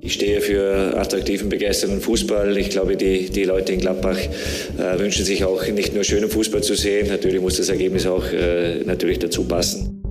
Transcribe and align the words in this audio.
Ich 0.00 0.14
stehe 0.14 0.40
für 0.40 0.96
attraktiven, 0.96 1.48
begeisternden 1.48 2.00
Fußball. 2.00 2.56
Ich 2.56 2.70
glaube, 2.70 2.96
die, 2.96 3.30
die 3.30 3.44
Leute 3.44 3.72
in 3.72 3.80
Gladbach 3.80 4.18
äh, 4.78 4.98
wünschen 4.98 5.24
sich 5.24 5.44
auch 5.44 5.66
nicht 5.66 5.92
nur 5.92 6.04
schönen 6.04 6.30
Fußball 6.30 6.62
zu 6.62 6.74
sehen. 6.76 7.08
Natürlich 7.08 7.40
muss 7.40 7.56
das 7.56 7.68
Ergebnis 7.68 8.06
auch 8.06 8.24
äh, 8.32 8.84
natürlich 8.84 9.18
dazu 9.18 9.44
passen. 9.44 10.02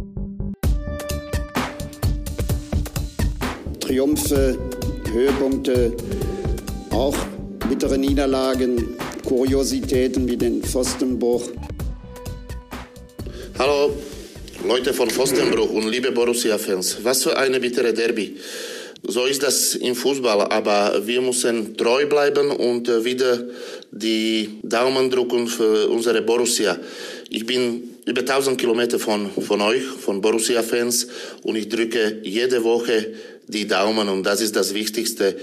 Triumphe, 3.79 4.57
Höhepunkte, 5.13 5.93
auch 6.89 7.15
bittere 7.69 7.97
Niederlagen, 7.97 8.97
Kuriositäten 9.23 10.27
wie 10.27 10.35
den 10.35 10.63
Pfostenbruch. 10.63 11.49
Hallo, 13.57 13.93
Leute 14.67 14.93
von 14.93 15.09
Pfostenbruch 15.09 15.69
und 15.71 15.89
liebe 15.89 16.11
Borussia-Fans. 16.11 16.97
Was 17.03 17.23
für 17.23 17.37
eine 17.37 17.61
bittere 17.61 17.93
Derby. 17.93 18.35
So 19.09 19.25
ist 19.25 19.41
das 19.41 19.75
im 19.75 19.95
Fußball, 19.95 20.41
aber 20.51 21.01
wir 21.07 21.21
müssen 21.21 21.77
treu 21.77 22.05
bleiben 22.07 22.51
und 22.51 22.89
äh, 22.89 23.05
wieder 23.05 23.41
die 23.89 24.59
Daumen 24.63 25.09
drücken 25.09 25.47
für 25.47 25.87
unsere 25.87 26.21
Borussia. 26.21 26.77
Ich 27.29 27.45
bin 27.45 27.95
über 28.05 28.19
1000 28.19 28.59
Kilometer 28.59 28.99
von, 28.99 29.31
von 29.31 29.61
euch, 29.61 29.83
von 29.83 30.19
Borussia-Fans 30.19 31.07
und 31.43 31.55
ich 31.55 31.69
drücke 31.69 32.19
jede 32.23 32.61
Woche 32.65 33.13
die 33.47 33.65
Daumen 33.65 34.09
und 34.09 34.23
das 34.23 34.41
ist 34.41 34.57
das 34.57 34.73
Wichtigste 34.73 35.37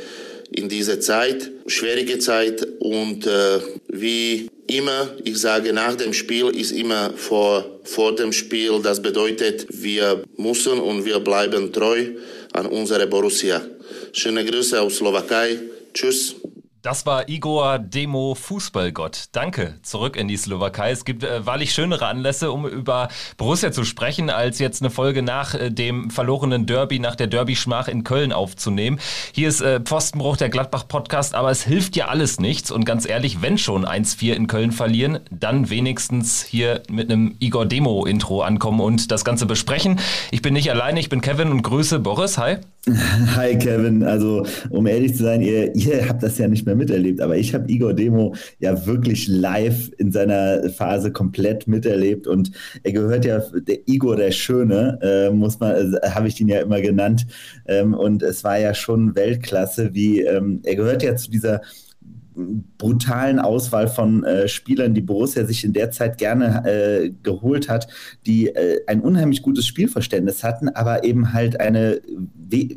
in 0.51 0.69
dieser 0.69 1.01
Zeit, 1.01 1.51
schwierige 1.67 2.19
Zeit 2.19 2.69
und 2.81 3.27
äh, 3.27 3.61
wie 3.89 4.51
immer, 4.67 5.11
ich 5.25 5.39
sage 5.39 5.73
nach 5.73 5.95
dem 5.95 6.13
Spiel 6.13 6.49
ist 6.51 6.73
immer 6.73 7.15
vor, 7.17 7.81
vor 7.83 8.15
dem 8.15 8.33
Spiel, 8.33 8.81
das 8.83 9.01
bedeutet, 9.01 9.67
wir 9.71 10.23
müssen 10.37 10.79
und 10.81 11.07
wir 11.07 11.19
bleiben 11.21 11.73
treu 11.73 12.09
an 12.55 12.67
unsere 12.67 13.07
Borussia. 13.07 13.61
Schöne 14.13 14.45
Grüße 14.45 14.81
aus 14.81 14.97
Slowakei. 14.97 15.59
Tschüss. 15.93 16.37
Das 16.85 17.07
war 17.07 17.31
Igor 17.31 17.79
Demo 17.79 18.35
Fußballgott. 18.35 19.31
Danke. 19.33 19.77
Zurück 19.81 20.19
in 20.19 20.29
die 20.29 20.37
Slowakei. 20.37 20.91
Es 20.91 21.07
gibt 21.07 21.25
äh, 21.25 21.47
wahrlich 21.47 21.73
schönere 21.73 22.05
Anlässe, 22.09 22.53
um 22.53 22.69
über 22.69 23.09
Borussia 23.39 23.73
zu 23.73 23.85
sprechen, 23.85 24.29
als 24.29 24.59
jetzt 24.59 24.83
eine 24.83 24.91
Folge 24.91 25.23
nach 25.23 25.55
äh, 25.55 25.71
dem 25.71 26.11
verlorenen 26.11 26.67
Derby, 26.67 26.99
nach 26.99 27.17
der 27.17 27.27
Derby-Schmach 27.27 27.89
in 27.89 28.05
Köln 28.05 28.35
aufzunehmen. 28.35 28.99
Hier 29.33 29.49
ist 29.49 29.63
äh, 29.63 29.81
Pfostenbruch, 29.81 30.37
der 30.37 30.51
Gladbach-Podcast, 30.51 31.35
aber 31.35 31.51
es 31.51 31.63
hilft 31.63 31.97
ja 31.97 32.09
alles 32.09 32.39
nichts. 32.39 32.71
Und 32.71 32.85
ganz 32.85 33.09
ehrlich, 33.09 33.41
wenn 33.41 33.57
schon 33.57 33.87
1-4 33.87 34.35
in 34.35 34.47
Köln 34.47 34.71
verlieren, 34.71 35.21
dann 35.31 35.71
wenigstens 35.71 36.43
hier 36.43 36.83
mit 36.91 37.11
einem 37.11 37.37
Igor 37.39 37.65
Demo-Intro 37.65 38.43
ankommen 38.43 38.81
und 38.81 39.11
das 39.11 39.25
Ganze 39.25 39.47
besprechen. 39.47 40.01
Ich 40.31 40.43
bin 40.43 40.53
nicht 40.53 40.71
alleine, 40.71 41.01
ich 41.01 41.09
bin 41.09 41.23
Kevin 41.23 41.51
und 41.51 41.63
grüße 41.63 41.99
Boris. 42.01 42.37
Hi. 42.37 42.59
Hi 43.37 43.57
Kevin, 43.57 44.03
also 44.03 44.45
um 44.69 44.87
ehrlich 44.87 45.17
zu 45.17 45.23
sein, 45.23 45.41
ihr, 45.41 45.75
ihr 45.75 46.07
habt 46.07 46.23
das 46.23 46.37
ja 46.37 46.47
nicht 46.47 46.67
mehr 46.67 46.74
miterlebt, 46.75 47.21
aber 47.21 47.37
ich 47.37 47.55
habe 47.55 47.71
Igor 47.71 47.95
Demo 47.95 48.35
ja 48.59 48.87
wirklich 48.87 49.29
live 49.29 49.91
in 49.99 50.13
seiner 50.13 50.69
Phase 50.71 51.13
komplett 51.13 51.67
miterlebt 51.67 52.27
und 52.27 52.51
er 52.83 52.93
gehört 52.93 53.25
ja, 53.25 53.39
der 53.39 53.87
Igor 53.87 54.17
der 54.17 54.31
Schöne, 54.31 54.99
äh, 55.03 55.31
muss 55.31 55.61
man, 55.61 55.95
äh, 55.95 56.11
habe 56.11 56.29
ich 56.29 56.41
ihn 56.41 56.49
ja 56.49 56.61
immer 56.61 56.81
genannt 56.81 57.27
ähm, 57.67 57.95
und 57.95 58.23
es 58.23 58.45
war 58.45 58.59
ja 58.59 58.75
schon 58.75 59.15
Weltklasse, 59.15 59.95
wie 59.95 60.21
ähm, 60.21 60.61
er 60.65 60.77
gehört 60.77 61.03
ja 61.03 61.17
zu 61.17 61.31
dieser 61.31 61.61
brutalen 62.35 63.39
Auswahl 63.39 63.89
von 63.89 64.25
äh, 64.25 64.49
Spielern, 64.49 64.95
die 64.95 65.01
Borussia 65.01 65.45
sich 65.45 65.65
in 65.65 65.73
der 65.73 65.91
Zeit 65.91 66.19
gerne 66.19 66.65
äh, 66.67 67.11
geholt 67.23 67.69
hat, 67.69 67.87
die 68.27 68.49
äh, 68.49 68.81
ein 68.87 69.01
unheimlich 69.01 69.43
gutes 69.43 69.67
Spielverständnis 69.67 70.43
hatten, 70.43 70.69
aber 70.69 71.05
eben 71.05 71.33
halt 71.33 71.61
eine, 71.61 72.01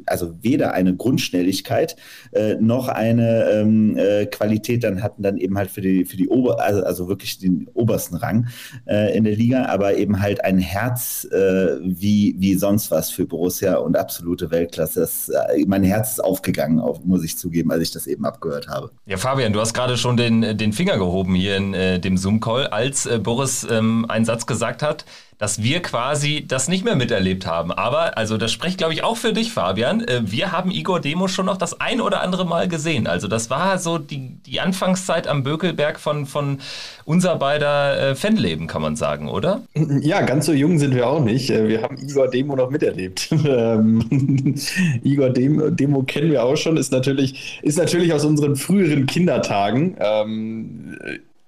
also 0.06 0.36
weder 0.42 0.74
eine 0.74 0.96
Grundschnelligkeit 0.96 1.96
äh, 2.32 2.56
noch 2.56 2.88
eine 2.88 3.50
ähm, 3.50 3.98
äh, 3.98 4.26
Qualität 4.28 4.84
dann 4.84 5.02
hatten, 5.02 5.24
dann 5.24 5.38
eben 5.38 5.58
halt 5.58 5.72
für 5.72 5.82
die, 5.82 6.06
für 6.06 6.18
die 6.18 6.30
Ober, 6.30 6.62
also, 6.62 6.84
also 6.84 7.08
wirklich 7.08 7.40
den 7.40 7.68
obersten 7.74 8.16
Rang 8.16 8.48
äh, 8.86 9.16
in 9.18 9.24
der 9.24 9.36
Liga, 9.36 9.66
aber 9.66 9.98
eben 9.98 10.22
halt 10.22 10.44
ein 10.44 10.60
Herz 10.60 11.28
wie, 11.28 12.36
wie 12.38 12.56
sonst 12.56 12.92
was 12.92 13.10
für 13.10 13.26
Borussia 13.26 13.76
und 13.78 13.98
absolute 13.98 14.52
Weltklasse. 14.52 15.02
Das, 15.02 15.32
mein 15.66 15.84
Herz 15.84 16.12
ist 16.12 16.24
aufgegangen, 16.24 16.80
auf, 16.80 17.04
muss 17.04 17.24
ich 17.24 17.38
zugeben, 17.38 17.72
als 17.72 17.84
ich 17.84 17.92
das 17.92 18.08
eben 18.08 18.26
abgehört 18.26 18.68
habe. 18.68 18.92
Ja, 19.06 19.18
Fabian, 19.18 19.47
Fabian, 19.48 19.54
du 19.54 19.62
hast 19.62 19.74
gerade 19.74 19.98
schon 19.98 20.18
den, 20.18 20.58
den 20.58 20.74
Finger 20.74 20.98
gehoben 20.98 21.34
hier 21.34 21.56
in 21.56 21.74
äh, 21.74 22.00
dem 22.02 22.18
Zoom-Call, 22.18 22.68
als 22.68 23.06
äh, 23.06 23.18
Boris 23.18 23.66
ähm, 23.70 24.06
einen 24.10 24.26
Satz 24.26 24.46
gesagt 24.46 24.84
hat, 24.84 25.06
dass 25.38 25.62
wir 25.62 25.82
quasi 25.82 26.46
das 26.48 26.68
nicht 26.68 26.84
mehr 26.84 26.96
miterlebt 26.96 27.46
haben. 27.46 27.72
Aber, 27.72 28.18
also 28.18 28.38
das 28.38 28.52
spricht, 28.52 28.78
glaube 28.80 28.94
ich, 28.94 29.04
auch 29.04 29.18
für 29.18 29.34
dich, 29.34 29.52
Fabian. 29.52 30.02
Äh, 30.02 30.22
wir 30.26 30.52
haben 30.52 30.72
Igor 30.72 31.00
Demo 31.00 31.28
schon 31.28 31.46
noch 31.46 31.58
das 31.58 31.80
ein 31.80 32.02
oder 32.02 32.22
andere 32.22 32.46
Mal 32.46 32.68
gesehen. 32.68 33.08
Also 33.08 33.28
das 33.28 33.50
war 33.50 33.78
so 33.78 33.98
die, 34.00 34.38
die 34.46 34.60
Anfangszeit 34.60 35.28
am 35.28 35.44
Bökelberg 35.44 36.00
von, 36.00 36.26
von 36.26 36.60
unser 37.06 37.36
beider 37.36 38.12
äh, 38.12 38.16
Fanleben, 38.16 38.68
kann 38.68 38.82
man 38.82 38.96
sagen, 38.96 39.30
oder? 39.30 39.62
Ja, 40.02 40.22
ganz 40.22 40.48
so 40.48 40.54
jung 40.54 40.80
sind 40.80 40.96
wir 40.96 41.08
auch 41.08 41.24
nicht. 41.24 41.50
Äh, 41.52 41.68
wir 41.68 41.84
haben 41.84 41.98
Igor 41.98 42.30
Demo 42.30 42.56
noch 42.56 42.70
miterlebt. 42.70 43.30
Ähm, 43.48 44.04
Igor 45.04 45.30
Demo, 45.30 45.70
Demo, 45.70 46.04
kennen 46.04 46.32
wir 46.32 46.44
auch 46.44 46.58
schon, 46.58 46.76
ist 46.76 46.92
natürlich, 46.92 47.60
ist 47.62 47.78
natürlich 47.78 48.12
aus 48.14 48.26
unseren 48.26 48.56
früheren 48.56 49.06
Kindertagen. 49.06 49.96
Ähm, 50.00 50.98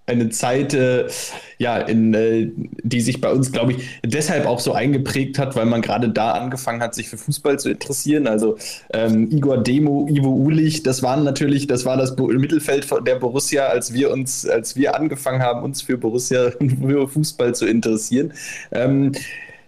eine 0.09 0.29
Zeit, 0.29 0.73
äh, 0.73 1.07
ja, 1.57 1.77
in, 1.77 2.13
äh, 2.13 2.49
die 2.83 3.01
sich 3.01 3.21
bei 3.21 3.31
uns, 3.31 3.51
glaube 3.51 3.73
ich, 3.73 4.01
deshalb 4.03 4.45
auch 4.45 4.59
so 4.59 4.73
eingeprägt 4.73 5.37
hat, 5.39 5.55
weil 5.55 5.65
man 5.65 5.81
gerade 5.81 6.09
da 6.09 6.31
angefangen 6.31 6.81
hat, 6.81 6.95
sich 6.95 7.09
für 7.09 7.17
Fußball 7.17 7.59
zu 7.59 7.69
interessieren. 7.69 8.27
Also 8.27 8.57
ähm, 8.93 9.29
Igor 9.31 9.61
Demo, 9.63 10.07
Ivo 10.09 10.29
Ulich, 10.29 10.83
das 10.83 11.03
waren 11.03 11.23
natürlich, 11.23 11.67
das 11.67 11.85
war 11.85 11.97
das 11.97 12.15
Mittelfeld 12.17 12.87
der 13.05 13.15
Borussia, 13.15 13.67
als 13.67 13.93
wir 13.93 14.11
uns, 14.11 14.47
als 14.47 14.75
wir 14.75 14.95
angefangen 14.95 15.41
haben, 15.41 15.63
uns 15.63 15.81
für 15.81 15.97
Borussia 15.97 16.51
für 16.81 17.07
Fußball 17.07 17.55
zu 17.55 17.65
interessieren. 17.65 18.33
Ähm, 18.71 19.11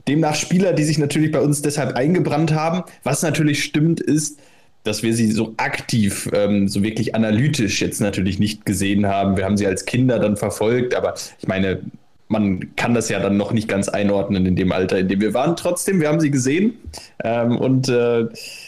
demnach 0.08 0.35
Spieler, 0.35 0.73
die 0.73 0.84
sich 0.84 0.97
natürlich 0.97 1.31
bei 1.31 1.41
uns 1.41 1.62
deshalb 1.62 1.96
eingebrannt 1.96 2.53
haben. 2.53 2.84
Was 3.03 3.22
natürlich 3.22 3.63
stimmt, 3.63 4.00
ist, 4.00 4.40
dass 4.84 5.03
wir 5.03 5.14
sie 5.14 5.31
so 5.31 5.53
aktiv, 5.58 6.30
ähm, 6.34 6.68
so 6.68 6.84
wirklich 6.84 7.14
analytisch 7.16 7.81
jetzt 7.81 8.02
natürlich 8.02 8.40
nicht 8.40 8.66
gesehen 8.66 9.06
haben. 9.06 9.38
Wir 9.38 9.46
haben 9.46 9.58
sie 9.58 9.68
als 9.68 9.86
Kinder 9.86 10.19
dann 10.19 10.38
verfolgt, 10.38 10.96
aber 10.96 11.14
ich 11.40 11.47
meine, 11.47 11.81
man 12.28 12.75
kann 12.78 12.94
das 12.94 13.09
ja 13.09 13.20
dann 13.20 13.38
noch 13.38 13.52
nicht 13.52 13.68
ganz 13.68 13.90
einordnen 13.90 14.46
in 14.46 14.56
dem 14.56 14.72
Alter, 14.72 15.00
in 15.00 15.09
dem 15.09 15.20
wir 15.20 15.34
waren. 15.34 15.56
Trotzdem, 15.56 16.00
wir 16.00 16.08
haben 16.08 16.22
sie 16.22 16.31
gesehen 16.31 16.75
ähm, 17.24 17.58
und 17.58 17.90
äh, 17.90 18.28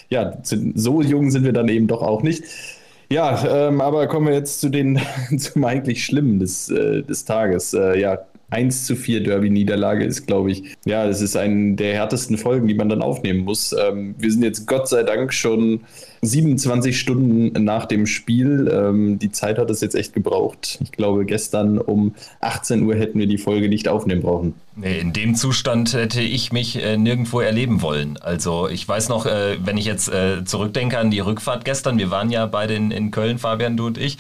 ja, 0.10 0.38
so 0.44 1.02
jung 1.02 1.32
sind 1.32 1.46
wir 1.46 1.54
dann 1.54 1.70
eben 1.70 1.88
doch 1.88 2.02
auch 2.02 2.22
nicht. 2.22 2.44
Ja, 3.10 3.68
ähm, 3.68 3.80
aber 3.80 4.08
kommen 4.08 4.28
wir 4.28 4.34
jetzt 4.34 4.60
zu 4.60 4.70
den 4.70 5.00
zum 5.38 5.64
eigentlich 5.64 6.04
Schlimmen 6.04 6.40
des, 6.40 6.70
äh, 6.70 7.04
des 7.04 7.26
Tages. 7.26 7.74
Äh, 7.74 8.00
ja, 8.00 8.20
1 8.54 8.86
zu 8.86 8.96
4 8.96 9.24
Derby-Niederlage 9.24 10.06
ist, 10.06 10.28
glaube 10.28 10.52
ich, 10.52 10.76
ja, 10.86 11.08
das 11.08 11.22
ist 11.22 11.36
eine 11.36 11.76
der 11.76 11.96
härtesten 11.96 12.38
Folgen, 12.38 12.68
die 12.68 12.76
man 12.76 12.88
dann 12.88 13.02
aufnehmen 13.02 13.40
muss. 13.40 13.74
Ähm, 13.74 14.14
wir 14.20 14.32
sind 14.32 14.44
jetzt 14.44 14.68
Gott 14.68 14.88
sei 14.88 15.04
Dank 15.04 15.34
schon 15.34 15.82
27 16.22 16.98
Stunden 16.98 17.64
nach 17.64 17.86
dem 17.86 18.06
Spiel. 18.06 18.72
Ähm, 18.72 19.20
die 19.20 19.32
Zeit 19.32 19.58
hat 19.58 19.70
es 19.70 19.82
jetzt 19.82 19.96
echt 19.96 20.14
gebraucht. 20.14 20.80
Ich 20.82 20.92
glaube, 20.92 21.26
gestern 21.26 21.80
um 21.80 22.14
18 22.42 22.84
Uhr 22.84 22.96
hätten 22.96 23.20
wir 23.20 23.28
die 23.28 23.40
Folge 23.40 23.70
nicht 23.70 23.88
aufnehmen 23.88 24.22
brauchen. 24.22 24.54
Nee, 24.76 25.00
in 25.00 25.14
dem 25.14 25.36
Zustand 25.36 25.94
hätte 25.94 26.22
ich 26.22 26.52
mich 26.52 26.82
äh, 26.82 26.98
nirgendwo 26.98 27.42
erleben 27.42 27.82
wollen. 27.82 28.18
Also 28.18 28.68
ich 28.70 28.88
weiß 28.88 29.10
noch, 29.10 29.26
äh, 29.26 29.58
wenn 29.64 29.78
ich 29.78 29.86
jetzt 29.86 30.10
äh, 30.10 30.46
zurückdenke 30.46 30.98
an 30.98 31.12
die 31.12 31.20
Rückfahrt 31.20 31.66
gestern, 31.66 31.98
wir 31.98 32.12
waren 32.12 32.30
ja 32.30 32.46
beide 32.46 32.76
in, 32.76 32.92
in 32.92 33.12
Köln, 33.12 33.40
Fabian, 33.40 33.78
du 33.78 33.88
und 33.88 33.98
ich. 33.98 34.18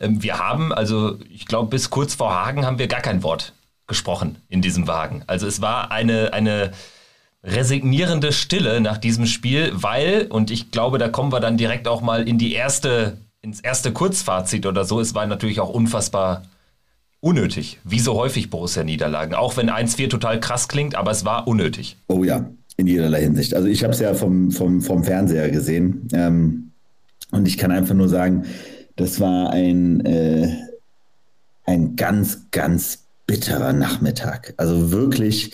Ähm, 0.00 0.22
wir 0.22 0.38
haben, 0.38 0.72
also 0.72 1.16
ich 1.30 1.46
glaube, 1.46 1.70
bis 1.70 1.90
kurz 1.90 2.14
vor 2.14 2.34
Hagen 2.34 2.66
haben 2.66 2.78
wir 2.78 2.88
gar 2.88 3.00
kein 3.00 3.22
Wort 3.22 3.52
gesprochen 3.86 4.38
in 4.48 4.62
diesem 4.62 4.86
Wagen. 4.86 5.22
Also 5.26 5.46
es 5.46 5.60
war 5.60 5.90
eine, 5.90 6.32
eine 6.32 6.72
resignierende 7.44 8.32
Stille 8.32 8.80
nach 8.80 8.98
diesem 8.98 9.26
Spiel, 9.26 9.70
weil, 9.74 10.26
und 10.28 10.50
ich 10.50 10.70
glaube, 10.70 10.98
da 10.98 11.08
kommen 11.08 11.32
wir 11.32 11.40
dann 11.40 11.56
direkt 11.56 11.86
auch 11.86 12.00
mal 12.00 12.28
in 12.28 12.38
die 12.38 12.52
erste, 12.52 13.18
ins 13.40 13.60
erste 13.60 13.92
Kurzfazit 13.92 14.66
oder 14.66 14.84
so, 14.84 15.00
es 15.00 15.14
war 15.14 15.26
natürlich 15.26 15.60
auch 15.60 15.70
unfassbar 15.70 16.42
unnötig, 17.20 17.78
wie 17.84 18.00
so 18.00 18.14
häufig 18.14 18.50
Borussia-Niederlagen. 18.50 19.34
Auch 19.34 19.56
wenn 19.56 19.70
1-4 19.70 20.08
total 20.08 20.40
krass 20.40 20.68
klingt, 20.68 20.94
aber 20.96 21.12
es 21.12 21.24
war 21.24 21.46
unnötig. 21.46 21.96
Oh 22.08 22.24
ja, 22.24 22.48
in 22.76 22.86
jederlei 22.86 23.22
Hinsicht. 23.22 23.54
Also 23.54 23.68
ich 23.68 23.82
habe 23.84 23.92
es 23.92 24.00
ja 24.00 24.14
vom, 24.14 24.50
vom, 24.50 24.82
vom 24.82 25.04
Fernseher 25.04 25.50
gesehen 25.50 26.08
ähm, 26.12 26.72
und 27.30 27.46
ich 27.46 27.58
kann 27.58 27.70
einfach 27.70 27.94
nur 27.94 28.08
sagen, 28.08 28.44
das 28.96 29.20
war 29.20 29.50
ein, 29.50 30.04
äh, 30.04 30.56
ein 31.64 31.96
ganz, 31.96 32.42
ganz 32.50 33.05
bitterer 33.26 33.72
Nachmittag. 33.72 34.54
Also 34.56 34.92
wirklich 34.92 35.52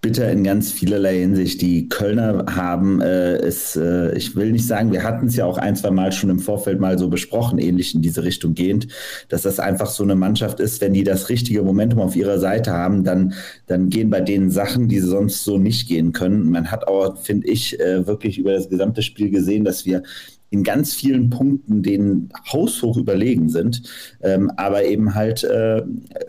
bitter 0.00 0.30
in 0.30 0.44
ganz 0.44 0.72
vielerlei 0.72 1.18
Hinsicht. 1.18 1.60
Die 1.60 1.88
Kölner 1.88 2.46
haben 2.48 3.02
äh, 3.02 3.34
es, 3.36 3.76
äh, 3.76 4.16
ich 4.16 4.34
will 4.34 4.52
nicht 4.52 4.66
sagen, 4.66 4.92
wir 4.92 5.02
hatten 5.02 5.26
es 5.26 5.36
ja 5.36 5.44
auch 5.44 5.58
ein, 5.58 5.76
zwei 5.76 5.90
Mal 5.90 6.10
schon 6.12 6.30
im 6.30 6.38
Vorfeld 6.38 6.80
mal 6.80 6.98
so 6.98 7.08
besprochen, 7.08 7.58
ähnlich 7.58 7.94
in 7.94 8.00
diese 8.00 8.24
Richtung 8.24 8.54
gehend, 8.54 8.88
dass 9.28 9.42
das 9.42 9.60
einfach 9.60 9.90
so 9.90 10.02
eine 10.02 10.14
Mannschaft 10.14 10.58
ist, 10.58 10.80
wenn 10.80 10.94
die 10.94 11.04
das 11.04 11.28
richtige 11.28 11.62
Momentum 11.62 12.00
auf 12.00 12.16
ihrer 12.16 12.38
Seite 12.38 12.72
haben, 12.72 13.04
dann, 13.04 13.34
dann 13.66 13.90
gehen 13.90 14.08
bei 14.08 14.22
denen 14.22 14.50
Sachen, 14.50 14.88
die 14.88 15.00
sonst 15.00 15.44
so 15.44 15.58
nicht 15.58 15.86
gehen 15.86 16.12
können. 16.12 16.50
Man 16.50 16.70
hat 16.70 16.88
auch, 16.88 17.18
finde 17.18 17.48
ich, 17.48 17.78
äh, 17.78 18.06
wirklich 18.06 18.38
über 18.38 18.54
das 18.54 18.70
gesamte 18.70 19.02
Spiel 19.02 19.30
gesehen, 19.30 19.64
dass 19.64 19.84
wir 19.84 20.02
in 20.50 20.64
ganz 20.64 20.94
vielen 20.94 21.30
Punkten 21.30 21.82
denen 21.82 22.30
haushoch 22.52 22.96
überlegen 22.96 23.48
sind. 23.48 23.82
Ähm, 24.20 24.50
aber 24.56 24.84
eben 24.84 25.14
halt, 25.14 25.44
äh, 25.44 25.82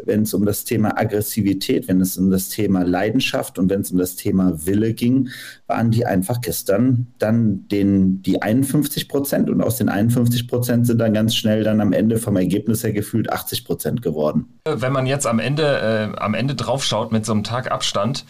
wenn 0.06 0.22
es 0.22 0.34
um 0.34 0.46
das 0.46 0.64
Thema 0.64 0.98
Aggressivität, 0.98 1.88
wenn 1.88 2.00
es 2.02 2.18
um 2.18 2.30
das 2.30 2.50
Thema 2.50 2.84
Leidenschaft 2.84 3.58
und 3.58 3.70
wenn 3.70 3.82
es 3.82 3.92
um 3.92 3.98
das 3.98 4.16
Thema 4.16 4.66
Wille 4.66 4.94
ging, 4.94 5.30
waren 5.66 5.90
die 5.90 6.06
einfach 6.06 6.40
gestern 6.42 7.08
dann 7.18 7.68
den, 7.70 8.22
die 8.22 8.42
51 8.42 9.08
Prozent 9.10 9.50
und 9.50 9.62
aus 9.62 9.78
den 9.78 9.90
51 9.90 10.48
Prozent 10.48 10.86
sind 10.86 11.00
dann 11.00 11.14
ganz 11.14 11.36
schnell 11.36 11.64
dann 11.64 11.82
am 11.82 11.92
Ende 11.92 12.18
vom 12.18 12.36
Ergebnis 12.36 12.84
her 12.84 12.94
gefühlt 12.94 13.32
80 13.32 13.66
Prozent 13.66 14.02
geworden. 14.04 14.46
Wenn 14.66 14.94
man 14.94 15.08
jetzt 15.08 15.26
am 15.26 15.40
Ende, 15.40 15.64
äh, 15.64 16.20
am 16.20 16.36
Ende 16.36 16.54
draufschaut 16.54 17.12
mit 17.12 17.26
so 17.26 17.32
einem 17.32 17.44
Tag 17.44 17.72
Abstand, 17.72 18.26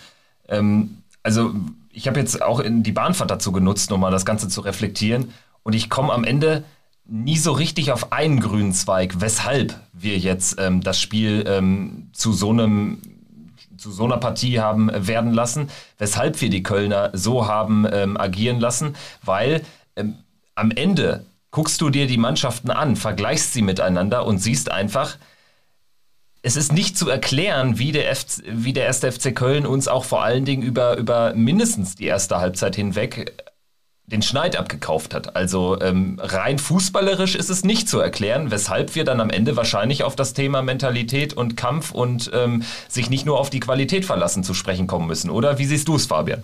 ähm, 0.48 0.98
also 1.24 1.52
ich 1.94 2.08
habe 2.08 2.20
jetzt 2.20 2.42
auch 2.42 2.60
in 2.60 2.84
die 2.84 2.92
Bahnfahrt 2.92 3.30
dazu 3.30 3.52
genutzt, 3.52 3.92
um 3.92 4.00
mal 4.00 4.12
das 4.12 4.26
Ganze 4.26 4.48
zu 4.48 4.62
reflektieren. 4.62 5.34
Und 5.64 5.74
ich 5.74 5.90
komme 5.90 6.14
am 6.14 6.24
Ende 6.24 6.64
nie 7.06 7.38
so 7.38 7.52
richtig 7.52 7.92
auf 7.92 8.12
einen 8.12 8.40
grünen 8.40 8.74
Zweig, 8.74 9.20
weshalb 9.20 9.76
wir 9.94 10.18
jetzt 10.18 10.60
ähm, 10.60 10.82
das 10.82 11.00
Spiel 11.00 11.44
ähm, 11.48 12.10
zu 12.14 12.34
so 12.34 12.50
einem 12.50 13.00
zu 13.78 13.92
so 13.92 14.06
einer 14.06 14.18
Partie 14.18 14.60
haben 14.60 14.92
werden 14.94 15.34
lassen, 15.34 15.70
weshalb 15.98 16.40
wir 16.40 16.52
die 16.52 16.62
Kölner 16.62 17.10
so 17.14 17.48
haben 17.48 17.88
ähm, 17.92 18.16
agieren 18.16 18.60
lassen, 18.60 18.96
weil 19.24 19.64
ähm, 19.96 20.20
am 20.54 20.70
Ende 20.70 21.26
guckst 21.50 21.82
du 21.82 21.90
dir 21.90 22.06
die 22.06 22.20
Mannschaften 22.20 22.70
an, 22.70 22.96
vergleichst 22.96 23.54
sie 23.54 23.64
miteinander 23.64 24.26
und 24.28 24.38
siehst 24.38 24.72
einfach, 24.72 25.18
es 26.44 26.56
ist 26.56 26.74
nicht 26.74 26.98
zu 26.98 27.10
erklären, 27.10 27.80
wie 27.80 27.92
der, 27.92 28.16
FC, 28.16 28.44
wie 28.48 28.74
der 28.74 28.86
erste 28.86 29.12
FC 29.12 29.36
Köln 29.36 29.66
uns 29.66 29.88
auch 29.88 30.06
vor 30.06 30.24
allen 30.24 30.46
Dingen 30.46 30.64
über, 30.64 30.98
über 30.98 31.34
mindestens 31.34 31.96
die 31.96 32.06
erste 32.06 32.38
Halbzeit 32.38 32.76
hinweg 32.76 33.51
den 34.06 34.22
Schneid 34.22 34.58
abgekauft 34.58 35.14
hat. 35.14 35.36
Also 35.36 35.80
ähm, 35.82 36.18
rein 36.20 36.60
fußballerisch 36.60 37.36
ist 37.36 37.50
es 37.50 37.64
nicht 37.64 37.88
zu 37.88 38.00
erklären, 38.00 38.52
weshalb 38.52 38.96
wir 38.96 39.04
dann 39.04 39.22
am 39.22 39.30
Ende 39.30 39.56
wahrscheinlich 39.56 40.04
auf 40.04 40.16
das 40.16 40.34
Thema 40.34 40.62
Mentalität 40.62 41.34
und 41.34 41.56
Kampf 41.56 41.92
und 41.92 42.30
ähm, 42.34 42.64
sich 42.88 43.10
nicht 43.10 43.26
nur 43.26 43.40
auf 43.40 43.50
die 43.50 43.60
Qualität 43.60 44.06
verlassen 44.06 44.44
zu 44.44 44.54
sprechen 44.54 44.88
kommen 44.88 45.08
müssen. 45.08 45.30
Oder 45.30 45.58
wie 45.60 45.66
siehst 45.66 45.88
du 45.88 45.96
es, 45.96 46.06
Fabian? 46.06 46.44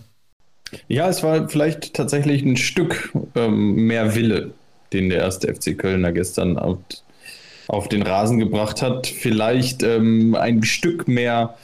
Ja, 0.87 1.07
es 1.07 1.23
war 1.23 1.47
vielleicht 1.49 1.93
tatsächlich 1.93 2.43
ein 2.43 2.57
Stück 2.57 3.11
ähm, 3.35 3.87
mehr 3.87 4.15
Wille, 4.15 4.51
den 4.93 5.09
der 5.09 5.19
erste 5.19 5.53
FC 5.53 5.77
Kölner 5.77 6.11
gestern 6.11 6.57
auf, 6.57 6.77
auf 7.67 7.89
den 7.89 8.01
Rasen 8.01 8.39
gebracht 8.39 8.81
hat. 8.81 9.07
Vielleicht 9.07 9.83
ähm, 9.83 10.35
ein 10.35 10.63
Stück 10.63 11.07
mehr 11.07 11.55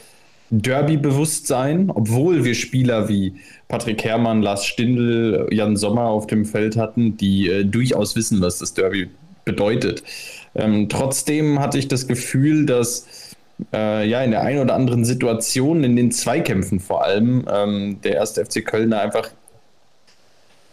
Derby-Bewusstsein, 0.61 1.89
obwohl 1.89 2.43
wir 2.43 2.53
Spieler 2.53 3.09
wie 3.09 3.33
Patrick 3.67 4.03
Herrmann, 4.03 4.41
Lars 4.41 4.65
Stindl, 4.65 5.47
Jan 5.51 5.75
Sommer 5.75 6.05
auf 6.05 6.27
dem 6.27 6.45
Feld 6.45 6.77
hatten, 6.77 7.17
die 7.17 7.49
äh, 7.49 7.65
durchaus 7.65 8.15
wissen, 8.15 8.39
was 8.41 8.59
das 8.59 8.73
Derby 8.73 9.09
bedeutet. 9.45 10.03
Ähm, 10.55 10.89
trotzdem 10.89 11.59
hatte 11.59 11.79
ich 11.79 11.87
das 11.87 12.07
Gefühl, 12.07 12.65
dass 12.67 13.35
äh, 13.73 14.07
ja 14.07 14.21
in 14.21 14.31
der 14.31 14.41
einen 14.41 14.59
oder 14.59 14.75
anderen 14.75 15.05
Situation, 15.05 15.83
in 15.83 15.95
den 15.95 16.11
Zweikämpfen 16.11 16.79
vor 16.79 17.03
allem, 17.03 17.45
ähm, 17.51 17.97
der 18.03 18.13
erste 18.15 18.45
FC 18.45 18.63
Kölner 18.63 19.01
einfach 19.01 19.29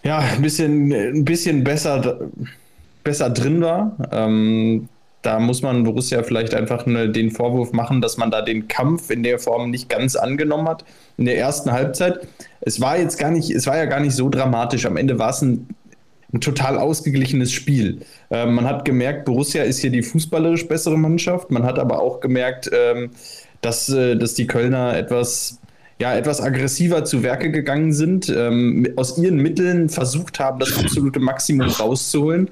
ja 0.03 0.19
ein 0.19 0.43
bisschen, 0.43 0.93
ein 0.93 1.25
bisschen 1.25 1.65
besser, 1.65 2.29
besser 3.03 3.31
drin 3.31 3.61
war. 3.63 3.97
Ähm, 4.13 4.89
da 5.23 5.39
muss 5.39 5.63
man 5.63 5.85
Borussia 5.85 6.23
vielleicht 6.23 6.55
einfach 6.55 6.87
ne, 6.87 7.11
den 7.11 7.31
Vorwurf 7.31 7.73
machen, 7.73 8.01
dass 8.01 8.17
man 8.17 8.31
da 8.31 8.43
den 8.43 8.69
Kampf 8.69 9.11
in 9.11 9.23
der 9.23 9.39
Form 9.39 9.71
nicht 9.71 9.89
ganz 9.89 10.17
angenommen 10.17 10.69
hat 10.69 10.85
in 11.19 11.27
der 11.27 11.39
ersten 11.39 11.73
Halbzeit. 11.73 12.27
Es 12.61 12.81
war 12.81 12.99
jetzt 12.99 13.19
gar 13.19 13.31
nicht, 13.31 13.51
es 13.51 13.67
war 13.67 13.77
ja 13.77 13.85
gar 13.85 14.01
nicht 14.01 14.15
so 14.15 14.31
dramatisch. 14.31 14.87
Am 14.87 14.97
Ende 14.97 15.19
war 15.19 15.31
es 15.31 15.43
ein, 15.43 15.69
ein 16.33 16.41
total 16.41 16.79
ausgeglichenes 16.79 17.53
Spiel. 17.53 18.01
Äh, 18.31 18.47
man 18.47 18.65
hat 18.65 18.85
gemerkt, 18.85 19.27
Borussia 19.27 19.63
ist 19.63 19.81
hier 19.81 19.91
die 19.91 20.03
fußballerisch 20.03 20.67
bessere 20.69 20.97
Mannschaft. 20.97 21.51
Man 21.51 21.65
hat 21.65 21.79
aber 21.79 22.01
auch 22.01 22.21
gemerkt, 22.21 22.71
ähm, 22.73 23.11
dass, 23.61 23.91
äh, 23.91 24.17
dass 24.17 24.35
die 24.35 24.47
Kölner 24.47 24.97
etwas 24.97 25.61
ja, 26.01 26.15
etwas 26.15 26.41
aggressiver 26.41 27.05
zu 27.05 27.23
Werke 27.23 27.51
gegangen 27.51 27.93
sind, 27.93 28.33
ähm, 28.35 28.89
aus 28.97 29.19
ihren 29.19 29.37
Mitteln 29.37 29.91
versucht 29.91 30.41
haben, 30.41 30.59
das 30.59 30.79
absolute 30.79 31.21
Maximum 31.21 31.69
rauszuholen. 31.69 32.49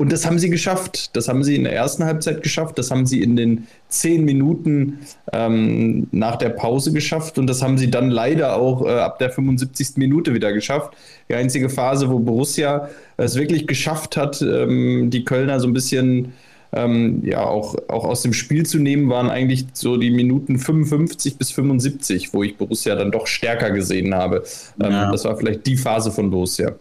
Und 0.00 0.12
das 0.12 0.24
haben 0.26 0.38
sie 0.38 0.48
geschafft. 0.48 1.16
Das 1.16 1.26
haben 1.26 1.42
sie 1.42 1.56
in 1.56 1.64
der 1.64 1.74
ersten 1.74 2.04
Halbzeit 2.04 2.44
geschafft. 2.44 2.78
Das 2.78 2.92
haben 2.92 3.04
sie 3.04 3.20
in 3.20 3.34
den 3.34 3.66
zehn 3.88 4.24
Minuten 4.24 5.00
ähm, 5.32 6.06
nach 6.12 6.36
der 6.36 6.50
Pause 6.50 6.92
geschafft. 6.92 7.36
Und 7.36 7.48
das 7.48 7.62
haben 7.62 7.78
sie 7.78 7.90
dann 7.90 8.08
leider 8.08 8.54
auch 8.54 8.86
äh, 8.86 8.90
ab 8.90 9.18
der 9.18 9.30
75. 9.30 9.96
Minute 9.96 10.34
wieder 10.34 10.52
geschafft. 10.52 10.92
Die 11.28 11.34
einzige 11.34 11.68
Phase, 11.68 12.08
wo 12.08 12.20
Borussia 12.20 12.88
es 13.16 13.34
wirklich 13.34 13.66
geschafft 13.66 14.16
hat, 14.16 14.40
ähm, 14.40 15.10
die 15.10 15.24
Kölner 15.24 15.58
so 15.58 15.66
ein 15.66 15.72
bisschen 15.72 16.32
ähm, 16.72 17.20
ja, 17.24 17.42
auch, 17.44 17.74
auch 17.88 18.04
aus 18.04 18.22
dem 18.22 18.34
Spiel 18.34 18.64
zu 18.64 18.78
nehmen, 18.78 19.10
waren 19.10 19.28
eigentlich 19.28 19.66
so 19.72 19.96
die 19.96 20.12
Minuten 20.12 20.60
55 20.60 21.38
bis 21.38 21.50
75, 21.50 22.32
wo 22.32 22.44
ich 22.44 22.56
Borussia 22.56 22.94
dann 22.94 23.10
doch 23.10 23.26
stärker 23.26 23.72
gesehen 23.72 24.14
habe. 24.14 24.44
Ähm, 24.80 24.92
ja. 24.92 25.10
Das 25.10 25.24
war 25.24 25.36
vielleicht 25.36 25.66
die 25.66 25.76
Phase 25.76 26.12
von 26.12 26.30
Borussia. 26.30 26.76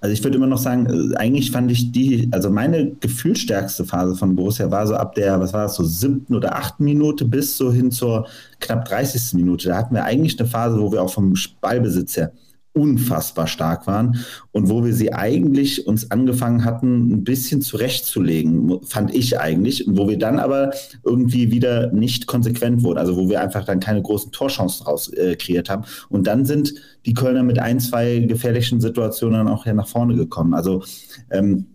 Also 0.00 0.12
ich 0.12 0.22
würde 0.22 0.36
immer 0.36 0.46
noch 0.46 0.58
sagen, 0.58 1.12
äh, 1.12 1.16
eigentlich 1.16 1.50
fand 1.50 1.70
ich 1.70 1.92
die, 1.92 2.28
also 2.32 2.50
meine 2.50 2.92
gefühlsstärkste 3.00 3.84
Phase 3.84 4.16
von 4.16 4.36
Borussia 4.36 4.70
war 4.70 4.86
so 4.86 4.94
ab 4.94 5.14
der, 5.14 5.40
was 5.40 5.52
war 5.52 5.62
das, 5.64 5.76
so 5.76 5.84
siebten 5.84 6.34
oder 6.34 6.56
achten 6.56 6.84
Minute 6.84 7.24
bis 7.24 7.56
so 7.56 7.72
hin 7.72 7.90
zur 7.90 8.26
knapp 8.60 8.84
30. 8.86 9.34
Minute. 9.34 9.68
Da 9.68 9.76
hatten 9.76 9.94
wir 9.94 10.04
eigentlich 10.04 10.38
eine 10.38 10.48
Phase, 10.48 10.80
wo 10.80 10.92
wir 10.92 11.02
auch 11.02 11.12
vom 11.12 11.34
Ballbesitz 11.60 12.16
her 12.16 12.32
unfassbar 12.76 13.46
stark 13.46 13.86
waren 13.86 14.18
und 14.52 14.68
wo 14.68 14.84
wir 14.84 14.92
sie 14.92 15.12
eigentlich 15.12 15.86
uns 15.86 16.10
angefangen 16.10 16.64
hatten, 16.64 17.10
ein 17.10 17.24
bisschen 17.24 17.62
zurechtzulegen, 17.62 18.80
fand 18.82 19.14
ich 19.14 19.40
eigentlich, 19.40 19.84
wo 19.88 20.08
wir 20.08 20.18
dann 20.18 20.38
aber 20.38 20.72
irgendwie 21.02 21.50
wieder 21.50 21.90
nicht 21.92 22.26
konsequent 22.26 22.82
wurden, 22.82 22.98
also 22.98 23.16
wo 23.16 23.30
wir 23.30 23.40
einfach 23.40 23.64
dann 23.64 23.80
keine 23.80 24.02
großen 24.02 24.30
Torchancen 24.30 24.86
raus 24.86 25.08
äh, 25.08 25.36
kreiert 25.36 25.70
haben. 25.70 25.84
Und 26.10 26.26
dann 26.26 26.44
sind 26.44 26.74
die 27.06 27.14
Kölner 27.14 27.42
mit 27.42 27.58
ein, 27.58 27.80
zwei 27.80 28.18
gefährlichen 28.18 28.80
Situationen 28.80 29.48
auch 29.48 29.64
hier 29.64 29.74
nach 29.74 29.88
vorne 29.88 30.14
gekommen. 30.14 30.52
Also 30.52 30.84
ähm, 31.30 31.66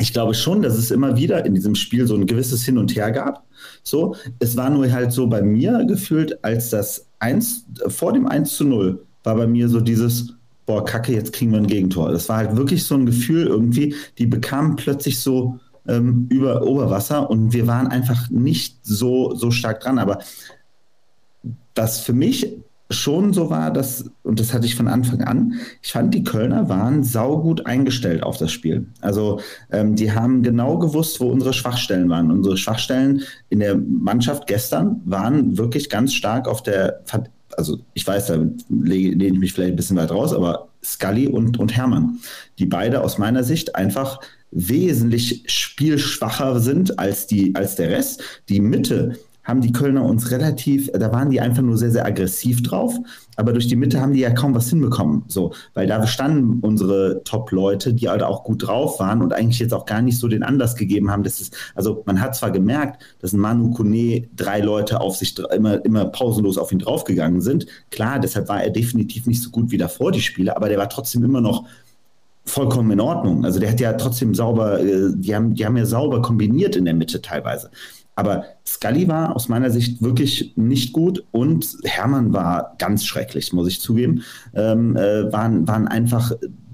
ich 0.00 0.12
glaube 0.12 0.34
schon, 0.34 0.62
dass 0.62 0.74
es 0.74 0.90
immer 0.90 1.16
wieder 1.16 1.44
in 1.46 1.54
diesem 1.54 1.76
Spiel 1.76 2.06
so 2.06 2.16
ein 2.16 2.26
gewisses 2.26 2.64
Hin 2.64 2.78
und 2.78 2.96
Her 2.96 3.12
gab. 3.12 3.44
So, 3.84 4.16
es 4.40 4.56
war 4.56 4.70
nur 4.70 4.90
halt 4.90 5.12
so 5.12 5.28
bei 5.28 5.42
mir 5.42 5.84
gefühlt, 5.84 6.42
als 6.42 6.70
das 6.70 7.06
1 7.20 7.66
vor 7.88 8.12
dem 8.12 8.26
1 8.26 8.56
zu 8.56 8.64
0 8.64 9.06
war 9.22 9.36
bei 9.36 9.46
mir 9.46 9.68
so 9.68 9.80
dieses, 9.80 10.34
boah, 10.70 10.84
kacke, 10.84 11.12
jetzt 11.12 11.32
kriegen 11.32 11.50
wir 11.50 11.58
ein 11.58 11.66
Gegentor. 11.66 12.12
Das 12.12 12.28
war 12.28 12.36
halt 12.36 12.54
wirklich 12.54 12.84
so 12.84 12.94
ein 12.94 13.04
Gefühl 13.04 13.48
irgendwie, 13.48 13.96
die 14.18 14.26
bekamen 14.26 14.76
plötzlich 14.76 15.18
so 15.18 15.58
ähm, 15.88 16.28
über 16.30 16.62
Oberwasser 16.62 17.28
und 17.28 17.52
wir 17.52 17.66
waren 17.66 17.88
einfach 17.88 18.30
nicht 18.30 18.78
so, 18.84 19.34
so 19.34 19.50
stark 19.50 19.80
dran. 19.80 19.98
Aber 19.98 20.20
was 21.74 21.98
für 21.98 22.12
mich 22.12 22.56
schon 22.88 23.32
so 23.32 23.50
war, 23.50 23.72
dass, 23.72 24.12
und 24.22 24.38
das 24.38 24.54
hatte 24.54 24.64
ich 24.66 24.76
von 24.76 24.86
Anfang 24.86 25.22
an, 25.22 25.54
ich 25.82 25.90
fand, 25.90 26.14
die 26.14 26.22
Kölner 26.22 26.68
waren 26.68 27.02
saugut 27.02 27.66
eingestellt 27.66 28.22
auf 28.22 28.36
das 28.36 28.52
Spiel. 28.52 28.86
Also 29.00 29.40
ähm, 29.72 29.96
die 29.96 30.12
haben 30.12 30.44
genau 30.44 30.78
gewusst, 30.78 31.18
wo 31.18 31.30
unsere 31.30 31.52
Schwachstellen 31.52 32.08
waren. 32.10 32.30
Unsere 32.30 32.56
Schwachstellen 32.56 33.22
in 33.48 33.58
der 33.58 33.76
Mannschaft 33.76 34.46
gestern 34.46 35.02
waren 35.04 35.58
wirklich 35.58 35.90
ganz 35.90 36.14
stark 36.14 36.46
auf 36.46 36.62
der 36.62 37.02
also 37.60 37.78
ich 37.94 38.06
weiß, 38.06 38.26
da 38.26 38.38
lehne 38.68 39.24
ich 39.26 39.38
mich 39.38 39.52
vielleicht 39.52 39.74
ein 39.74 39.76
bisschen 39.76 39.96
weit 39.96 40.10
raus, 40.10 40.32
aber 40.32 40.68
Scully 40.82 41.28
und, 41.28 41.58
und 41.58 41.76
Hermann, 41.76 42.18
die 42.58 42.66
beide 42.66 43.02
aus 43.04 43.18
meiner 43.18 43.44
Sicht 43.44 43.76
einfach 43.76 44.20
wesentlich 44.50 45.44
spielschwacher 45.46 46.58
sind 46.58 46.98
als, 46.98 47.26
die, 47.26 47.54
als 47.54 47.76
der 47.76 47.90
Rest. 47.90 48.22
Die 48.48 48.60
Mitte 48.60 49.16
haben 49.44 49.60
die 49.60 49.72
Kölner 49.72 50.04
uns 50.04 50.30
relativ, 50.30 50.90
da 50.92 51.12
waren 51.12 51.30
die 51.30 51.40
einfach 51.40 51.62
nur 51.62 51.76
sehr, 51.76 51.90
sehr 51.90 52.06
aggressiv 52.06 52.62
drauf. 52.62 52.94
Aber 53.40 53.52
durch 53.52 53.68
die 53.68 53.76
Mitte 53.76 54.00
haben 54.00 54.12
die 54.12 54.20
ja 54.20 54.30
kaum 54.30 54.54
was 54.54 54.68
hinbekommen. 54.68 55.24
So, 55.28 55.52
weil 55.74 55.86
da 55.86 56.06
standen 56.06 56.60
unsere 56.60 57.22
Top-Leute, 57.24 57.94
die 57.94 58.08
halt 58.08 58.22
auch 58.22 58.44
gut 58.44 58.66
drauf 58.66 59.00
waren 59.00 59.22
und 59.22 59.32
eigentlich 59.32 59.58
jetzt 59.58 59.72
auch 59.72 59.86
gar 59.86 60.02
nicht 60.02 60.18
so 60.18 60.28
den 60.28 60.42
Anlass 60.42 60.76
gegeben 60.76 61.10
haben, 61.10 61.22
dass 61.22 61.40
es, 61.40 61.50
also 61.74 62.02
man 62.06 62.20
hat 62.20 62.36
zwar 62.36 62.50
gemerkt, 62.50 63.02
dass 63.20 63.32
ein 63.32 63.40
Manu 63.40 63.70
Kone 63.70 64.28
drei 64.36 64.60
Leute 64.60 65.00
auf 65.00 65.16
sich 65.16 65.38
immer, 65.38 65.84
immer 65.84 66.04
pausenlos 66.04 66.58
auf 66.58 66.70
ihn 66.70 66.80
draufgegangen 66.80 67.40
sind. 67.40 67.66
Klar, 67.90 68.20
deshalb 68.20 68.48
war 68.48 68.62
er 68.62 68.70
definitiv 68.70 69.26
nicht 69.26 69.42
so 69.42 69.50
gut 69.50 69.70
wie 69.70 69.78
davor, 69.78 70.12
die 70.12 70.20
Spiele, 70.20 70.54
aber 70.56 70.68
der 70.68 70.78
war 70.78 70.88
trotzdem 70.88 71.24
immer 71.24 71.40
noch 71.40 71.64
vollkommen 72.44 72.90
in 72.90 73.00
Ordnung. 73.00 73.44
Also 73.44 73.60
der 73.60 73.70
hat 73.70 73.80
ja 73.80 73.92
trotzdem 73.94 74.34
sauber, 74.34 74.80
äh, 74.80 75.10
die 75.14 75.34
haben, 75.34 75.54
die 75.54 75.64
haben 75.64 75.76
ja 75.76 75.86
sauber 75.86 76.20
kombiniert 76.20 76.76
in 76.76 76.84
der 76.84 76.94
Mitte 76.94 77.22
teilweise. 77.22 77.70
Aber 78.20 78.44
Scully 78.66 79.08
war 79.08 79.34
aus 79.34 79.48
meiner 79.48 79.70
Sicht 79.70 80.02
wirklich 80.02 80.52
nicht 80.54 80.92
gut 80.92 81.24
und 81.30 81.74
Hermann 81.84 82.34
war 82.34 82.74
ganz 82.76 83.06
schrecklich, 83.06 83.54
muss 83.54 83.66
ich 83.66 83.80
zugeben. 83.80 84.24
Ähm, 84.52 84.94
äh, 84.94 85.32
waren, 85.32 85.66
waren 85.66 85.88
einfach 85.88 86.32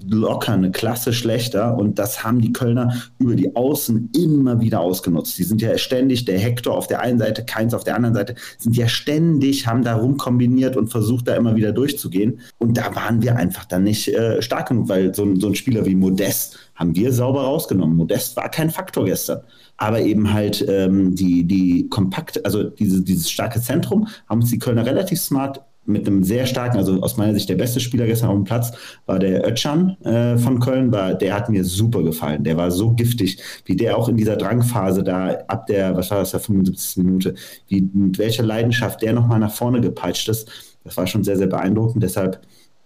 locker 0.09 0.51
eine 0.51 0.71
Klasse 0.71 1.13
schlechter 1.13 1.77
und 1.77 1.99
das 1.99 2.25
haben 2.25 2.41
die 2.41 2.51
Kölner 2.51 2.93
über 3.17 3.35
die 3.35 3.55
Außen 3.55 4.11
immer 4.13 4.59
wieder 4.59 4.81
ausgenutzt. 4.81 5.37
Die 5.37 5.43
sind 5.43 5.61
ja 5.61 5.77
ständig, 5.77 6.25
der 6.25 6.37
Hector 6.37 6.75
auf 6.75 6.87
der 6.87 6.99
einen 6.99 7.17
Seite, 7.17 7.45
Keins 7.45 7.73
auf 7.73 7.85
der 7.85 7.95
anderen 7.95 8.15
Seite, 8.15 8.35
sind 8.57 8.75
ja 8.75 8.89
ständig, 8.89 9.67
haben 9.67 9.85
da 9.85 9.95
rumkombiniert 9.95 10.75
und 10.75 10.89
versucht 10.89 11.29
da 11.29 11.35
immer 11.35 11.55
wieder 11.55 11.71
durchzugehen 11.71 12.41
und 12.57 12.75
da 12.75 12.93
waren 12.93 13.21
wir 13.21 13.37
einfach 13.37 13.63
dann 13.63 13.83
nicht 13.83 14.09
äh, 14.09 14.41
stark 14.41 14.67
genug, 14.67 14.89
weil 14.89 15.15
so, 15.15 15.33
so 15.39 15.47
ein 15.47 15.55
Spieler 15.55 15.85
wie 15.85 15.95
Modest 15.95 16.59
haben 16.75 16.93
wir 16.93 17.13
sauber 17.13 17.43
rausgenommen. 17.43 17.95
Modest 17.95 18.35
war 18.35 18.51
kein 18.51 18.69
Faktor 18.69 19.05
gestern 19.05 19.39
aber 19.77 20.01
eben 20.01 20.33
halt 20.33 20.65
ähm, 20.67 21.15
die, 21.15 21.45
die 21.45 21.87
kompakt, 21.89 22.43
also 22.45 22.63
diese, 22.63 23.01
dieses 23.03 23.29
starke 23.29 23.61
Zentrum 23.61 24.07
haben 24.27 24.41
uns 24.41 24.49
die 24.49 24.59
Kölner 24.59 24.85
relativ 24.85 25.19
smart 25.19 25.61
mit 25.87 26.05
einem 26.05 26.23
sehr 26.23 26.45
starken, 26.45 26.77
also 26.77 27.01
aus 27.01 27.17
meiner 27.17 27.33
Sicht 27.33 27.49
der 27.49 27.55
beste 27.55 27.79
Spieler 27.79 28.05
gestern 28.05 28.29
auf 28.29 28.35
dem 28.35 28.43
Platz, 28.43 28.73
war 29.05 29.19
der 29.19 29.47
Ötchan 29.47 29.95
äh, 30.03 30.37
von 30.37 30.59
Köln. 30.59 30.91
War, 30.91 31.13
der 31.13 31.33
hat 31.33 31.49
mir 31.49 31.63
super 31.63 32.03
gefallen. 32.03 32.43
Der 32.43 32.57
war 32.57 32.71
so 32.71 32.91
giftig, 32.91 33.39
wie 33.65 33.75
der 33.75 33.97
auch 33.97 34.09
in 34.09 34.17
dieser 34.17 34.35
Drangphase 34.35 35.03
da 35.03 35.29
ab 35.47 35.65
der, 35.67 35.95
was 35.95 36.11
war 36.11 36.19
das, 36.19 36.31
der 36.31 36.41
75. 36.41 36.97
Minute, 37.03 37.35
wie, 37.69 37.89
mit 37.93 38.17
welcher 38.17 38.43
Leidenschaft 38.43 39.01
der 39.01 39.13
nochmal 39.13 39.39
nach 39.39 39.53
vorne 39.53 39.79
gepeitscht 39.79 40.27
ist. 40.27 40.49
Das 40.83 40.97
war 40.97 41.07
schon 41.07 41.23
sehr, 41.23 41.37
sehr 41.37 41.47
beeindruckend. 41.47 42.03
Deshalb, 42.03 42.41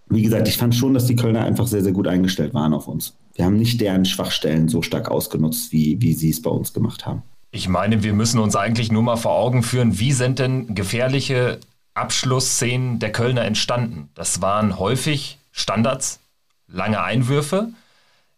wie 0.10 0.22
gesagt, 0.22 0.48
ich 0.48 0.58
fand 0.58 0.76
schon, 0.76 0.94
dass 0.94 1.08
die 1.08 1.16
Kölner 1.16 1.44
einfach 1.44 1.66
sehr, 1.66 1.82
sehr 1.82 1.94
gut 1.94 2.08
eingestellt 2.08 2.54
waren 2.54 2.74
auf 2.74 2.88
uns. 2.88 3.16
Wir 3.34 3.46
haben 3.46 3.58
nicht 3.58 3.80
deren 3.82 4.06
Schwachstellen 4.06 4.68
so 4.68 4.82
stark 4.82 5.10
ausgenutzt, 5.10 5.72
wie, 5.72 6.02
wie 6.02 6.14
sie 6.14 6.30
es 6.30 6.42
bei 6.42 6.50
uns 6.50 6.74
gemacht 6.74 7.06
haben. 7.06 7.24
Ich 7.52 7.68
meine, 7.68 8.04
wir 8.04 8.14
müssen 8.14 8.40
uns 8.40 8.56
eigentlich 8.56 8.92
nur 8.92 9.04
mal 9.04 9.18
vor 9.18 9.34
Augen 9.34 9.64
führen, 9.64 10.00
wie 10.00 10.14
sind 10.14 10.40
denn 10.40 10.74
gefährliche 10.74 11.60
Abschlussszenen 11.94 13.00
der 13.00 13.12
Kölner 13.12 13.44
entstanden. 13.44 14.10
Das 14.16 14.42
waren 14.42 14.80
häufig 14.80 15.38
Standards, 15.52 16.20
lange 16.68 17.04
Einwürfe, 17.04 17.70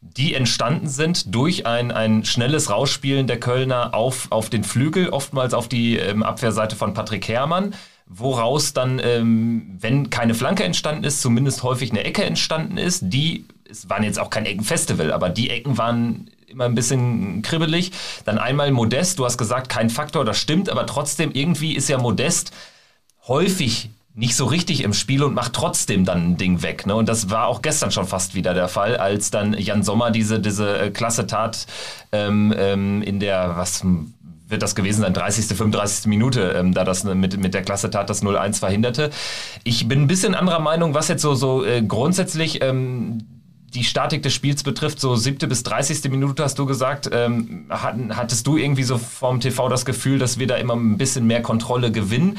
die 0.01 0.33
entstanden 0.33 0.89
sind 0.89 1.33
durch 1.33 1.65
ein, 1.65 1.91
ein 1.91 2.25
schnelles 2.25 2.69
Rausspielen 2.69 3.27
der 3.27 3.39
Kölner 3.39 3.93
auf, 3.93 4.27
auf 4.31 4.49
den 4.49 4.63
Flügel, 4.63 5.09
oftmals 5.09 5.53
auf 5.53 5.69
die 5.69 5.97
ähm, 5.97 6.23
Abwehrseite 6.23 6.75
von 6.75 6.93
Patrick 6.93 7.27
Herrmann, 7.27 7.73
woraus 8.05 8.73
dann, 8.73 8.99
ähm, 9.03 9.77
wenn 9.79 10.09
keine 10.09 10.33
Flanke 10.33 10.63
entstanden 10.63 11.03
ist, 11.03 11.21
zumindest 11.21 11.63
häufig 11.63 11.91
eine 11.91 12.03
Ecke 12.03 12.23
entstanden 12.23 12.77
ist. 12.77 13.01
Die, 13.05 13.45
es 13.69 13.89
waren 13.89 14.03
jetzt 14.03 14.19
auch 14.19 14.29
kein 14.29 14.45
Eckenfestival, 14.45 15.11
aber 15.11 15.29
die 15.29 15.49
Ecken 15.49 15.77
waren 15.77 16.29
immer 16.47 16.65
ein 16.65 16.75
bisschen 16.75 17.41
kribbelig. 17.41 17.91
Dann 18.25 18.37
einmal 18.37 18.71
Modest, 18.71 19.19
du 19.19 19.25
hast 19.25 19.37
gesagt, 19.37 19.69
kein 19.69 19.89
Faktor, 19.89 20.25
das 20.25 20.37
stimmt, 20.37 20.69
aber 20.69 20.85
trotzdem 20.85 21.31
irgendwie 21.33 21.75
ist 21.75 21.89
ja 21.89 21.97
Modest 21.97 22.51
häufig 23.27 23.89
nicht 24.15 24.35
so 24.35 24.45
richtig 24.45 24.83
im 24.83 24.93
Spiel 24.93 25.23
und 25.23 25.33
macht 25.33 25.53
trotzdem 25.53 26.05
dann 26.05 26.33
ein 26.33 26.37
Ding 26.37 26.61
weg. 26.61 26.85
Ne? 26.85 26.95
Und 26.95 27.09
das 27.09 27.31
war 27.31 27.47
auch 27.47 27.63
gestern 27.63 27.91
schon 27.91 28.05
fast 28.05 28.35
wieder 28.35 28.53
der 28.53 28.67
Fall, 28.67 28.95
als 28.97 29.31
dann 29.31 29.53
Jan 29.53 29.81
Sommer 29.81 30.11
diese, 30.11 30.39
diese 30.39 30.77
äh, 30.77 30.91
klasse 30.91 31.25
Tat 31.25 31.65
ähm, 32.11 32.53
ähm, 32.55 33.01
in 33.01 33.19
der, 33.19 33.55
was 33.55 33.83
wird 34.47 34.61
das 34.61 34.75
gewesen 34.75 35.01
sein, 35.01 35.13
30., 35.13 35.45
35. 35.57 36.05
Minute, 36.07 36.53
ähm, 36.57 36.73
da 36.73 36.83
das 36.83 37.03
mit, 37.03 37.37
mit 37.37 37.53
der 37.53 37.61
Klasse 37.61 37.89
Tat 37.89 38.09
das 38.09 38.23
0-1 38.23 38.59
verhinderte. 38.59 39.09
Ich 39.63 39.87
bin 39.87 40.01
ein 40.01 40.07
bisschen 40.07 40.35
anderer 40.35 40.59
Meinung, 40.59 40.93
was 40.93 41.07
jetzt 41.07 41.21
so, 41.21 41.33
so 41.35 41.65
äh, 41.65 41.81
grundsätzlich 41.81 42.61
ähm, 42.61 43.23
die 43.73 43.83
Statik 43.83 44.21
des 44.21 44.33
Spiels 44.33 44.63
betrifft, 44.63 44.99
so 44.99 45.15
siebte 45.15 45.47
bis 45.47 45.63
30. 45.63 46.03
Minute 46.11 46.43
hast 46.43 46.59
du 46.59 46.65
gesagt, 46.65 47.09
ähm, 47.11 47.65
hattest 47.69 48.45
du 48.45 48.57
irgendwie 48.57 48.83
so 48.83 48.97
vorm 48.97 49.39
TV 49.39 49.67
das 49.69 49.85
Gefühl, 49.85 50.19
dass 50.19 50.37
wir 50.37 50.47
da 50.47 50.55
immer 50.55 50.75
ein 50.75 50.97
bisschen 50.97 51.25
mehr 51.25 51.41
Kontrolle 51.41 51.91
gewinnen? 51.91 52.37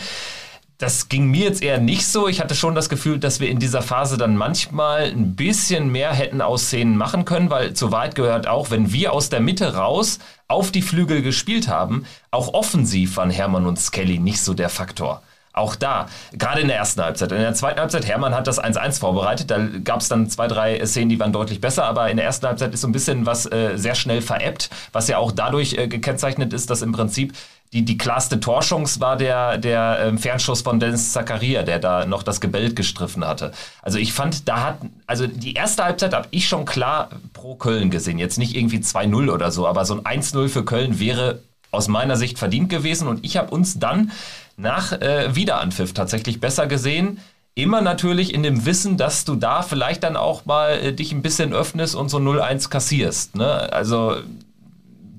Das 0.78 1.08
ging 1.08 1.30
mir 1.30 1.44
jetzt 1.44 1.62
eher 1.62 1.78
nicht 1.78 2.06
so. 2.06 2.26
Ich 2.26 2.40
hatte 2.40 2.54
schon 2.54 2.74
das 2.74 2.88
Gefühl, 2.88 3.18
dass 3.18 3.38
wir 3.38 3.48
in 3.48 3.60
dieser 3.60 3.82
Phase 3.82 4.16
dann 4.16 4.36
manchmal 4.36 5.04
ein 5.04 5.36
bisschen 5.36 5.90
mehr 5.90 6.12
hätten 6.12 6.40
aus 6.40 6.64
Szenen 6.64 6.96
machen 6.96 7.24
können, 7.24 7.50
weil 7.50 7.74
zu 7.74 7.92
weit 7.92 8.14
gehört 8.14 8.48
auch, 8.48 8.70
wenn 8.70 8.92
wir 8.92 9.12
aus 9.12 9.28
der 9.28 9.40
Mitte 9.40 9.74
raus 9.74 10.18
auf 10.48 10.72
die 10.72 10.82
Flügel 10.82 11.22
gespielt 11.22 11.68
haben, 11.68 12.04
auch 12.30 12.54
offensiv 12.54 13.16
waren 13.16 13.30
Hermann 13.30 13.66
und 13.66 13.78
Skelly 13.78 14.18
nicht 14.18 14.42
so 14.42 14.52
der 14.52 14.68
Faktor. 14.68 15.22
Auch 15.54 15.76
da, 15.76 16.08
gerade 16.32 16.60
in 16.60 16.68
der 16.68 16.76
ersten 16.76 17.00
Halbzeit. 17.00 17.30
In 17.30 17.38
der 17.38 17.54
zweiten 17.54 17.78
Halbzeit, 17.78 18.06
Hermann 18.08 18.34
hat 18.34 18.48
das 18.48 18.62
1-1 18.62 18.98
vorbereitet. 18.98 19.52
Da 19.52 19.58
gab 19.84 20.00
es 20.00 20.08
dann 20.08 20.28
zwei, 20.28 20.48
drei 20.48 20.84
Szenen, 20.84 21.08
die 21.08 21.20
waren 21.20 21.32
deutlich 21.32 21.60
besser. 21.60 21.84
Aber 21.84 22.10
in 22.10 22.16
der 22.16 22.26
ersten 22.26 22.46
Halbzeit 22.48 22.74
ist 22.74 22.80
so 22.80 22.88
ein 22.88 22.92
bisschen 22.92 23.24
was 23.24 23.46
äh, 23.46 23.76
sehr 23.76 23.94
schnell 23.94 24.20
veräppt, 24.20 24.68
was 24.92 25.06
ja 25.06 25.18
auch 25.18 25.30
dadurch 25.30 25.74
äh, 25.74 25.86
gekennzeichnet 25.86 26.52
ist, 26.52 26.70
dass 26.70 26.82
im 26.82 26.90
Prinzip 26.90 27.34
die, 27.72 27.84
die 27.84 27.96
klarste 27.96 28.40
Torschance 28.40 29.00
war 29.00 29.16
der, 29.16 29.58
der 29.58 29.98
ähm, 30.00 30.18
Fernschuss 30.18 30.62
von 30.62 30.80
Dennis 30.80 31.12
Zakaria, 31.12 31.62
der 31.62 31.78
da 31.78 32.04
noch 32.04 32.24
das 32.24 32.40
Gebälk 32.40 32.74
gestriffen 32.74 33.24
hatte. 33.24 33.52
Also 33.80 33.98
ich 33.98 34.12
fand, 34.12 34.48
da 34.48 34.64
hat, 34.64 34.78
also 35.06 35.28
die 35.28 35.54
erste 35.54 35.84
Halbzeit 35.84 36.14
habe 36.14 36.28
ich 36.32 36.48
schon 36.48 36.64
klar 36.64 37.10
pro 37.32 37.54
Köln 37.54 37.90
gesehen. 37.90 38.18
Jetzt 38.18 38.38
nicht 38.38 38.56
irgendwie 38.56 38.78
2-0 38.78 39.30
oder 39.30 39.52
so, 39.52 39.68
aber 39.68 39.84
so 39.84 40.00
ein 40.02 40.20
1-0 40.20 40.48
für 40.48 40.64
Köln 40.64 40.98
wäre 40.98 41.42
aus 41.70 41.88
meiner 41.88 42.16
Sicht 42.16 42.38
verdient 42.38 42.70
gewesen. 42.70 43.08
Und 43.08 43.24
ich 43.24 43.36
habe 43.36 43.50
uns 43.50 43.78
dann 43.78 44.12
nach 44.56 44.92
äh, 44.92 45.34
Wiederanpfiff 45.34 45.92
tatsächlich 45.92 46.40
besser 46.40 46.66
gesehen. 46.66 47.18
Immer 47.56 47.80
natürlich 47.80 48.34
in 48.34 48.42
dem 48.42 48.66
Wissen, 48.66 48.96
dass 48.96 49.24
du 49.24 49.36
da 49.36 49.62
vielleicht 49.62 50.02
dann 50.02 50.16
auch 50.16 50.44
mal 50.44 50.72
äh, 50.72 50.92
dich 50.92 51.12
ein 51.12 51.22
bisschen 51.22 51.52
öffnest 51.52 51.94
und 51.94 52.08
so 52.08 52.18
0-1 52.18 52.68
kassierst. 52.68 53.36
Ne? 53.36 53.72
Also 53.72 54.16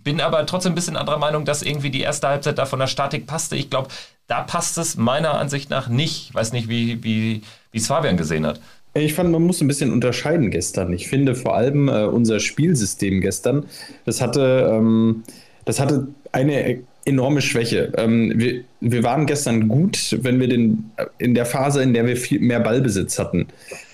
bin 0.03 0.21
aber 0.21 0.45
trotzdem 0.45 0.73
ein 0.73 0.75
bisschen 0.75 0.97
anderer 0.97 1.17
Meinung, 1.17 1.45
dass 1.45 1.63
irgendwie 1.63 1.89
die 1.89 2.01
erste 2.01 2.27
Halbzeit 2.27 2.57
da 2.57 2.65
von 2.65 2.79
der 2.79 2.87
Statik 2.87 3.25
passte. 3.25 3.55
Ich 3.55 3.69
glaube, 3.69 3.89
da 4.27 4.41
passt 4.41 4.77
es 4.77 4.97
meiner 4.97 5.33
Ansicht 5.35 5.69
nach 5.69 5.87
nicht. 5.87 6.29
Ich 6.29 6.35
weiß 6.35 6.53
nicht, 6.53 6.69
wie, 6.69 7.03
wie, 7.03 7.41
es 7.73 7.87
Fabian 7.87 8.15
gesehen 8.15 8.45
hat. 8.45 8.59
Ich 8.93 9.13
fand, 9.13 9.31
man 9.31 9.41
muss 9.41 9.59
ein 9.61 9.67
bisschen 9.67 9.91
unterscheiden 9.91 10.51
gestern. 10.51 10.93
Ich 10.93 11.07
finde 11.07 11.35
vor 11.35 11.55
allem 11.55 11.89
äh, 11.89 12.05
unser 12.05 12.39
Spielsystem 12.39 13.19
gestern, 13.19 13.65
das 14.05 14.21
hatte, 14.21 14.69
ähm, 14.71 15.23
das 15.65 15.79
hatte 15.79 16.07
eine 16.31 16.79
enorme 17.05 17.41
Schwäche. 17.41 17.93
Ähm, 17.97 18.33
wir, 18.35 18.61
wir 18.81 19.03
waren 19.03 19.27
gestern 19.27 19.67
gut, 19.67 20.17
wenn 20.21 20.39
wir 20.39 20.47
den 20.47 20.91
in 21.17 21.33
der 21.35 21.45
Phase, 21.45 21.83
in 21.83 21.93
der 21.93 22.07
wir 22.07 22.17
viel 22.17 22.39
mehr 22.39 22.59
Ballbesitz 22.59 23.19
hatten. 23.19 23.45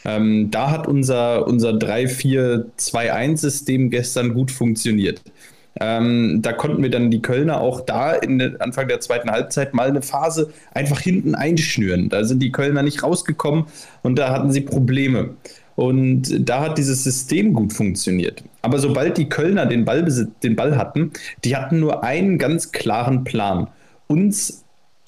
Ähm, 0.06 0.50
da 0.50 0.72
hat 0.72 0.88
unser, 0.88 1.46
unser 1.46 1.72
3-4-2-1-System 1.72 3.90
gestern 3.90 4.34
gut 4.34 4.50
funktioniert. 4.50 5.22
Ähm, 5.80 6.42
da 6.42 6.52
konnten 6.54 6.82
wir 6.84 6.90
dann 6.90 7.12
die 7.12 7.22
Kölner 7.22 7.62
auch 7.62 7.82
da 7.82 8.14
in 8.14 8.42
Anfang 8.60 8.90
der 8.90 9.00
zweiten 9.00 9.32
Halbzeit 9.32 9.74
mal 9.74 9.88
eine 9.88 10.02
Phase 10.02 10.52
einfach 10.74 11.00
hinten 11.00 11.34
einschnüren. 11.34 12.10
Da 12.10 12.26
sind 12.26 12.42
die 12.42 12.52
Kölner 12.52 12.84
nicht 12.84 13.04
rausgekommen 13.04 13.68
und 14.04 14.20
da 14.20 14.32
hatten 14.32 14.52
sie 14.52 14.60
Probleme. 14.62 15.36
Und 15.82 16.48
da 16.48 16.62
hat 16.62 16.78
dieses 16.78 17.04
System 17.04 17.56
gut 17.56 17.74
funktioniert. 17.74 18.44
Aber 18.62 18.78
sobald 18.78 19.18
die 19.18 19.30
Kölner 19.30 19.66
den, 19.66 19.84
Ballbesitz, 19.84 20.30
den 20.44 20.56
Ball 20.56 20.78
hatten, 20.78 21.10
die 21.44 21.56
hatten 21.56 21.80
nur 21.80 22.04
einen 22.04 22.38
ganz 22.38 22.72
klaren 22.72 23.24
Plan. 23.24 23.68
Uns 24.06 24.64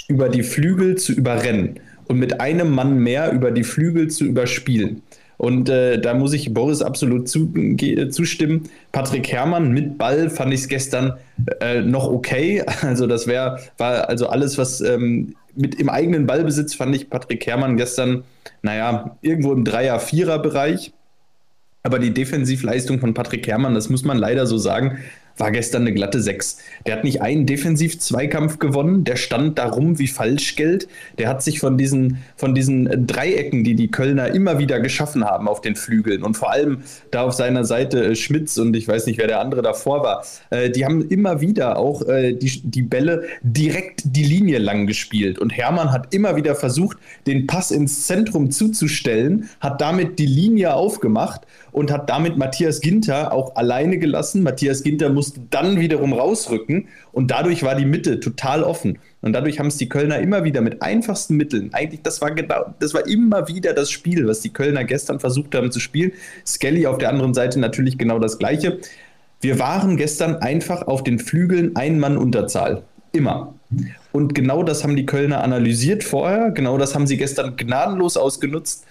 über 0.08 0.30
die 0.30 0.42
Flügel 0.42 0.96
zu 0.96 1.14
überrennen 1.14 1.80
und 2.08 2.18
mit 2.18 2.42
einem 2.42 2.72
Mann 2.72 2.98
mehr 2.98 3.32
über 3.34 3.52
die 3.52 3.64
Flügel 3.64 4.08
zu 4.08 4.26
überspielen. 4.26 5.04
Und 5.38 5.70
äh, 5.70 6.02
da 6.02 6.16
muss 6.16 6.34
ich 6.34 6.56
Boris 6.56 6.82
absolut 6.82 7.30
zu, 7.30 7.54
äh, 7.56 8.10
zustimmen. 8.10 8.64
Patrick 8.92 9.32
Herrmann 9.32 9.74
mit 9.74 10.00
Ball 10.00 10.32
fand 10.32 10.56
ich 10.56 10.62
es 10.62 10.68
gestern 10.70 11.14
äh, 11.60 11.82
noch 11.82 12.08
okay. 12.08 12.64
Also 12.82 13.06
das 13.06 13.28
wäre, 13.28 13.60
war 13.78 14.10
also 14.10 14.26
alles, 14.26 14.58
was 14.58 14.82
ähm, 14.82 15.36
mit 15.56 15.76
im 15.76 15.90
eigenen 15.90 16.26
Ballbesitz 16.26 16.74
fand 16.74 16.96
ich 16.96 17.10
Patrick 17.10 17.46
Herrmann 17.46 17.78
gestern, 17.78 18.24
naja, 18.62 19.18
irgendwo 19.22 19.54
im 19.54 19.64
Dreier-Vierer-Bereich. 19.64 20.94
Aber 21.84 22.00
die 22.00 22.14
Defensivleistung 22.14 23.00
von 23.00 23.14
Patrick 23.14 23.46
Herrmann, 23.46 23.74
das 23.74 23.90
muss 23.90 24.04
man 24.04 24.18
leider 24.18 24.48
so 24.48 24.58
sagen, 24.58 25.00
war 25.38 25.52
gestern 25.52 25.84
eine 25.84 25.94
glatte 25.94 26.22
6. 26.22 26.58
Der 26.86 26.96
hat 26.96 27.04
nicht 27.04 27.22
einen 27.22 27.46
Defensiv-Zweikampf 27.46 28.60
gewonnen, 28.60 29.04
der 29.04 29.16
stand 29.16 29.58
darum 29.58 30.00
wie 30.00 30.08
Falschgeld. 30.08 30.88
Der 31.18 31.28
hat 31.30 31.44
sich 31.44 31.60
von 31.60 31.78
diesen, 31.78 32.24
von 32.36 32.54
diesen 32.54 33.08
Dreiecken, 33.08 33.64
die 33.64 33.76
die 33.76 33.90
Kölner 33.90 34.34
immer 34.34 34.60
wieder 34.60 34.80
geschaffen 34.80 35.24
haben 35.24 35.48
auf 35.48 35.62
den 35.62 35.76
Flügeln 35.76 36.24
und 36.24 36.38
vor 36.38 36.52
allem 36.52 36.84
da 37.12 37.24
auf 37.24 37.34
seiner 37.34 37.66
Seite 37.66 38.04
äh, 38.06 38.16
Schmitz 38.16 38.58
und 38.58 38.76
ich 38.76 38.88
weiß 38.88 39.06
nicht, 39.06 39.18
wer 39.18 39.28
der 39.28 39.40
andere 39.40 39.62
davor 39.62 40.04
war, 40.04 40.26
äh, 40.50 40.70
die 40.70 40.86
haben 40.86 41.08
immer 41.08 41.42
wieder 41.42 41.78
auch 41.78 42.08
äh, 42.08 42.34
die, 42.34 42.62
die 42.64 42.82
Bälle 42.82 43.24
direkt 43.42 44.02
die 44.06 44.24
Linie 44.24 44.60
lang 44.60 44.88
gespielt 44.88 45.40
und 45.40 45.52
Hermann 45.52 45.92
hat 45.92 46.14
immer 46.14 46.36
wieder 46.36 46.56
versucht, 46.56 46.98
den 47.28 47.48
Pass 47.48 47.72
ins 47.72 48.06
Zentrum 48.08 48.52
zuzustellen, 48.52 49.50
hat 49.60 49.82
damit 49.82 50.20
die 50.20 50.26
Linie 50.26 50.74
aufgemacht 50.74 51.42
und 51.74 51.92
hat 51.92 52.10
damit 52.10 52.38
Matthias 52.38 52.80
Ginter 52.80 53.34
auch 53.34 53.56
alleine 53.56 53.98
gelassen. 53.98 54.44
Matthias 54.44 54.84
Ginter 54.84 55.10
musste 55.24 55.40
dann 55.50 55.80
wiederum 55.80 56.12
rausrücken 56.12 56.90
und 57.14 57.32
dadurch 57.32 57.64
war 57.64 57.76
die 57.76 57.86
Mitte 57.86 58.20
total 58.20 58.62
offen. 58.62 59.00
Und 59.22 59.32
dadurch 59.32 59.58
haben 59.58 59.68
es 59.68 59.78
die 59.78 59.88
Kölner 59.88 60.20
immer 60.20 60.44
wieder 60.44 60.60
mit 60.60 60.82
einfachsten 60.82 61.38
Mitteln, 61.38 61.70
eigentlich, 61.74 62.02
das 62.02 62.20
war 62.20 62.32
genau, 62.32 62.74
das 62.80 62.94
war 62.94 63.08
immer 63.08 63.48
wieder 63.48 63.74
das 63.74 63.90
Spiel, 63.90 64.28
was 64.28 64.42
die 64.42 64.52
Kölner 64.52 64.84
gestern 64.84 65.22
versucht 65.22 65.56
haben 65.56 65.72
zu 65.72 65.80
spielen. 65.80 66.12
Skelly 66.46 66.86
auf 66.88 66.98
der 66.98 67.08
anderen 67.08 67.34
Seite 67.34 67.58
natürlich 67.58 67.98
genau 67.98 68.20
das 68.20 68.38
Gleiche. 68.38 68.80
Wir 69.40 69.60
waren 69.60 69.96
gestern 69.96 70.36
einfach 70.36 70.88
auf 70.88 71.04
den 71.04 71.20
Flügeln 71.20 71.78
ein 71.78 72.00
Mann 72.00 72.18
Unterzahl. 72.18 72.84
Immer. 73.14 73.54
Und 74.12 74.36
genau 74.36 74.64
das 74.64 74.84
haben 74.84 74.96
die 74.96 75.06
Kölner 75.06 75.42
analysiert 75.42 76.04
vorher. 76.04 76.52
Genau 76.52 76.78
das 76.78 76.96
haben 76.96 77.08
sie 77.08 77.16
gestern 77.16 77.56
gnadenlos 77.56 78.18
ausgenutzt. 78.18 78.86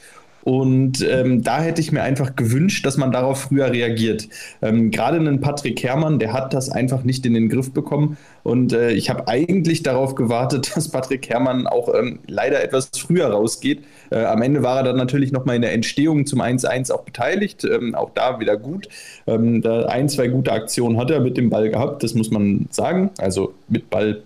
Und 0.44 1.06
ähm, 1.08 1.42
da 1.42 1.60
hätte 1.60 1.80
ich 1.80 1.92
mir 1.92 2.02
einfach 2.02 2.34
gewünscht, 2.36 2.84
dass 2.84 2.96
man 2.96 3.12
darauf 3.12 3.42
früher 3.42 3.70
reagiert. 3.70 4.28
Ähm, 4.60 4.90
Gerade 4.90 5.18
einen 5.18 5.40
Patrick 5.40 5.82
Herrmann, 5.82 6.18
der 6.18 6.32
hat 6.32 6.52
das 6.52 6.68
einfach 6.68 7.04
nicht 7.04 7.24
in 7.26 7.34
den 7.34 7.48
Griff 7.48 7.72
bekommen. 7.72 8.16
Und 8.42 8.72
äh, 8.72 8.90
ich 8.90 9.08
habe 9.08 9.28
eigentlich 9.28 9.82
darauf 9.82 10.14
gewartet, 10.14 10.72
dass 10.76 10.88
Patrick 10.88 11.28
Herrmann 11.28 11.66
auch 11.66 11.94
ähm, 11.94 12.18
leider 12.26 12.62
etwas 12.62 12.90
früher 12.96 13.28
rausgeht. 13.28 13.84
Äh, 14.10 14.24
am 14.24 14.42
Ende 14.42 14.62
war 14.62 14.78
er 14.78 14.82
dann 14.82 14.96
natürlich 14.96 15.32
nochmal 15.32 15.56
in 15.56 15.62
der 15.62 15.72
Entstehung 15.72 16.26
zum 16.26 16.40
1-1 16.40 16.92
auch 16.92 17.02
beteiligt. 17.02 17.64
Ähm, 17.64 17.94
auch 17.94 18.10
da 18.14 18.40
wieder 18.40 18.56
gut. 18.56 18.88
Ähm, 19.26 19.62
da 19.62 19.86
ein, 19.86 20.08
zwei 20.08 20.28
gute 20.28 20.52
Aktionen 20.52 20.98
hat 20.98 21.10
er 21.10 21.20
mit 21.20 21.36
dem 21.36 21.50
Ball 21.50 21.70
gehabt, 21.70 22.02
das 22.02 22.14
muss 22.14 22.30
man 22.30 22.66
sagen. 22.70 23.10
Also 23.18 23.54
mit 23.68 23.90
Ball 23.90 24.22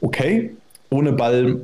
okay. 0.00 0.50
Ohne 0.88 1.12
Ball 1.12 1.60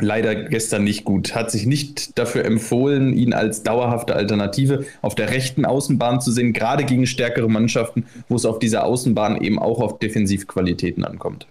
leider 0.00 0.34
gestern 0.34 0.84
nicht 0.84 1.04
gut. 1.04 1.34
Hat 1.34 1.50
sich 1.50 1.66
nicht 1.66 2.18
dafür 2.18 2.44
empfohlen, 2.44 3.12
ihn 3.14 3.32
als 3.32 3.62
dauerhafte 3.62 4.14
Alternative 4.14 4.84
auf 5.02 5.14
der 5.14 5.30
rechten 5.30 5.64
Außenbahn 5.64 6.20
zu 6.20 6.32
sehen, 6.32 6.52
gerade 6.52 6.84
gegen 6.84 7.06
stärkere 7.06 7.48
Mannschaften, 7.48 8.06
wo 8.28 8.36
es 8.36 8.44
auf 8.44 8.58
dieser 8.58 8.84
Außenbahn 8.84 9.40
eben 9.40 9.58
auch 9.58 9.80
auf 9.80 9.98
Defensivqualitäten 9.98 11.04
ankommt. 11.04 11.46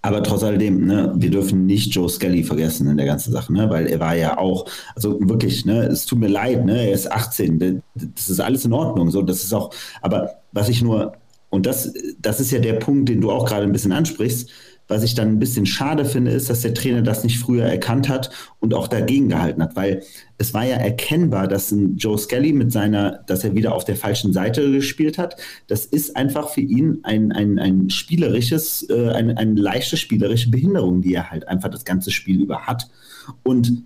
Aber 0.00 0.22
trotz 0.22 0.42
alledem, 0.42 0.86
ne, 0.86 1.12
wir 1.16 1.30
dürfen 1.30 1.66
nicht 1.66 1.94
Joe 1.94 2.08
Skelly 2.08 2.42
vergessen 2.42 2.88
in 2.88 2.96
der 2.96 3.06
ganzen 3.06 3.32
Sache, 3.32 3.52
ne, 3.52 3.68
weil 3.68 3.86
er 3.86 4.00
war 4.00 4.14
ja 4.14 4.38
auch, 4.38 4.66
also 4.94 5.18
wirklich, 5.20 5.64
ne, 5.64 5.84
es 5.86 6.06
tut 6.06 6.18
mir 6.18 6.28
leid, 6.28 6.64
ne, 6.64 6.86
er 6.88 6.92
ist 6.92 7.10
18, 7.10 7.82
das 7.94 8.30
ist 8.30 8.40
alles 8.40 8.64
in 8.64 8.72
Ordnung, 8.72 9.10
so, 9.10 9.22
das 9.22 9.44
ist 9.44 9.52
auch, 9.52 9.70
aber 10.00 10.40
was 10.52 10.68
ich 10.68 10.82
nur, 10.82 11.12
und 11.50 11.66
das, 11.66 11.92
das 12.20 12.40
ist 12.40 12.50
ja 12.50 12.58
der 12.58 12.74
Punkt, 12.74 13.08
den 13.08 13.20
du 13.20 13.30
auch 13.30 13.46
gerade 13.46 13.64
ein 13.64 13.72
bisschen 13.72 13.92
ansprichst, 13.92 14.50
was 14.88 15.02
ich 15.02 15.14
dann 15.14 15.28
ein 15.28 15.38
bisschen 15.38 15.66
schade 15.66 16.04
finde, 16.04 16.30
ist, 16.30 16.50
dass 16.50 16.62
der 16.62 16.74
Trainer 16.74 17.02
das 17.02 17.22
nicht 17.22 17.38
früher 17.38 17.64
erkannt 17.64 18.08
hat 18.08 18.30
und 18.58 18.74
auch 18.74 18.88
dagegen 18.88 19.28
gehalten 19.28 19.62
hat, 19.62 19.76
weil 19.76 20.02
es 20.38 20.54
war 20.54 20.64
ja 20.64 20.76
erkennbar, 20.76 21.46
dass 21.46 21.70
ein 21.70 21.96
Joe 21.96 22.18
Skelly 22.18 22.52
mit 22.52 22.72
seiner, 22.72 23.22
dass 23.26 23.44
er 23.44 23.54
wieder 23.54 23.74
auf 23.74 23.84
der 23.84 23.96
falschen 23.96 24.32
Seite 24.32 24.70
gespielt 24.72 25.18
hat. 25.18 25.36
Das 25.66 25.84
ist 25.84 26.16
einfach 26.16 26.48
für 26.48 26.62
ihn 26.62 27.00
ein, 27.02 27.32
ein, 27.32 27.58
ein 27.58 27.90
spielerisches, 27.90 28.88
äh, 28.88 29.10
eine, 29.10 29.36
eine 29.36 29.60
leichte 29.60 29.96
spielerische 29.96 30.50
Behinderung, 30.50 31.02
die 31.02 31.14
er 31.14 31.30
halt 31.30 31.46
einfach 31.46 31.68
das 31.68 31.84
ganze 31.84 32.10
Spiel 32.10 32.40
über 32.40 32.66
hat. 32.66 32.88
Und 33.42 33.84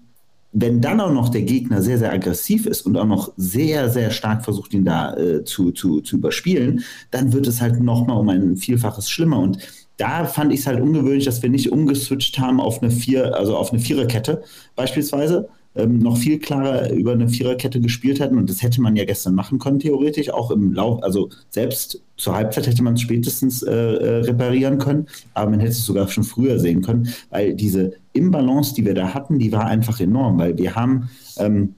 wenn 0.52 0.82
dann 0.82 1.00
auch 1.00 1.12
noch 1.12 1.30
der 1.30 1.42
Gegner 1.42 1.80
sehr, 1.80 1.98
sehr 1.98 2.12
aggressiv 2.12 2.66
ist 2.66 2.82
und 2.82 2.96
auch 2.96 3.06
noch 3.06 3.32
sehr, 3.36 3.88
sehr 3.88 4.10
stark 4.10 4.44
versucht, 4.44 4.74
ihn 4.74 4.84
da 4.84 5.16
äh, 5.16 5.44
zu, 5.44 5.72
zu, 5.72 6.02
zu 6.02 6.16
überspielen, 6.16 6.84
dann 7.10 7.32
wird 7.32 7.46
es 7.46 7.62
halt 7.62 7.80
nochmal 7.80 8.18
um 8.18 8.28
ein 8.28 8.56
Vielfaches 8.56 9.08
schlimmer. 9.08 9.38
Und 9.38 9.58
da 9.96 10.24
fand 10.24 10.52
ich 10.52 10.60
es 10.60 10.66
halt 10.66 10.80
ungewöhnlich, 10.80 11.24
dass 11.24 11.42
wir 11.42 11.50
nicht 11.50 11.70
umgeswitcht 11.70 12.38
haben 12.38 12.60
auf 12.60 12.82
eine 12.82 12.90
vier, 12.90 13.36
also 13.36 13.56
auf 13.56 13.72
eine 13.72 13.80
Viererkette 13.80 14.42
beispielsweise. 14.74 15.48
Ähm, 15.74 16.00
noch 16.00 16.18
viel 16.18 16.38
klarer 16.38 16.90
über 16.90 17.12
eine 17.12 17.30
Viererkette 17.30 17.80
gespielt 17.80 18.20
hätten. 18.20 18.36
Und 18.36 18.50
das 18.50 18.62
hätte 18.62 18.82
man 18.82 18.94
ja 18.94 19.06
gestern 19.06 19.34
machen 19.34 19.58
können, 19.58 19.78
theoretisch, 19.78 20.28
auch 20.28 20.50
im 20.50 20.74
Lauf, 20.74 21.02
also 21.02 21.30
selbst 21.48 22.02
zur 22.18 22.34
Halbzeit 22.34 22.66
hätte 22.66 22.82
man 22.82 22.94
es 22.94 23.00
spätestens 23.00 23.62
äh, 23.62 23.72
äh, 23.72 24.16
reparieren 24.18 24.78
können, 24.78 25.06
aber 25.32 25.50
man 25.50 25.60
hätte 25.60 25.72
es 25.72 25.86
sogar 25.86 26.08
schon 26.08 26.24
früher 26.24 26.58
sehen 26.58 26.82
können, 26.82 27.08
weil 27.30 27.54
diese 27.54 27.92
Imbalance, 28.12 28.74
die 28.74 28.84
wir 28.84 28.94
da 28.94 29.14
hatten, 29.14 29.38
die 29.38 29.50
war 29.50 29.64
einfach 29.64 29.98
enorm, 29.98 30.38
weil 30.38 30.58
wir 30.58 30.74
haben 30.74 31.08
ähm, 31.38 31.74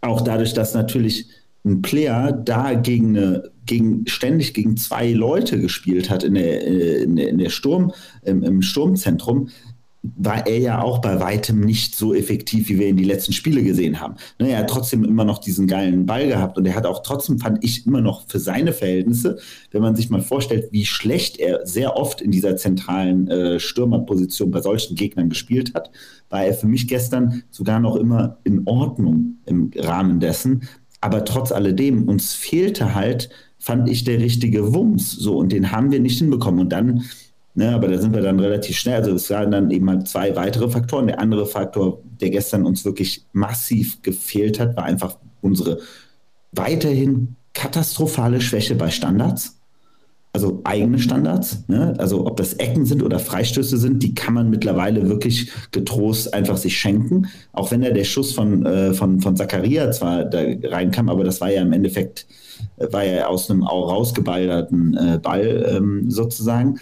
auch 0.00 0.20
dadurch, 0.20 0.54
dass 0.54 0.72
natürlich 0.72 1.26
ein 1.64 1.82
Player 1.82 2.30
da 2.32 2.74
gegen 2.74 3.16
eine, 3.16 3.50
gegen, 3.66 4.06
ständig 4.06 4.54
gegen 4.54 4.76
zwei 4.76 5.12
Leute 5.12 5.60
gespielt 5.60 6.10
hat 6.10 6.22
in 6.22 6.34
der, 6.34 6.66
äh, 6.66 7.02
in 7.02 7.16
der, 7.16 7.28
in 7.28 7.38
der 7.38 7.50
Sturm, 7.50 7.92
im, 8.22 8.42
im 8.42 8.62
Sturmzentrum, 8.62 9.48
war 10.16 10.46
er 10.46 10.58
ja 10.58 10.82
auch 10.82 10.98
bei 10.98 11.18
weitem 11.18 11.60
nicht 11.60 11.96
so 11.96 12.14
effektiv, 12.14 12.68
wie 12.68 12.78
wir 12.78 12.88
in 12.88 12.96
die 12.96 13.04
letzten 13.04 13.32
Spiele 13.32 13.62
gesehen 13.62 14.00
haben. 14.00 14.16
Ne, 14.38 14.50
er 14.50 14.58
hat 14.58 14.70
trotzdem 14.70 15.02
immer 15.02 15.24
noch 15.24 15.38
diesen 15.38 15.66
geilen 15.66 16.04
Ball 16.04 16.28
gehabt 16.28 16.58
und 16.58 16.66
er 16.66 16.74
hat 16.74 16.84
auch 16.84 17.02
trotzdem, 17.02 17.38
fand 17.38 17.64
ich, 17.64 17.86
immer 17.86 18.02
noch 18.02 18.28
für 18.28 18.38
seine 18.38 18.72
Verhältnisse, 18.72 19.38
wenn 19.70 19.80
man 19.80 19.96
sich 19.96 20.10
mal 20.10 20.20
vorstellt, 20.20 20.68
wie 20.72 20.84
schlecht 20.84 21.38
er 21.38 21.66
sehr 21.66 21.96
oft 21.96 22.20
in 22.20 22.30
dieser 22.30 22.56
zentralen 22.56 23.28
äh, 23.28 23.58
Stürmerposition 23.58 24.50
bei 24.50 24.60
solchen 24.60 24.94
Gegnern 24.94 25.30
gespielt 25.30 25.72
hat, 25.74 25.90
war 26.28 26.44
er 26.44 26.54
für 26.54 26.66
mich 26.66 26.86
gestern 26.86 27.42
sogar 27.50 27.80
noch 27.80 27.96
immer 27.96 28.38
in 28.44 28.62
Ordnung 28.66 29.38
im 29.46 29.70
Rahmen 29.74 30.20
dessen. 30.20 30.68
Aber 31.04 31.26
trotz 31.26 31.52
alledem, 31.52 32.08
uns 32.08 32.32
fehlte 32.32 32.94
halt, 32.94 33.28
fand 33.58 33.90
ich, 33.90 34.04
der 34.04 34.20
richtige 34.20 34.72
Wumms. 34.72 35.12
So, 35.12 35.36
und 35.36 35.52
den 35.52 35.70
haben 35.70 35.92
wir 35.92 36.00
nicht 36.00 36.16
hinbekommen. 36.16 36.60
Und 36.60 36.70
dann, 36.70 37.04
ne, 37.54 37.74
aber 37.74 37.88
da 37.88 37.98
sind 37.98 38.14
wir 38.14 38.22
dann 38.22 38.40
relativ 38.40 38.78
schnell. 38.78 38.94
Also 38.94 39.12
es 39.12 39.28
waren 39.28 39.50
dann 39.50 39.70
eben 39.70 39.90
halt 39.90 40.08
zwei 40.08 40.34
weitere 40.34 40.70
Faktoren. 40.70 41.08
Der 41.08 41.20
andere 41.20 41.44
Faktor, 41.44 42.00
der 42.22 42.30
gestern 42.30 42.64
uns 42.64 42.86
wirklich 42.86 43.26
massiv 43.34 44.00
gefehlt 44.00 44.58
hat, 44.58 44.78
war 44.78 44.84
einfach 44.84 45.18
unsere 45.42 45.80
weiterhin 46.52 47.36
katastrophale 47.52 48.40
Schwäche 48.40 48.74
bei 48.74 48.90
Standards 48.90 49.60
also 50.34 50.60
eigene 50.64 50.98
Standards, 50.98 51.62
ne? 51.68 51.94
also 51.98 52.26
ob 52.26 52.36
das 52.36 52.54
Ecken 52.54 52.84
sind 52.84 53.04
oder 53.04 53.20
Freistöße 53.20 53.78
sind, 53.78 54.02
die 54.02 54.16
kann 54.16 54.34
man 54.34 54.50
mittlerweile 54.50 55.08
wirklich 55.08 55.52
getrost 55.70 56.34
einfach 56.34 56.56
sich 56.56 56.76
schenken. 56.76 57.28
Auch 57.52 57.70
wenn 57.70 57.82
da 57.82 57.90
der 57.90 58.02
Schuss 58.02 58.32
von, 58.32 58.66
äh, 58.66 58.94
von, 58.94 59.20
von 59.20 59.36
Zakaria 59.36 59.92
zwar 59.92 60.24
da 60.24 60.42
reinkam, 60.64 61.08
aber 61.08 61.22
das 61.22 61.40
war 61.40 61.52
ja 61.52 61.62
im 61.62 61.72
Endeffekt, 61.72 62.26
äh, 62.78 62.92
war 62.92 63.04
ja 63.04 63.28
aus 63.28 63.48
einem 63.48 63.62
rausgeballerten 63.62 64.96
äh, 64.96 65.18
Ball 65.22 65.72
ähm, 65.76 66.10
sozusagen. 66.10 66.80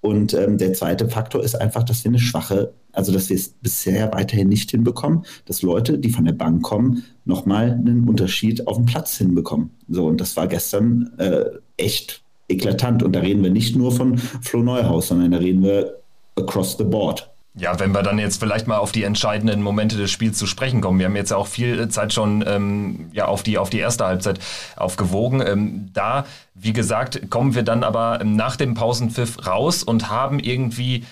Und 0.00 0.32
ähm, 0.32 0.56
der 0.56 0.72
zweite 0.72 1.06
Faktor 1.10 1.44
ist 1.44 1.60
einfach, 1.60 1.82
dass 1.82 2.04
wir 2.04 2.10
eine 2.10 2.18
schwache, 2.18 2.72
also 2.92 3.12
dass 3.12 3.28
wir 3.28 3.36
es 3.36 3.50
bisher 3.50 4.12
weiterhin 4.14 4.48
nicht 4.48 4.70
hinbekommen, 4.70 5.26
dass 5.44 5.60
Leute, 5.60 5.98
die 5.98 6.10
von 6.10 6.24
der 6.24 6.32
Bank 6.32 6.62
kommen, 6.62 7.04
nochmal 7.26 7.72
einen 7.72 8.08
Unterschied 8.08 8.66
auf 8.66 8.76
dem 8.76 8.86
Platz 8.86 9.18
hinbekommen. 9.18 9.72
So, 9.90 10.06
und 10.06 10.22
das 10.22 10.38
war 10.38 10.46
gestern 10.46 11.12
äh, 11.18 11.44
echt 11.76 12.23
eklatant. 12.48 13.02
Und 13.02 13.12
da 13.12 13.20
reden 13.20 13.42
wir 13.42 13.50
nicht 13.50 13.76
nur 13.76 13.92
von 13.92 14.18
Flo 14.18 14.62
Neuhaus, 14.62 15.08
sondern 15.08 15.32
da 15.32 15.38
reden 15.38 15.62
wir 15.62 15.94
across 16.36 16.76
the 16.76 16.84
board. 16.84 17.30
Ja, 17.56 17.78
wenn 17.78 17.92
wir 17.92 18.02
dann 18.02 18.18
jetzt 18.18 18.40
vielleicht 18.40 18.66
mal 18.66 18.78
auf 18.78 18.90
die 18.90 19.04
entscheidenden 19.04 19.62
Momente 19.62 19.96
des 19.96 20.10
Spiels 20.10 20.36
zu 20.36 20.46
sprechen 20.46 20.80
kommen. 20.80 20.98
Wir 20.98 21.06
haben 21.06 21.14
jetzt 21.14 21.32
auch 21.32 21.46
viel 21.46 21.86
Zeit 21.88 22.12
schon 22.12 22.44
ähm, 22.48 23.10
ja, 23.12 23.26
auf, 23.26 23.44
die, 23.44 23.58
auf 23.58 23.70
die 23.70 23.78
erste 23.78 24.04
Halbzeit 24.04 24.40
aufgewogen. 24.74 25.40
Ähm, 25.40 25.90
da, 25.92 26.26
wie 26.54 26.72
gesagt, 26.72 27.30
kommen 27.30 27.54
wir 27.54 27.62
dann 27.62 27.84
aber 27.84 28.22
nach 28.24 28.56
dem 28.56 28.74
Pausenpfiff 28.74 29.46
raus 29.46 29.84
und 29.84 30.10
haben 30.10 30.40
irgendwie 30.40 31.04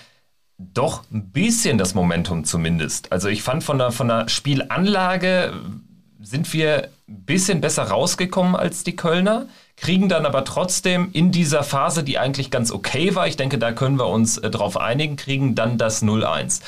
doch 0.57 1.03
ein 1.13 1.29
bisschen 1.31 1.77
das 1.77 1.95
Momentum 1.95 2.43
zumindest. 2.43 3.13
Also 3.13 3.29
ich 3.29 3.41
fand 3.41 3.63
von 3.63 3.77
der, 3.77 3.91
von 3.91 4.09
der 4.09 4.27
Spielanlage 4.27 5.53
sind 6.23 6.51
wir 6.53 6.89
ein 7.07 7.25
bisschen 7.25 7.61
besser 7.61 7.83
rausgekommen 7.83 8.55
als 8.55 8.83
die 8.83 8.95
Kölner 8.95 9.47
kriegen 9.77 10.07
dann 10.09 10.25
aber 10.25 10.45
trotzdem 10.45 11.09
in 11.13 11.31
dieser 11.31 11.63
Phase, 11.63 12.03
die 12.03 12.19
eigentlich 12.19 12.51
ganz 12.51 12.71
okay 12.71 13.15
war, 13.15 13.27
ich 13.27 13.37
denke, 13.37 13.57
da 13.57 13.71
können 13.71 13.97
wir 13.97 14.07
uns 14.07 14.37
äh, 14.37 14.49
drauf 14.49 14.77
einigen, 14.77 15.15
kriegen 15.15 15.55
dann 15.55 15.77
das 15.77 16.03
0-1. 16.03 16.61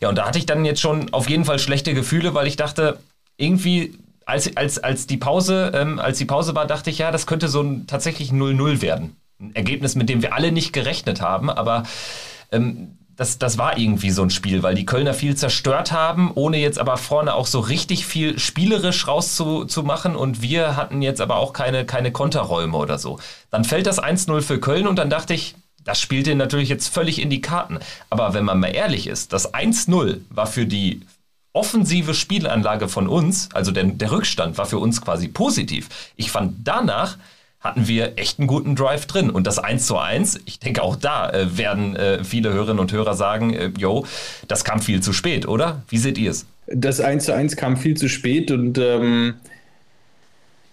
Ja, 0.00 0.08
und 0.08 0.16
da 0.16 0.26
hatte 0.26 0.38
ich 0.38 0.46
dann 0.46 0.64
jetzt 0.64 0.80
schon 0.80 1.12
auf 1.12 1.28
jeden 1.28 1.44
Fall 1.44 1.58
schlechte 1.58 1.94
Gefühle, 1.94 2.34
weil 2.34 2.46
ich 2.46 2.56
dachte, 2.56 2.98
irgendwie 3.36 3.94
als, 4.26 4.56
als, 4.56 4.78
als, 4.78 5.06
die 5.06 5.16
Pause, 5.16 5.72
ähm, 5.74 5.98
als 5.98 6.18
die 6.18 6.24
Pause 6.24 6.54
war, 6.54 6.66
dachte 6.66 6.90
ich, 6.90 6.98
ja, 6.98 7.10
das 7.10 7.26
könnte 7.26 7.48
so 7.48 7.62
ein 7.62 7.86
tatsächlich 7.86 8.30
0-0 8.30 8.82
werden. 8.82 9.16
Ein 9.40 9.54
Ergebnis, 9.54 9.94
mit 9.94 10.08
dem 10.08 10.20
wir 10.20 10.34
alle 10.34 10.52
nicht 10.52 10.72
gerechnet 10.72 11.20
haben, 11.20 11.48
aber 11.48 11.84
ähm, 12.52 12.97
das, 13.18 13.36
das 13.36 13.58
war 13.58 13.76
irgendwie 13.76 14.10
so 14.10 14.22
ein 14.22 14.30
Spiel, 14.30 14.62
weil 14.62 14.76
die 14.76 14.86
Kölner 14.86 15.12
viel 15.12 15.34
zerstört 15.34 15.90
haben, 15.90 16.30
ohne 16.36 16.56
jetzt 16.58 16.78
aber 16.78 16.96
vorne 16.96 17.34
auch 17.34 17.48
so 17.48 17.58
richtig 17.58 18.06
viel 18.06 18.38
spielerisch 18.38 19.08
rauszumachen 19.08 20.14
und 20.14 20.40
wir 20.40 20.76
hatten 20.76 21.02
jetzt 21.02 21.20
aber 21.20 21.36
auch 21.36 21.52
keine, 21.52 21.84
keine 21.84 22.12
Konterräume 22.12 22.76
oder 22.76 22.96
so. 22.96 23.18
Dann 23.50 23.64
fällt 23.64 23.88
das 23.88 24.00
1-0 24.00 24.40
für 24.40 24.60
Köln 24.60 24.86
und 24.86 25.00
dann 25.00 25.10
dachte 25.10 25.34
ich, 25.34 25.56
das 25.84 26.00
spielt 26.00 26.28
den 26.28 26.38
natürlich 26.38 26.68
jetzt 26.68 26.94
völlig 26.94 27.20
in 27.20 27.28
die 27.28 27.40
Karten. 27.40 27.80
Aber 28.08 28.34
wenn 28.34 28.44
man 28.44 28.60
mal 28.60 28.68
ehrlich 28.68 29.08
ist, 29.08 29.32
das 29.32 29.52
1-0 29.52 30.20
war 30.30 30.46
für 30.46 30.66
die 30.66 31.00
offensive 31.52 32.14
Spielanlage 32.14 32.88
von 32.88 33.08
uns, 33.08 33.48
also 33.52 33.72
der, 33.72 33.82
der 33.82 34.12
Rückstand 34.12 34.58
war 34.58 34.66
für 34.66 34.78
uns 34.78 35.00
quasi 35.00 35.26
positiv. 35.26 35.88
Ich 36.14 36.30
fand 36.30 36.54
danach 36.62 37.18
hatten 37.60 37.88
wir 37.88 38.18
echt 38.18 38.38
einen 38.38 38.46
guten 38.46 38.76
Drive 38.76 39.06
drin. 39.06 39.30
Und 39.30 39.46
das 39.46 39.58
1 39.58 39.86
zu 39.86 39.98
1, 39.98 40.40
ich 40.44 40.60
denke 40.60 40.82
auch 40.82 40.96
da 40.96 41.30
äh, 41.30 41.58
werden 41.58 41.96
äh, 41.96 42.22
viele 42.22 42.52
Hörerinnen 42.52 42.78
und 42.78 42.92
Hörer 42.92 43.14
sagen, 43.14 43.52
äh, 43.52 43.70
yo, 43.76 44.06
das 44.46 44.64
kam 44.64 44.80
viel 44.80 45.02
zu 45.02 45.12
spät, 45.12 45.48
oder? 45.48 45.82
Wie 45.88 45.98
seht 45.98 46.18
ihr 46.18 46.30
es? 46.30 46.46
Das 46.66 47.00
1 47.00 47.24
zu 47.24 47.34
1 47.34 47.56
kam 47.56 47.76
viel 47.76 47.96
zu 47.96 48.08
spät 48.08 48.50
und 48.50 48.78
ähm, 48.78 49.34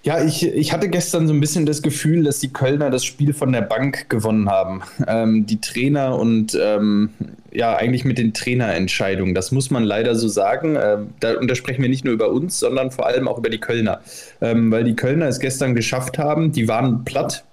ja, 0.03 0.23
ich, 0.23 0.45
ich 0.45 0.71
hatte 0.71 0.87
gestern 0.87 1.27
so 1.27 1.33
ein 1.33 1.39
bisschen 1.39 1.65
das 1.65 1.81
Gefühl, 1.81 2.23
dass 2.23 2.39
die 2.39 2.53
Kölner 2.53 2.91
das 2.91 3.03
Spiel 3.03 3.33
von 3.33 3.51
der 3.51 3.61
Bank 3.61 4.07
gewonnen 4.07 4.49
haben. 4.49 4.83
Ähm, 5.07 5.47
die 5.47 5.59
Trainer 5.59 6.15
und 6.19 6.55
ähm, 6.61 7.09
ja, 7.55 7.75
eigentlich 7.75 8.05
mit 8.05 8.17
den 8.17 8.33
Trainerentscheidungen. 8.33 9.33
Das 9.33 9.51
muss 9.51 9.71
man 9.71 9.83
leider 9.83 10.15
so 10.15 10.27
sagen. 10.27 10.77
Ähm, 10.81 11.09
da, 11.19 11.37
und 11.37 11.49
da 11.49 11.55
sprechen 11.55 11.81
wir 11.81 11.89
nicht 11.89 12.05
nur 12.05 12.13
über 12.13 12.29
uns, 12.29 12.59
sondern 12.59 12.91
vor 12.91 13.07
allem 13.07 13.27
auch 13.27 13.37
über 13.37 13.49
die 13.49 13.59
Kölner. 13.59 14.01
Ähm, 14.41 14.71
weil 14.71 14.83
die 14.83 14.95
Kölner 14.95 15.27
es 15.27 15.39
gestern 15.39 15.75
geschafft 15.75 16.17
haben, 16.17 16.51
die 16.51 16.67
waren 16.67 17.05
platt. 17.05 17.43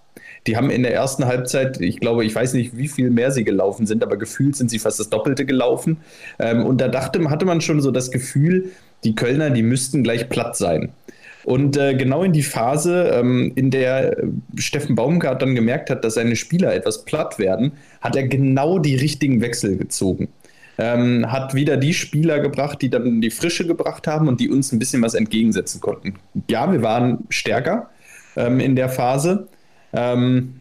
Die 0.46 0.56
haben 0.56 0.70
in 0.70 0.82
der 0.82 0.92
ersten 0.92 1.26
Halbzeit, 1.26 1.80
ich 1.80 2.00
glaube, 2.00 2.24
ich 2.24 2.34
weiß 2.34 2.54
nicht, 2.54 2.76
wie 2.76 2.88
viel 2.88 3.10
mehr 3.10 3.30
sie 3.30 3.44
gelaufen 3.44 3.86
sind, 3.86 4.02
aber 4.02 4.16
gefühlt 4.16 4.56
sind 4.56 4.70
sie 4.70 4.80
fast 4.80 4.98
das 4.98 5.08
Doppelte 5.08 5.46
gelaufen. 5.46 5.98
Ähm, 6.38 6.66
und 6.66 6.80
da 6.80 6.88
dachte, 6.88 7.30
hatte 7.30 7.46
man 7.46 7.60
schon 7.60 7.80
so 7.80 7.92
das 7.92 8.10
Gefühl, 8.10 8.72
die 9.04 9.14
Kölner, 9.14 9.50
die 9.50 9.62
müssten 9.62 10.02
gleich 10.02 10.28
platt 10.28 10.56
sein. 10.56 10.92
Und 11.44 11.76
äh, 11.76 11.94
genau 11.94 12.22
in 12.22 12.32
die 12.32 12.42
Phase, 12.42 13.10
ähm, 13.14 13.52
in 13.56 13.70
der 13.70 14.16
Steffen 14.56 14.94
Baumgart 14.94 15.42
dann 15.42 15.54
gemerkt 15.54 15.90
hat, 15.90 16.04
dass 16.04 16.14
seine 16.14 16.36
Spieler 16.36 16.72
etwas 16.74 17.04
platt 17.04 17.38
werden, 17.38 17.72
hat 18.00 18.16
er 18.16 18.28
genau 18.28 18.78
die 18.78 18.94
richtigen 18.94 19.40
Wechsel 19.40 19.76
gezogen. 19.76 20.28
Ähm, 20.78 21.30
hat 21.30 21.54
wieder 21.54 21.76
die 21.76 21.94
Spieler 21.94 22.40
gebracht, 22.40 22.80
die 22.80 22.90
dann 22.90 23.20
die 23.20 23.30
Frische 23.30 23.66
gebracht 23.66 24.06
haben 24.06 24.28
und 24.28 24.40
die 24.40 24.48
uns 24.48 24.72
ein 24.72 24.78
bisschen 24.78 25.02
was 25.02 25.14
entgegensetzen 25.14 25.80
konnten. 25.80 26.14
Ja, 26.48 26.72
wir 26.72 26.82
waren 26.82 27.24
stärker 27.28 27.90
ähm, 28.36 28.58
in 28.58 28.74
der 28.76 28.88
Phase. 28.88 29.48
Ähm, 29.92 30.60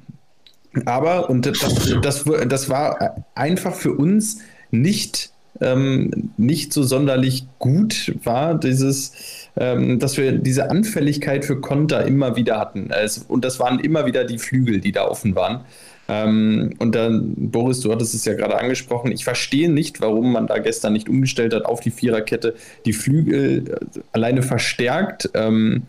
aber, 0.86 1.30
und 1.30 1.46
das, 1.46 1.60
das, 2.02 2.26
das 2.48 2.70
war 2.70 3.26
einfach 3.36 3.74
für 3.74 3.94
uns 3.94 4.39
nicht, 4.70 5.32
ähm, 5.60 6.32
nicht 6.38 6.74
so 6.74 6.84
sonderlich 6.84 7.46
gut, 7.60 8.16
war 8.24 8.58
dieses, 8.58 9.50
ähm, 9.58 10.00
dass 10.00 10.18
wir 10.18 10.32
diese 10.34 10.70
Anfälligkeit 10.70 11.46
für 11.46 11.60
Konter 11.60 12.06
immer 12.06 12.36
wieder 12.36 12.60
hatten. 12.60 12.90
Es, 12.92 13.20
und 13.20 13.44
das 13.44 13.60
waren 13.60 13.80
immer 13.80 14.06
wieder 14.06 14.24
die 14.24 14.40
Flügel, 14.40 14.80
die 14.80 14.92
da 14.92 15.06
offen 15.06 15.36
waren. 15.36 15.62
Ähm, 16.08 16.72
und 16.80 16.96
dann, 16.96 17.34
Boris, 17.36 17.80
du 17.82 17.92
hattest 17.92 18.14
es 18.14 18.26
ja 18.26 18.34
gerade 18.34 18.58
angesprochen, 18.58 19.12
ich 19.12 19.24
verstehe 19.24 19.72
nicht, 19.72 20.02
warum 20.02 20.32
man 20.32 20.48
da 20.48 20.58
gestern 20.58 20.94
nicht 20.94 21.08
umgestellt 21.08 21.54
hat 21.54 21.66
auf 21.66 21.80
die 21.80 21.92
Viererkette, 21.92 22.56
die 22.86 22.94
Flügel 22.94 23.66
äh, 23.70 24.00
alleine 24.12 24.44
verstärkt. 24.44 25.30
Ähm, 25.34 25.84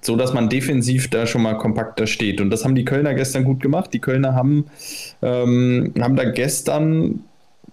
so 0.00 0.16
dass 0.16 0.32
man 0.32 0.48
defensiv 0.48 1.10
da 1.10 1.26
schon 1.26 1.42
mal 1.42 1.58
kompakter 1.58 2.06
steht. 2.06 2.40
Und 2.40 2.48
das 2.48 2.64
haben 2.64 2.74
die 2.74 2.86
Kölner 2.86 3.12
gestern 3.12 3.44
gut 3.44 3.60
gemacht. 3.60 3.92
Die 3.92 3.98
Kölner 3.98 4.34
haben, 4.34 4.66
ähm, 5.20 5.92
haben 6.00 6.16
da 6.16 6.24
gestern 6.24 7.24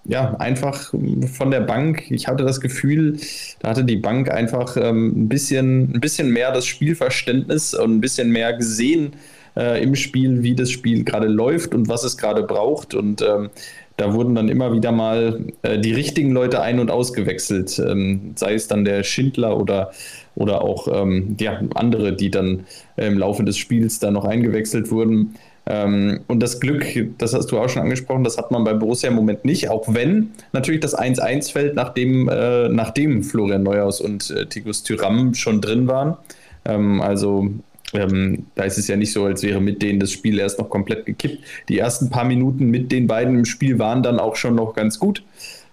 ja 0.06 0.36
einfach 0.36 0.94
von 1.34 1.52
der 1.52 1.62
Bank, 1.62 2.12
ich 2.12 2.28
hatte 2.28 2.44
das 2.44 2.60
Gefühl, 2.60 3.18
da 3.60 3.70
hatte 3.70 3.86
die 3.86 3.98
Bank 3.98 4.30
einfach 4.30 4.76
ähm, 4.78 5.14
ein, 5.16 5.30
bisschen, 5.30 5.96
ein 5.96 6.02
bisschen 6.02 6.30
mehr 6.30 6.52
das 6.52 6.66
Spielverständnis 6.66 7.74
und 7.74 7.96
ein 7.96 8.02
bisschen 8.02 8.30
mehr 8.30 8.54
gesehen 8.54 9.14
äh, 9.56 9.82
im 9.82 9.96
Spiel, 9.96 10.44
wie 10.44 10.56
das 10.56 10.72
Spiel 10.72 11.04
gerade 11.04 11.28
läuft 11.28 11.74
und 11.74 11.88
was 11.88 12.04
es 12.04 12.18
gerade 12.18 12.44
braucht. 12.44 12.94
Und 12.94 13.22
ähm, 13.22 13.50
da 13.98 14.14
wurden 14.14 14.36
dann 14.36 14.50
immer 14.50 14.74
wieder 14.74 14.92
mal 14.92 15.46
äh, 15.62 15.80
die 15.80 15.94
richtigen 15.94 16.32
Leute 16.32 16.62
ein- 16.62 16.80
und 16.80 16.92
ausgewechselt, 16.92 17.80
ähm, 17.80 18.34
sei 18.36 18.56
es 18.56 18.68
dann 18.68 18.86
der 18.86 19.04
Schindler 19.04 19.58
oder 19.58 19.92
oder 20.36 20.62
auch 20.62 20.88
ähm, 20.92 21.38
ja, 21.40 21.62
andere, 21.76 22.14
die 22.14 22.32
dann 22.32 22.66
im 22.98 23.18
Laufe 23.18 23.44
des 23.44 23.58
Spiels 23.58 24.00
da 24.00 24.12
noch 24.12 24.26
eingewechselt 24.26 24.90
wurden. 24.92 25.36
Ähm, 25.66 26.22
und 26.28 26.42
das 26.42 26.60
Glück, 26.60 26.86
das 27.18 27.34
hast 27.34 27.48
du 27.48 27.60
auch 27.60 27.70
schon 27.70 27.84
angesprochen, 27.84 28.24
das 28.24 28.38
hat 28.38 28.52
man 28.52 28.64
bei 28.64 28.74
Borussia 28.74 29.10
im 29.10 29.16
Moment 29.16 29.46
nicht, 29.46 29.70
auch 29.70 29.94
wenn 29.94 30.32
natürlich 30.52 30.82
das 30.82 30.98
1-1 30.98 31.52
fällt, 31.52 31.76
nachdem, 31.76 32.28
äh, 32.30 32.68
nachdem 32.68 33.24
Florian 33.24 33.64
Neuhaus 33.64 34.02
und 34.02 34.30
äh, 34.32 34.46
Tigus 34.46 34.84
Tyram 34.84 35.34
schon 35.34 35.62
drin 35.62 35.88
waren. 35.88 36.18
Ähm, 36.66 37.02
also 37.02 37.50
ähm, 37.94 38.48
da 38.56 38.64
ist 38.64 38.78
es 38.78 38.88
ja 38.88 38.98
nicht 38.98 39.14
so, 39.14 39.26
als 39.26 39.44
wäre 39.44 39.62
mit 39.62 39.82
denen 39.82 40.00
das 40.00 40.12
Spiel 40.12 40.40
erst 40.40 40.60
noch 40.60 40.70
komplett 40.70 41.06
gekippt. 41.06 41.44
Die 41.70 41.80
ersten 41.80 42.10
paar 42.10 42.26
Minuten 42.26 42.66
mit 42.70 42.92
den 42.92 43.08
beiden 43.08 43.36
im 43.36 43.46
Spiel 43.46 43.80
waren 43.80 44.04
dann 44.04 44.20
auch 44.20 44.36
schon 44.36 44.56
noch 44.56 44.74
ganz 44.74 45.00
gut. 45.00 45.24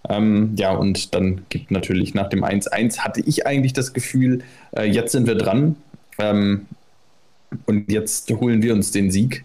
Ähm, 0.08 0.54
ja, 0.56 0.72
und 0.72 1.14
dann 1.14 1.42
gibt 1.48 1.70
natürlich 1.70 2.14
nach 2.14 2.28
dem 2.28 2.44
1-1 2.44 3.00
hatte 3.00 3.20
ich 3.20 3.46
eigentlich 3.46 3.72
das 3.72 3.92
Gefühl, 3.92 4.42
äh, 4.72 4.84
jetzt 4.84 5.12
sind 5.12 5.26
wir 5.26 5.34
dran 5.34 5.76
ähm, 6.18 6.66
und 7.66 7.90
jetzt 7.90 8.30
holen 8.30 8.62
wir 8.62 8.72
uns 8.72 8.92
den 8.92 9.10
Sieg. 9.10 9.44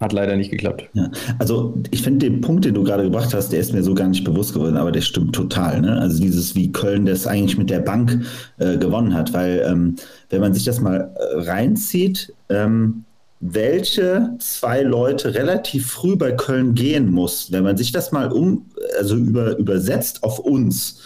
Hat 0.00 0.12
leider 0.12 0.36
nicht 0.36 0.50
geklappt. 0.50 0.88
Ja, 0.92 1.10
also 1.38 1.76
ich 1.90 2.02
finde 2.02 2.30
den 2.30 2.40
Punkt, 2.40 2.64
den 2.64 2.74
du 2.74 2.84
gerade 2.84 3.02
gebracht 3.02 3.34
hast, 3.34 3.52
der 3.52 3.58
ist 3.58 3.72
mir 3.72 3.82
so 3.82 3.94
gar 3.94 4.06
nicht 4.06 4.22
bewusst 4.22 4.54
geworden, 4.54 4.76
aber 4.76 4.92
der 4.92 5.00
stimmt 5.00 5.34
total. 5.34 5.80
Ne? 5.80 6.00
Also 6.00 6.20
dieses, 6.20 6.54
wie 6.54 6.70
Köln 6.70 7.04
das 7.04 7.26
eigentlich 7.26 7.58
mit 7.58 7.68
der 7.68 7.80
Bank 7.80 8.24
äh, 8.58 8.78
gewonnen 8.78 9.12
hat, 9.14 9.32
weil 9.32 9.64
ähm, 9.66 9.96
wenn 10.30 10.40
man 10.40 10.54
sich 10.54 10.64
das 10.64 10.80
mal 10.80 11.12
äh, 11.16 11.40
reinzieht, 11.40 12.32
ähm, 12.48 13.04
welche 13.40 14.30
zwei 14.38 14.82
Leute 14.82 15.34
relativ 15.34 15.90
früh 15.90 16.16
bei 16.16 16.32
Köln 16.32 16.74
gehen 16.74 17.10
muss, 17.10 17.50
wenn 17.50 17.64
man 17.64 17.76
sich 17.76 17.90
das 17.92 18.12
mal 18.12 18.30
um, 18.30 18.66
also 18.98 19.16
über, 19.16 19.56
übersetzt 19.58 20.22
auf 20.22 20.38
uns. 20.38 21.00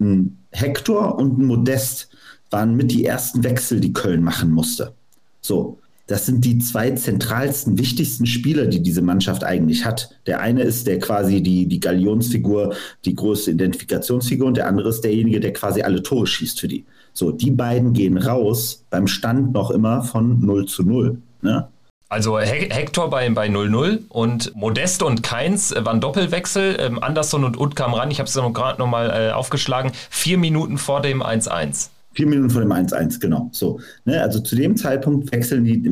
Ein 0.00 0.38
Hector 0.50 1.18
und 1.18 1.38
ein 1.38 1.46
Modest 1.46 2.08
waren 2.50 2.76
mit 2.76 2.92
die 2.92 3.04
ersten 3.04 3.42
Wechsel, 3.42 3.80
die 3.80 3.92
Köln 3.92 4.22
machen 4.22 4.50
musste. 4.50 4.92
So, 5.40 5.78
das 6.08 6.24
sind 6.24 6.44
die 6.44 6.58
zwei 6.58 6.90
zentralsten, 6.92 7.78
wichtigsten 7.78 8.26
Spieler, 8.26 8.66
die 8.66 8.82
diese 8.82 9.02
Mannschaft 9.02 9.44
eigentlich 9.44 9.84
hat. 9.84 10.10
Der 10.26 10.40
eine 10.40 10.62
ist 10.62 10.86
der 10.86 10.98
quasi 10.98 11.42
die, 11.42 11.66
die 11.66 11.80
Galionsfigur, 11.80 12.74
die 13.04 13.14
größte 13.14 13.50
Identifikationsfigur 13.52 14.48
und 14.48 14.56
der 14.56 14.66
andere 14.66 14.88
ist 14.88 15.02
derjenige, 15.02 15.38
der 15.38 15.52
quasi 15.52 15.82
alle 15.82 16.02
Tore 16.02 16.26
schießt 16.26 16.60
für 16.60 16.68
die. 16.68 16.86
So, 17.12 17.30
die 17.30 17.50
beiden 17.50 17.92
gehen 17.92 18.16
raus 18.16 18.84
beim 18.88 19.06
Stand 19.06 19.52
noch 19.52 19.70
immer 19.70 20.02
von 20.02 20.40
0 20.40 20.66
zu 20.66 20.82
0. 20.82 21.18
Ne? 21.42 21.68
Also 22.08 22.38
Hector 22.38 23.10
bei 23.10 23.26
0-0 23.26 23.98
bei 23.98 24.00
und 24.08 24.56
Modeste 24.56 25.04
und 25.04 25.22
Keins 25.22 25.74
waren 25.76 26.00
Doppelwechsel. 26.00 26.78
Ähm, 26.80 27.02
Anderson 27.02 27.44
und 27.44 27.60
Ut 27.60 27.76
kamen 27.76 27.92
ran. 27.92 28.10
Ich 28.10 28.18
habe 28.18 28.28
es 28.28 28.34
gerade 28.54 28.78
nochmal 28.78 29.10
äh, 29.10 29.32
aufgeschlagen. 29.32 29.92
Vier 30.08 30.38
Minuten 30.38 30.78
vor 30.78 31.02
dem 31.02 31.22
1-1. 31.22 31.90
Vier 32.12 32.26
Minuten 32.26 32.50
vor 32.50 32.62
dem 32.62 32.72
1-1, 32.72 33.20
genau. 33.20 33.48
So, 33.52 33.80
ne, 34.04 34.20
also 34.22 34.40
zu 34.40 34.56
dem 34.56 34.76
Zeitpunkt 34.76 35.30
wechseln 35.30 35.64
die, 35.64 35.88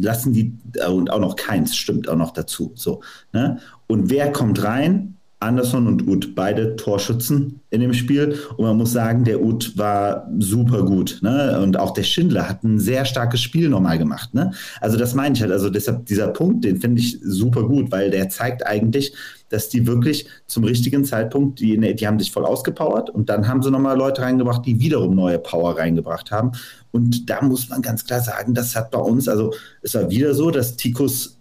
lassen 0.00 0.32
die, 0.32 0.52
und 0.88 1.10
auch 1.10 1.20
noch 1.20 1.36
Keins 1.36 1.76
stimmt 1.76 2.08
auch 2.08 2.16
noch 2.16 2.32
dazu. 2.32 2.72
So, 2.74 3.02
ne? 3.32 3.58
Und 3.86 4.10
wer 4.10 4.32
kommt 4.32 4.62
rein? 4.62 5.18
Anderson 5.40 5.86
und 5.86 6.08
Uth, 6.08 6.34
beide 6.34 6.74
Torschützen 6.74 7.60
in 7.70 7.80
dem 7.80 7.94
Spiel. 7.94 8.36
Und 8.56 8.64
man 8.64 8.76
muss 8.76 8.92
sagen, 8.92 9.22
der 9.24 9.40
Uth 9.40 9.76
war 9.76 10.28
super 10.38 10.84
gut. 10.84 11.20
Ne? 11.22 11.60
Und 11.60 11.76
auch 11.76 11.92
der 11.92 12.02
Schindler 12.02 12.48
hat 12.48 12.64
ein 12.64 12.80
sehr 12.80 13.04
starkes 13.04 13.40
Spiel 13.40 13.68
nochmal 13.68 13.98
gemacht. 13.98 14.34
Ne? 14.34 14.50
Also 14.80 14.96
das 14.96 15.14
meine 15.14 15.36
ich 15.36 15.40
halt. 15.40 15.52
Also 15.52 15.70
deshalb 15.70 16.06
dieser 16.06 16.28
Punkt, 16.28 16.64
den 16.64 16.80
finde 16.80 17.00
ich 17.00 17.20
super 17.22 17.62
gut, 17.68 17.92
weil 17.92 18.10
der 18.10 18.28
zeigt 18.28 18.66
eigentlich, 18.66 19.14
dass 19.48 19.68
die 19.68 19.86
wirklich 19.86 20.26
zum 20.46 20.64
richtigen 20.64 21.04
Zeitpunkt, 21.04 21.60
die, 21.60 21.94
die 21.94 22.06
haben 22.06 22.18
sich 22.18 22.32
voll 22.32 22.44
ausgepowert 22.44 23.10
und 23.10 23.28
dann 23.28 23.48
haben 23.48 23.62
sie 23.62 23.70
nochmal 23.70 23.96
Leute 23.96 24.22
reingebracht, 24.22 24.64
die 24.66 24.80
wiederum 24.80 25.14
neue 25.14 25.38
Power 25.38 25.78
reingebracht 25.78 26.30
haben. 26.30 26.52
Und 26.92 27.28
da 27.30 27.42
muss 27.42 27.68
man 27.68 27.82
ganz 27.82 28.04
klar 28.04 28.20
sagen, 28.20 28.54
das 28.54 28.76
hat 28.76 28.90
bei 28.90 28.98
uns, 28.98 29.28
also 29.28 29.52
es 29.82 29.94
war 29.94 30.10
wieder 30.10 30.34
so, 30.34 30.50
dass 30.50 30.76
Tikus 30.76 31.36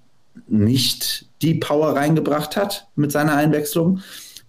nicht 0.47 1.25
die 1.41 1.55
Power 1.55 1.95
reingebracht 1.95 2.55
hat 2.55 2.87
mit 2.95 3.11
seiner 3.11 3.35
Einwechslung. 3.35 3.99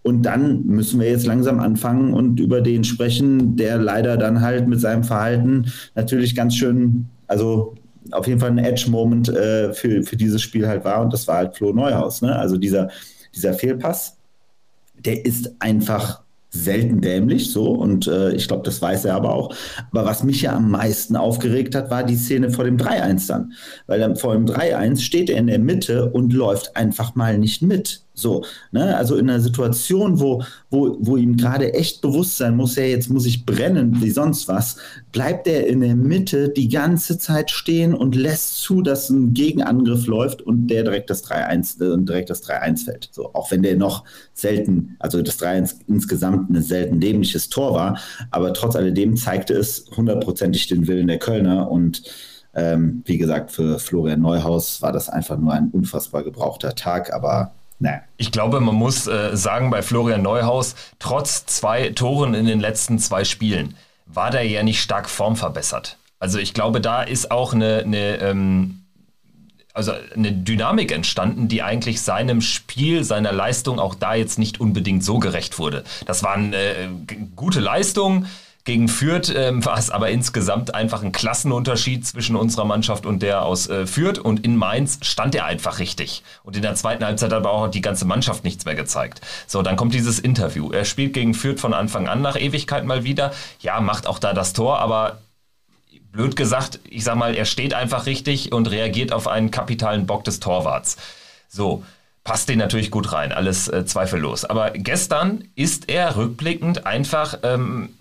Und 0.03 0.23
dann 0.23 0.65
müssen 0.65 1.01
wir 1.01 1.11
jetzt 1.11 1.27
langsam 1.27 1.59
anfangen 1.59 2.15
und 2.15 2.41
über 2.41 2.61
den 2.61 2.85
sprechen, 2.85 3.57
der 3.57 3.79
leider 3.79 4.17
dann 4.17 4.41
halt 4.41 4.69
mit 4.69 4.81
seinem 4.81 5.05
Verhalten 5.05 5.73
natürlich 5.95 6.35
ganz 6.35 6.55
schön, 6.55 7.07
also 7.27 7.75
auf 8.13 8.27
jeden 8.27 8.41
Fall 8.41 8.51
ein 8.51 8.59
Edge-Moment 8.59 9.29
äh, 9.29 9.73
für, 9.75 10.03
für 10.03 10.17
dieses 10.17 10.41
Spiel 10.41 10.67
halt 10.67 10.85
war. 10.85 11.03
Und 11.03 11.13
das 11.13 11.27
war 11.29 11.37
halt 11.37 11.57
Flo 11.57 11.73
Neuhaus. 11.73 12.23
Ne? 12.23 12.35
Also 12.35 12.57
dieser, 12.57 12.89
dieser 13.35 13.55
Fehlpass, 13.55 14.17
der 14.95 15.25
ist 15.25 15.53
einfach 15.61 16.23
selten 16.51 17.01
dämlich, 17.01 17.51
so 17.51 17.73
und 17.73 18.07
äh, 18.07 18.33
ich 18.33 18.49
glaube, 18.49 18.63
das 18.65 18.81
weiß 18.81 19.05
er 19.05 19.15
aber 19.17 19.35
auch. 19.35 19.55
Aber 19.91 20.07
was 20.07 20.25
mich 20.25 20.43
ja 20.43 20.57
am 20.57 20.71
meisten 20.71 21.15
aufgeregt 21.15 21.75
hat, 21.75 21.91
war 21.91 22.05
die 22.05 22.17
Szene 22.17 22.51
vor 22.51 22.65
dem 22.65 22.79
3-1 22.79 23.29
dann. 23.29 23.53
Weil 23.87 24.01
dann 24.01 24.17
vor 24.17 24.35
dem 24.35 24.47
3-1 24.47 25.01
steht 25.01 25.29
er 25.29 25.39
in 25.39 25.47
der 25.47 25.59
Mitte 25.59 26.11
und 26.11 26.33
läuft 26.33 26.75
einfach 26.77 27.15
mal 27.15 27.39
nicht 27.39 27.61
mit. 27.61 28.03
So, 28.19 28.45
ne? 28.73 28.97
Also 28.97 29.17
in 29.17 29.31
einer 29.31 29.41
Situation, 29.41 30.21
wo, 30.21 30.43
wo, 30.71 30.97
wo 31.01 31.17
ihm 31.17 31.37
gerade 31.37 31.75
echt 31.75 32.03
bewusst 32.03 32.37
sein 32.37 32.57
muss, 32.57 32.77
ja, 32.77 32.85
jetzt 32.85 33.11
muss 33.11 33.27
ich 33.27 33.47
brennen 33.47 34.03
wie 34.03 34.11
sonst 34.11 34.49
was, 34.49 34.77
bleibt 35.13 35.47
er 35.47 35.67
in 35.67 35.81
der 35.81 35.95
Mitte 35.95 36.49
die 36.49 36.69
ganze 36.69 37.19
Zeit 37.19 37.51
stehen 37.51 37.95
und 37.95 38.15
lässt 38.15 38.61
zu, 38.61 38.83
dass 38.83 39.09
ein 39.11 39.35
Gegenangriff 39.35 40.07
läuft 40.07 40.43
und 40.43 40.67
der 40.69 40.83
direkt 40.83 41.11
das 41.11 41.25
3-1 41.25 41.83
äh, 41.83 42.05
direkt 42.05 42.31
das 42.31 42.45
3-1 42.45 42.85
fällt. 42.85 43.09
So, 43.13 43.33
auch 43.35 43.51
wenn 43.51 43.63
der 43.63 43.77
noch 43.77 44.05
selten, 44.35 44.97
also 44.99 45.23
das 45.23 45.41
3-1 45.41 45.77
insgesamt 45.87 46.51
ein 46.51 46.63
selten 46.63 47.01
dämliches 47.01 47.49
Tor 47.49 47.75
war, 47.75 47.99
aber 48.31 48.53
trotz 48.53 48.77
alledem 48.77 49.17
zeigte 49.17 49.55
es 49.55 49.87
hundertprozentig 49.97 50.67
den 50.67 50.87
Willen 50.87 51.07
der 51.07 51.19
Kölner 51.19 51.71
und 51.71 52.03
ähm, 52.55 53.03
wie 53.05 53.19
gesagt, 53.19 53.53
für 53.53 53.79
Florian 53.79 54.21
Neuhaus 54.21 54.83
war 54.83 54.93
das 54.93 55.09
einfach 55.09 55.39
nur 55.39 55.53
ein 55.53 55.71
unfassbar 55.71 56.25
gebrauchter 56.25 56.75
Tag, 56.75 57.13
aber 57.13 57.53
Nee. 57.81 57.99
Ich 58.17 58.33
glaube, 58.33 58.61
man 58.61 58.75
muss 58.75 59.07
äh, 59.07 59.37
sagen, 59.37 59.71
bei 59.71 59.83
Florian 59.83 60.23
Neuhaus, 60.23 60.75
trotz 60.99 61.47
zwei 61.47 61.91
Toren 61.91 62.35
in 62.35 62.47
den 62.47 62.61
letzten 62.61 62.99
zwei 62.99 63.25
Spielen, 63.25 63.77
war 64.07 64.31
der 64.31 64.43
ja 64.43 64.63
nicht 64.63 64.81
stark 64.81 65.09
formverbessert. 65.09 65.99
Also 66.19 66.39
ich 66.39 66.55
glaube, 66.55 66.81
da 66.81 67.03
ist 67.03 67.31
auch 67.31 67.53
eine, 67.53 67.85
eine, 67.85 68.17
ähm, 68.17 68.81
also 69.73 69.93
eine 70.15 70.33
Dynamik 70.33 70.91
entstanden, 70.91 71.47
die 71.47 71.63
eigentlich 71.63 72.03
seinem 72.03 72.41
Spiel, 72.41 73.05
seiner 73.05 73.33
Leistung 73.33 73.79
auch 73.79 73.95
da 73.95 74.15
jetzt 74.15 74.39
nicht 74.39 74.61
unbedingt 74.61 75.05
so 75.05 75.21
gerecht 75.21 75.61
wurde. 75.61 75.85
Das 76.07 76.25
waren 76.25 76.53
äh, 76.53 76.89
gute 77.37 77.61
Leistungen 77.61 78.27
Gegen 78.69 78.89
Fürth 78.89 79.33
ähm, 79.35 79.65
war 79.65 79.79
es 79.79 79.89
aber 79.89 80.11
insgesamt 80.11 80.75
einfach 80.75 81.03
ein 81.03 81.11
Klassenunterschied 81.11 82.07
zwischen 82.07 82.37
unserer 82.37 82.67
Mannschaft 82.67 83.07
und 83.07 83.23
der 83.23 83.47
aus 83.47 83.67
äh, 83.67 83.87
Fürth. 83.87 84.19
Und 84.19 84.45
in 84.45 84.57
Mainz 84.57 84.99
stand 85.01 85.35
er 85.35 85.47
einfach 85.47 85.79
richtig. 85.79 86.23
Und 86.43 86.55
in 86.55 86.61
der 86.61 86.75
zweiten 86.75 87.03
Halbzeit 87.03 87.33
hat 87.33 87.39
aber 87.39 87.51
auch 87.51 87.69
die 87.69 87.81
ganze 87.81 88.05
Mannschaft 88.05 88.45
nichts 88.45 88.67
mehr 88.67 88.75
gezeigt. 88.75 89.23
So, 89.47 89.63
dann 89.63 89.77
kommt 89.77 89.95
dieses 89.95 90.19
Interview. 90.19 90.71
Er 90.71 90.85
spielt 90.85 91.15
gegen 91.15 91.33
Fürth 91.33 91.61
von 91.61 91.73
Anfang 91.73 92.09
an 92.09 92.21
nach 92.21 92.37
Ewigkeit 92.37 92.85
mal 92.85 93.05
wieder. 93.05 93.33
Ja, 93.61 93.81
macht 93.81 94.07
auch 94.07 94.19
da 94.19 94.35
das 94.35 94.53
Tor, 94.53 94.81
aber 94.81 95.23
blöd 96.13 96.37
gesagt, 96.37 96.79
ich 96.91 97.05
sag 97.05 97.17
mal, 97.17 97.35
er 97.35 97.47
steht 97.47 97.73
einfach 97.73 98.05
richtig 98.05 98.53
und 98.53 98.71
reagiert 98.71 99.13
auf 99.15 99.29
einen 99.29 99.51
kapitalen 99.51 100.05
Bock 100.05 100.25
des 100.25 100.41
Torwarts. 100.41 100.99
So, 101.49 101.85
passt 102.23 102.51
den 102.51 102.59
natürlich 102.59 102.91
gut 102.91 103.13
rein, 103.15 103.33
alles 103.33 103.69
äh, 103.69 103.87
zweifellos. 103.87 104.45
Aber 104.45 104.73
gestern 104.73 105.45
ist 105.55 105.89
er 105.89 106.17
rückblickend 106.17 106.85
einfach 106.85 107.39
ähm, 107.43 107.95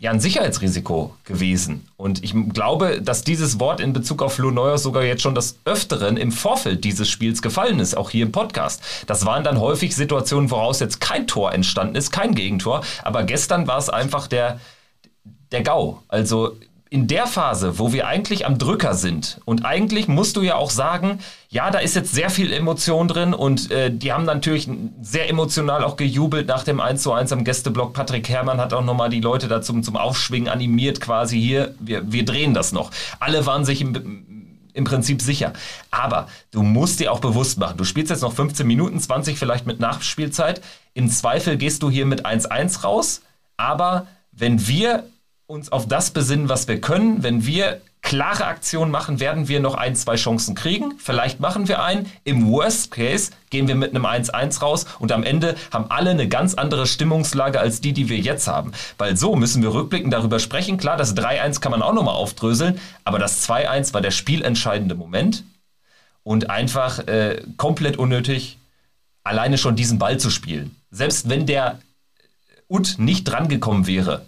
ja 0.00 0.10
ein 0.10 0.20
Sicherheitsrisiko 0.20 1.14
gewesen. 1.24 1.88
Und 1.96 2.22
ich 2.22 2.34
glaube, 2.52 3.00
dass 3.00 3.24
dieses 3.24 3.60
Wort 3.60 3.80
in 3.80 3.92
Bezug 3.92 4.22
auf 4.22 4.34
Flo 4.34 4.50
Neuer 4.50 4.78
sogar 4.78 5.02
jetzt 5.02 5.22
schon 5.22 5.34
des 5.34 5.58
Öfteren 5.64 6.16
im 6.16 6.32
Vorfeld 6.32 6.84
dieses 6.84 7.08
Spiels 7.08 7.42
gefallen 7.42 7.80
ist, 7.80 7.96
auch 7.96 8.10
hier 8.10 8.26
im 8.26 8.32
Podcast. 8.32 8.82
Das 9.06 9.24
waren 9.24 9.44
dann 9.44 9.60
häufig 9.60 9.94
Situationen, 9.94 10.50
woraus 10.50 10.80
jetzt 10.80 11.00
kein 11.00 11.26
Tor 11.26 11.52
entstanden 11.52 11.96
ist, 11.96 12.10
kein 12.10 12.34
Gegentor. 12.34 12.82
Aber 13.02 13.24
gestern 13.24 13.66
war 13.66 13.78
es 13.78 13.88
einfach 13.88 14.26
der, 14.26 14.60
der 15.52 15.62
GAU. 15.62 16.02
Also 16.08 16.56
in 16.94 17.08
der 17.08 17.26
Phase, 17.26 17.80
wo 17.80 17.92
wir 17.92 18.06
eigentlich 18.06 18.46
am 18.46 18.56
Drücker 18.56 18.94
sind 18.94 19.40
und 19.46 19.64
eigentlich 19.64 20.06
musst 20.06 20.36
du 20.36 20.42
ja 20.42 20.54
auch 20.54 20.70
sagen, 20.70 21.18
ja, 21.48 21.72
da 21.72 21.80
ist 21.80 21.96
jetzt 21.96 22.14
sehr 22.14 22.30
viel 22.30 22.52
Emotion 22.52 23.08
drin 23.08 23.34
und 23.34 23.68
äh, 23.72 23.90
die 23.90 24.12
haben 24.12 24.24
natürlich 24.24 24.68
sehr 25.02 25.28
emotional 25.28 25.82
auch 25.82 25.96
gejubelt 25.96 26.46
nach 26.46 26.62
dem 26.62 26.78
1 26.78 27.02
zu 27.02 27.12
1 27.12 27.32
am 27.32 27.42
Gästeblock. 27.42 27.94
Patrick 27.94 28.28
Herrmann 28.28 28.60
hat 28.60 28.72
auch 28.72 28.84
nochmal 28.84 29.10
die 29.10 29.20
Leute 29.20 29.48
da 29.48 29.60
zum, 29.60 29.82
zum 29.82 29.96
Aufschwingen 29.96 30.48
animiert 30.48 31.00
quasi 31.00 31.36
hier, 31.40 31.74
wir, 31.80 32.12
wir 32.12 32.24
drehen 32.24 32.54
das 32.54 32.70
noch. 32.70 32.92
Alle 33.18 33.44
waren 33.44 33.64
sich 33.64 33.80
im, 33.80 34.54
im 34.72 34.84
Prinzip 34.84 35.20
sicher. 35.20 35.52
Aber 35.90 36.28
du 36.52 36.62
musst 36.62 37.00
dir 37.00 37.10
auch 37.10 37.18
bewusst 37.18 37.58
machen, 37.58 37.76
du 37.76 37.82
spielst 37.82 38.10
jetzt 38.10 38.22
noch 38.22 38.34
15 38.34 38.64
Minuten, 38.64 39.00
20 39.00 39.36
vielleicht 39.36 39.66
mit 39.66 39.80
Nachspielzeit. 39.80 40.60
Im 40.92 41.10
Zweifel 41.10 41.56
gehst 41.56 41.82
du 41.82 41.90
hier 41.90 42.06
mit 42.06 42.24
1-1 42.24 42.82
raus. 42.82 43.22
Aber 43.56 44.06
wenn 44.30 44.68
wir 44.68 45.02
uns 45.46 45.70
auf 45.70 45.86
das 45.86 46.10
besinnen, 46.10 46.48
was 46.48 46.68
wir 46.68 46.80
können. 46.80 47.22
Wenn 47.22 47.44
wir 47.44 47.80
klare 48.00 48.44
Aktionen 48.44 48.90
machen, 48.90 49.18
werden 49.18 49.48
wir 49.48 49.60
noch 49.60 49.74
ein, 49.74 49.96
zwei 49.96 50.16
Chancen 50.16 50.54
kriegen. 50.54 50.94
Vielleicht 50.98 51.40
machen 51.40 51.68
wir 51.68 51.82
einen. 51.82 52.10
Im 52.24 52.50
Worst 52.50 52.90
Case 52.90 53.32
gehen 53.50 53.66
wir 53.66 53.74
mit 53.74 53.90
einem 53.94 54.06
1-1 54.06 54.60
raus 54.60 54.86
und 54.98 55.10
am 55.10 55.22
Ende 55.22 55.54
haben 55.72 55.90
alle 55.90 56.10
eine 56.10 56.28
ganz 56.28 56.54
andere 56.54 56.86
Stimmungslage 56.86 57.60
als 57.60 57.80
die, 57.80 57.92
die 57.92 58.08
wir 58.08 58.18
jetzt 58.18 58.46
haben. 58.46 58.72
Weil 58.98 59.16
so 59.16 59.36
müssen 59.36 59.62
wir 59.62 59.72
rückblickend 59.72 60.12
darüber 60.12 60.38
sprechen. 60.38 60.76
Klar, 60.76 60.96
das 60.96 61.16
3-1 61.16 61.60
kann 61.60 61.72
man 61.72 61.82
auch 61.82 61.94
nochmal 61.94 62.14
aufdröseln, 62.14 62.78
aber 63.04 63.18
das 63.18 63.48
2-1 63.48 63.94
war 63.94 64.00
der 64.00 64.10
spielentscheidende 64.10 64.94
Moment 64.94 65.44
und 66.22 66.50
einfach 66.50 67.06
äh, 67.06 67.42
komplett 67.56 67.96
unnötig, 67.96 68.58
alleine 69.24 69.56
schon 69.56 69.76
diesen 69.76 69.98
Ball 69.98 70.18
zu 70.18 70.30
spielen. 70.30 70.76
Selbst 70.90 71.28
wenn 71.28 71.46
der 71.46 71.80
Ut 72.68 72.96
nicht 72.98 73.24
drangekommen 73.24 73.86
wäre, 73.86 74.24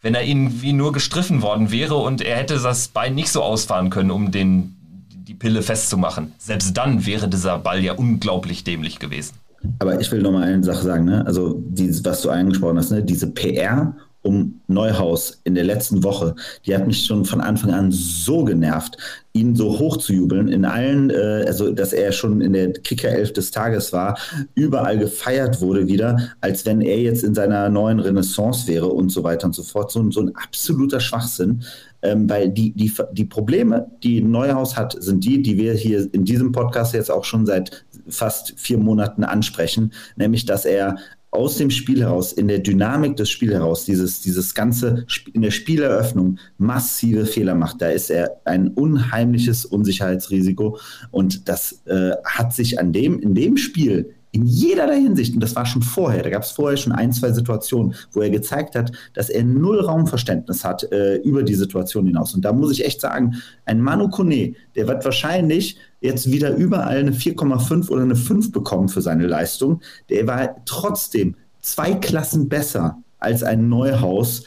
wenn 0.00 0.14
er 0.14 0.24
irgendwie 0.24 0.72
nur 0.72 0.92
gestriffen 0.92 1.42
worden 1.42 1.70
wäre 1.70 1.96
und 1.96 2.20
er 2.20 2.36
hätte 2.36 2.58
das 2.58 2.88
Bein 2.88 3.14
nicht 3.14 3.30
so 3.30 3.42
ausfahren 3.42 3.90
können, 3.90 4.10
um 4.10 4.30
den, 4.30 4.76
die 5.10 5.34
Pille 5.34 5.62
festzumachen. 5.62 6.32
Selbst 6.38 6.76
dann 6.76 7.04
wäre 7.06 7.28
dieser 7.28 7.58
Ball 7.58 7.82
ja 7.82 7.94
unglaublich 7.94 8.64
dämlich 8.64 8.98
gewesen. 8.98 9.34
Aber 9.80 10.00
ich 10.00 10.10
will 10.12 10.22
noch 10.22 10.30
mal 10.30 10.44
eine 10.44 10.62
Sache 10.62 10.84
sagen, 10.84 11.04
ne? 11.04 11.26
also 11.26 11.60
dieses, 11.68 12.04
was 12.04 12.22
du 12.22 12.30
angesprochen 12.30 12.78
hast, 12.78 12.90
ne? 12.90 13.02
diese 13.02 13.26
PR 13.28 13.96
um 14.28 14.60
Neuhaus 14.66 15.40
in 15.44 15.54
der 15.54 15.64
letzten 15.64 16.04
Woche, 16.04 16.34
die 16.66 16.74
hat 16.74 16.86
mich 16.86 17.06
schon 17.06 17.24
von 17.24 17.40
Anfang 17.40 17.70
an 17.70 17.90
so 17.90 18.44
genervt, 18.44 18.98
ihn 19.32 19.56
so 19.56 19.78
hoch 19.78 19.96
zu 19.96 20.12
jubeln, 20.12 20.48
in 20.48 20.66
allen, 20.66 21.08
äh, 21.08 21.44
also 21.46 21.72
dass 21.72 21.94
er 21.94 22.12
schon 22.12 22.42
in 22.42 22.52
der 22.52 22.74
Kicker-Elf 22.74 23.32
des 23.32 23.52
Tages 23.52 23.90
war, 23.94 24.18
überall 24.54 24.98
gefeiert 24.98 25.62
wurde 25.62 25.88
wieder, 25.88 26.18
als 26.42 26.66
wenn 26.66 26.82
er 26.82 27.00
jetzt 27.00 27.24
in 27.24 27.34
seiner 27.34 27.70
neuen 27.70 28.00
Renaissance 28.00 28.68
wäre 28.68 28.88
und 28.88 29.08
so 29.08 29.24
weiter 29.24 29.46
und 29.46 29.54
so 29.54 29.62
fort. 29.62 29.90
So, 29.90 30.10
so 30.10 30.20
ein 30.20 30.36
absoluter 30.36 31.00
Schwachsinn. 31.00 31.62
Ähm, 32.00 32.30
weil 32.30 32.48
die, 32.48 32.70
die, 32.74 32.92
die 33.10 33.24
Probleme, 33.24 33.90
die 34.04 34.20
Neuhaus 34.20 34.76
hat, 34.76 34.96
sind 35.02 35.24
die, 35.24 35.42
die 35.42 35.58
wir 35.58 35.72
hier 35.74 36.08
in 36.12 36.24
diesem 36.24 36.52
Podcast 36.52 36.94
jetzt 36.94 37.10
auch 37.10 37.24
schon 37.24 37.44
seit 37.44 37.84
fast 38.06 38.54
vier 38.56 38.78
Monaten 38.78 39.24
ansprechen, 39.24 39.92
nämlich 40.14 40.46
dass 40.46 40.64
er 40.64 40.98
aus 41.30 41.56
dem 41.56 41.70
Spiel 41.70 42.00
heraus, 42.00 42.32
in 42.32 42.48
der 42.48 42.58
Dynamik 42.58 43.16
des 43.16 43.30
Spiels 43.30 43.52
heraus, 43.52 43.84
dieses, 43.84 44.20
dieses 44.20 44.54
ganze 44.54 45.04
in 45.32 45.42
der 45.42 45.50
Spieleröffnung 45.50 46.38
massive 46.56 47.26
Fehler 47.26 47.54
macht. 47.54 47.82
Da 47.82 47.88
ist 47.88 48.10
er 48.10 48.40
ein 48.44 48.68
unheimliches 48.68 49.64
Unsicherheitsrisiko 49.66 50.78
und 51.10 51.48
das 51.48 51.82
äh, 51.86 52.12
hat 52.24 52.54
sich 52.54 52.80
an 52.80 52.92
dem, 52.92 53.18
in 53.20 53.34
dem 53.34 53.56
Spiel 53.56 54.14
in 54.30 54.46
jederlei 54.46 55.00
Hinsicht, 55.00 55.34
und 55.34 55.40
das 55.40 55.56
war 55.56 55.64
schon 55.64 55.82
vorher, 55.82 56.22
da 56.22 56.30
gab 56.30 56.42
es 56.42 56.50
vorher 56.50 56.76
schon 56.76 56.92
ein, 56.92 57.12
zwei 57.12 57.32
Situationen, 57.32 57.94
wo 58.12 58.20
er 58.20 58.30
gezeigt 58.30 58.74
hat, 58.74 58.92
dass 59.14 59.30
er 59.30 59.42
null 59.42 59.80
Raumverständnis 59.80 60.64
hat 60.64 60.84
äh, 60.92 61.16
über 61.16 61.42
die 61.42 61.54
Situation 61.54 62.06
hinaus. 62.06 62.34
Und 62.34 62.44
da 62.44 62.52
muss 62.52 62.70
ich 62.72 62.84
echt 62.84 63.00
sagen, 63.00 63.36
ein 63.64 63.80
Manu 63.80 64.08
Kone, 64.10 64.54
der 64.76 64.86
wird 64.86 65.04
wahrscheinlich 65.04 65.78
jetzt 66.00 66.30
wieder 66.30 66.54
überall 66.54 66.98
eine 66.98 67.12
4,5 67.12 67.88
oder 67.90 68.02
eine 68.02 68.16
5 68.16 68.52
bekommen 68.52 68.88
für 68.88 69.02
seine 69.02 69.26
Leistung. 69.26 69.80
Der 70.08 70.26
war 70.26 70.56
trotzdem 70.64 71.36
zwei 71.60 71.94
Klassen 71.94 72.48
besser 72.48 72.98
als 73.18 73.42
ein 73.42 73.68
Neuhaus, 73.68 74.44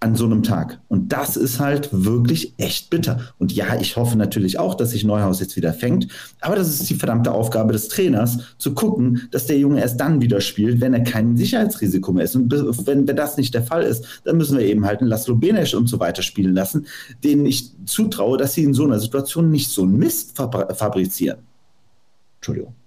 an 0.00 0.14
so 0.14 0.26
einem 0.26 0.44
Tag. 0.44 0.80
Und 0.86 1.12
das 1.12 1.36
ist 1.36 1.58
halt 1.58 1.88
wirklich 1.92 2.54
echt 2.56 2.88
bitter. 2.88 3.32
Und 3.38 3.52
ja, 3.52 3.80
ich 3.80 3.96
hoffe 3.96 4.16
natürlich 4.16 4.58
auch, 4.58 4.76
dass 4.76 4.90
sich 4.90 5.02
Neuhaus 5.02 5.40
jetzt 5.40 5.56
wieder 5.56 5.72
fängt. 5.72 6.06
Aber 6.40 6.54
das 6.54 6.68
ist 6.68 6.88
die 6.88 6.94
verdammte 6.94 7.32
Aufgabe 7.32 7.72
des 7.72 7.88
Trainers, 7.88 8.38
zu 8.58 8.74
gucken, 8.74 9.28
dass 9.32 9.46
der 9.46 9.58
Junge 9.58 9.80
erst 9.80 9.98
dann 9.98 10.20
wieder 10.20 10.40
spielt, 10.40 10.80
wenn 10.80 10.94
er 10.94 11.02
kein 11.02 11.36
Sicherheitsrisiko 11.36 12.12
mehr 12.12 12.24
ist. 12.24 12.36
Und 12.36 12.52
wenn, 12.86 13.08
wenn 13.08 13.16
das 13.16 13.36
nicht 13.36 13.54
der 13.54 13.64
Fall 13.64 13.82
ist, 13.82 14.22
dann 14.24 14.36
müssen 14.36 14.56
wir 14.56 14.64
eben 14.64 14.86
halt 14.86 15.00
einen 15.00 15.10
Laszlo 15.10 15.34
Benesch 15.34 15.74
und 15.74 15.88
so 15.88 15.98
weiter 15.98 16.22
spielen 16.22 16.54
lassen, 16.54 16.86
denen 17.24 17.44
ich 17.44 17.72
zutraue, 17.86 18.38
dass 18.38 18.54
sie 18.54 18.62
in 18.62 18.74
so 18.74 18.84
einer 18.84 19.00
Situation 19.00 19.50
nicht 19.50 19.68
so 19.68 19.82
einen 19.82 19.98
Mist 19.98 20.36
fabrizieren. 20.36 21.38
Entschuldigung. 22.36 22.77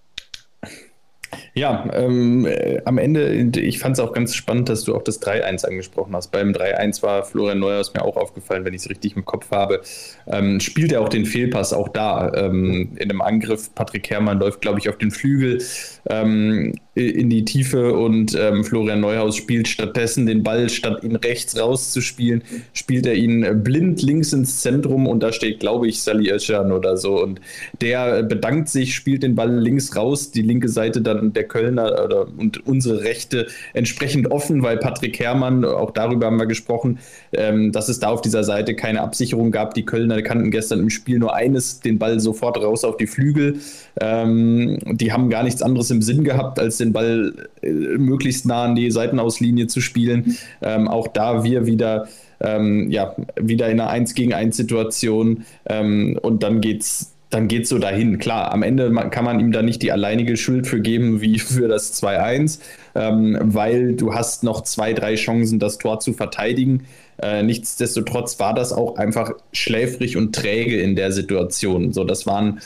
Ja, 1.53 1.85
ähm, 1.93 2.45
äh, 2.45 2.81
am 2.85 2.97
Ende, 2.97 3.29
ich 3.59 3.79
fand 3.79 3.97
es 3.97 3.99
auch 3.99 4.13
ganz 4.13 4.35
spannend, 4.35 4.69
dass 4.69 4.85
du 4.85 4.95
auch 4.95 5.01
das 5.01 5.21
3-1 5.21 5.65
angesprochen 5.65 6.15
hast. 6.15 6.31
Beim 6.31 6.53
3-1 6.53 7.03
war 7.03 7.23
Florian 7.23 7.59
Neuhaus 7.59 7.93
mir 7.93 8.05
auch 8.05 8.15
aufgefallen, 8.15 8.63
wenn 8.63 8.73
ich 8.73 8.83
es 8.83 8.89
richtig 8.89 9.17
im 9.17 9.25
Kopf 9.25 9.51
habe. 9.51 9.81
Ähm, 10.27 10.61
spielt 10.61 10.93
er 10.93 11.01
auch 11.01 11.09
den 11.09 11.25
Fehlpass 11.25 11.73
auch 11.73 11.89
da 11.89 12.31
ähm, 12.35 12.93
in 12.95 13.09
einem 13.09 13.21
Angriff. 13.21 13.75
Patrick 13.75 14.09
Herrmann 14.09 14.39
läuft, 14.39 14.61
glaube 14.61 14.79
ich, 14.79 14.87
auf 14.87 14.97
den 14.97 15.11
Flügel 15.11 15.61
ähm, 16.09 16.73
in 16.93 17.29
die 17.29 17.45
Tiefe 17.45 17.93
und 17.93 18.37
ähm, 18.37 18.65
Florian 18.65 18.99
Neuhaus 18.99 19.37
spielt 19.37 19.69
stattdessen 19.69 20.25
den 20.25 20.43
Ball, 20.43 20.69
statt 20.69 21.03
ihn 21.03 21.15
rechts 21.15 21.57
rauszuspielen, 21.57 22.43
spielt 22.73 23.05
er 23.05 23.15
ihn 23.15 23.63
blind 23.63 24.01
links 24.01 24.33
ins 24.33 24.59
Zentrum 24.59 25.07
und 25.07 25.23
da 25.23 25.31
steht, 25.31 25.61
glaube 25.61 25.87
ich, 25.87 26.01
Sally 26.01 26.29
Özcan 26.29 26.73
oder 26.73 26.97
so. 26.97 27.21
Und 27.21 27.39
der 27.79 28.23
bedankt 28.23 28.67
sich, 28.67 28.93
spielt 28.93 29.23
den 29.23 29.35
Ball 29.35 29.57
links 29.57 29.95
raus, 29.95 30.31
die 30.31 30.41
linke 30.41 30.67
Seite 30.67 31.01
dann 31.01 31.31
der 31.31 31.45
Kölner 31.45 32.03
oder, 32.03 32.27
und 32.27 32.65
unsere 32.67 33.03
Rechte 33.03 33.47
entsprechend 33.73 34.29
offen, 34.29 34.61
weil 34.61 34.77
Patrick 34.77 35.17
Herrmann, 35.19 35.63
auch 35.63 35.91
darüber 35.91 36.25
haben 36.25 36.39
wir 36.39 36.45
gesprochen, 36.45 36.99
ähm, 37.31 37.71
dass 37.71 37.87
es 37.87 37.99
da 37.99 38.09
auf 38.09 38.21
dieser 38.21 38.43
Seite 38.43 38.75
keine 38.75 39.01
Absicherung 39.01 39.51
gab. 39.51 39.75
Die 39.75 39.85
Kölner 39.85 40.21
kannten 40.21 40.51
gestern 40.51 40.79
im 40.79 40.89
Spiel 40.89 41.19
nur 41.19 41.35
eines, 41.35 41.79
den 41.79 41.99
Ball 41.99 42.19
sofort 42.19 42.57
raus 42.57 42.83
auf 42.83 42.97
die 42.97 43.07
Flügel. 43.07 43.59
Ähm, 43.99 44.77
die 44.91 45.13
haben 45.13 45.29
gar 45.29 45.43
nichts 45.43 45.61
anderes 45.61 45.90
im 45.91 46.01
Sinn 46.01 46.23
gehabt, 46.23 46.59
als 46.59 46.77
den 46.77 46.93
Ball 46.93 47.33
äh, 47.61 47.69
möglichst 47.69 48.45
nah 48.45 48.63
an 48.65 48.75
die 48.75 48.89
Seitenauslinie 48.91 49.67
zu 49.67 49.81
spielen. 49.81 50.37
Ähm, 50.61 50.87
auch 50.87 51.07
da 51.07 51.43
wir 51.43 51.65
wieder 51.65 52.07
ähm, 52.41 52.89
ja, 52.89 53.15
wieder 53.39 53.69
in 53.69 53.79
einer 53.79 53.89
1 53.89 54.13
gegen 54.15 54.33
1 54.33 54.57
Situation 54.57 55.45
ähm, 55.67 56.17
und 56.21 56.43
dann 56.43 56.61
geht's 56.61 57.13
dann 57.29 57.47
geht 57.47 57.63
es 57.63 57.69
so 57.69 57.79
dahin. 57.79 58.17
Klar, 58.17 58.51
am 58.51 58.61
Ende 58.61 58.93
kann 59.09 59.23
man 59.23 59.39
ihm 59.39 59.53
da 59.53 59.61
nicht 59.61 59.81
die 59.81 59.93
alleinige 59.93 60.35
Schuld 60.35 60.67
für 60.67 60.81
geben 60.81 61.21
wie 61.21 61.39
für 61.39 61.67
das 61.69 62.01
2-1, 62.03 62.59
ähm, 62.93 63.37
weil 63.41 63.93
du 63.93 64.13
hast 64.13 64.43
noch 64.43 64.61
zwei, 64.63 64.93
drei 64.93 65.15
Chancen, 65.15 65.57
das 65.57 65.77
Tor 65.77 66.01
zu 66.01 66.11
verteidigen. 66.13 66.85
Äh, 67.21 67.43
nichtsdestotrotz 67.43 68.39
war 68.39 68.53
das 68.53 68.73
auch 68.73 68.97
einfach 68.97 69.31
schläfrig 69.53 70.17
und 70.17 70.35
träge 70.35 70.81
in 70.81 70.95
der 70.95 71.11
Situation. 71.11 71.93
So, 71.93 72.03
das 72.03 72.25
waren 72.25 72.59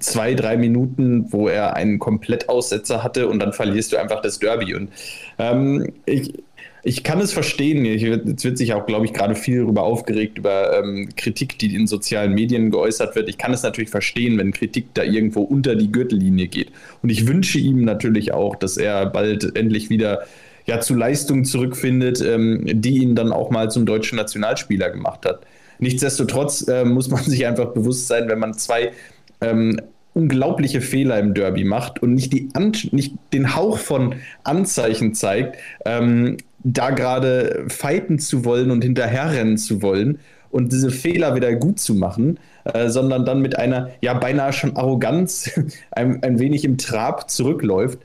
zwei, 0.00 0.34
drei 0.34 0.56
Minuten, 0.56 1.26
wo 1.32 1.48
er 1.48 1.76
einen 1.76 1.98
Komplettaussetzer 1.98 3.02
hatte 3.02 3.28
und 3.28 3.38
dann 3.40 3.52
verlierst 3.52 3.92
du 3.92 3.96
einfach 3.96 4.20
das 4.20 4.38
Derby. 4.38 4.74
Und 4.74 4.90
ähm, 5.38 5.92
ich, 6.04 6.34
ich 6.82 7.04
kann 7.04 7.20
es 7.20 7.32
verstehen. 7.32 7.84
Jetzt 7.84 8.44
wird 8.44 8.58
sich 8.58 8.72
auch, 8.72 8.86
glaube 8.86 9.06
ich, 9.06 9.12
gerade 9.12 9.34
viel 9.34 9.60
darüber 9.62 9.82
aufgeregt, 9.82 10.38
über 10.38 10.78
ähm, 10.78 11.08
Kritik, 11.16 11.58
die 11.58 11.74
in 11.74 11.86
sozialen 11.86 12.34
Medien 12.34 12.70
geäußert 12.70 13.14
wird. 13.14 13.28
Ich 13.28 13.38
kann 13.38 13.52
es 13.52 13.62
natürlich 13.62 13.90
verstehen, 13.90 14.38
wenn 14.38 14.52
Kritik 14.52 14.94
da 14.94 15.02
irgendwo 15.02 15.42
unter 15.42 15.74
die 15.74 15.92
Gürtellinie 15.92 16.48
geht. 16.48 16.72
Und 17.02 17.10
ich 17.10 17.26
wünsche 17.26 17.58
ihm 17.58 17.84
natürlich 17.84 18.32
auch, 18.32 18.56
dass 18.56 18.76
er 18.76 19.06
bald 19.06 19.56
endlich 19.56 19.90
wieder 19.90 20.22
ja 20.66 20.80
zu 20.80 20.94
Leistungen 20.94 21.44
zurückfindet, 21.44 22.20
ähm, 22.20 22.62
die 22.66 22.98
ihn 22.98 23.14
dann 23.14 23.32
auch 23.32 23.50
mal 23.50 23.70
zum 23.70 23.86
deutschen 23.86 24.16
Nationalspieler 24.16 24.90
gemacht 24.90 25.24
hat. 25.24 25.40
Nichtsdestotrotz 25.78 26.66
äh, 26.68 26.84
muss 26.84 27.08
man 27.08 27.22
sich 27.24 27.46
einfach 27.46 27.72
bewusst 27.72 28.06
sein, 28.06 28.28
wenn 28.28 28.38
man 28.38 28.54
zwei 28.54 28.92
ähm, 29.40 29.80
unglaubliche 30.14 30.80
Fehler 30.80 31.18
im 31.18 31.34
Derby 31.34 31.64
macht 31.64 32.02
und 32.02 32.14
nicht, 32.14 32.32
die 32.32 32.48
An 32.54 32.72
nicht 32.90 33.14
den 33.32 33.54
Hauch 33.54 33.78
von 33.78 34.16
Anzeichen 34.42 35.14
zeigt, 35.14 35.56
ähm, 35.84 36.38
da 36.64 36.90
gerade 36.90 37.64
fighten 37.68 38.18
zu 38.18 38.44
wollen 38.44 38.70
und 38.70 38.82
hinterherrennen 38.82 39.58
zu 39.58 39.80
wollen 39.80 40.18
und 40.50 40.72
diese 40.72 40.90
Fehler 40.90 41.36
wieder 41.36 41.54
gut 41.54 41.78
zu 41.78 41.94
machen, 41.94 42.38
äh, 42.64 42.88
sondern 42.88 43.24
dann 43.24 43.40
mit 43.40 43.58
einer, 43.58 43.90
ja, 44.00 44.14
beinahe 44.14 44.52
schon 44.52 44.76
Arroganz 44.76 45.50
ein, 45.90 46.22
ein 46.22 46.38
wenig 46.38 46.64
im 46.64 46.78
Trab 46.78 47.30
zurückläuft, 47.30 47.98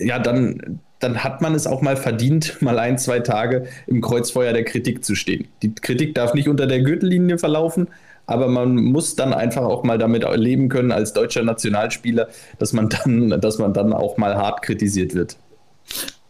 ja, 0.00 0.18
dann, 0.18 0.80
dann 1.00 1.22
hat 1.22 1.42
man 1.42 1.54
es 1.54 1.66
auch 1.66 1.82
mal 1.82 1.96
verdient, 1.96 2.58
mal 2.62 2.78
ein, 2.78 2.98
zwei 2.98 3.20
Tage 3.20 3.66
im 3.86 4.00
Kreuzfeuer 4.00 4.52
der 4.52 4.64
Kritik 4.64 5.04
zu 5.04 5.14
stehen. 5.14 5.48
Die 5.62 5.74
Kritik 5.74 6.14
darf 6.14 6.34
nicht 6.34 6.48
unter 6.48 6.66
der 6.66 6.82
Gürtellinie 6.82 7.38
verlaufen, 7.38 7.88
aber 8.28 8.46
man 8.46 8.76
muss 8.76 9.16
dann 9.16 9.32
einfach 9.32 9.62
auch 9.62 9.82
mal 9.82 9.98
damit 9.98 10.24
leben 10.36 10.68
können 10.68 10.92
als 10.92 11.12
deutscher 11.12 11.42
Nationalspieler, 11.42 12.28
dass 12.60 12.72
man 12.72 12.88
dann, 12.88 13.40
dass 13.40 13.58
man 13.58 13.72
dann 13.72 13.92
auch 13.92 14.16
mal 14.16 14.36
hart 14.36 14.62
kritisiert 14.62 15.14
wird 15.14 15.36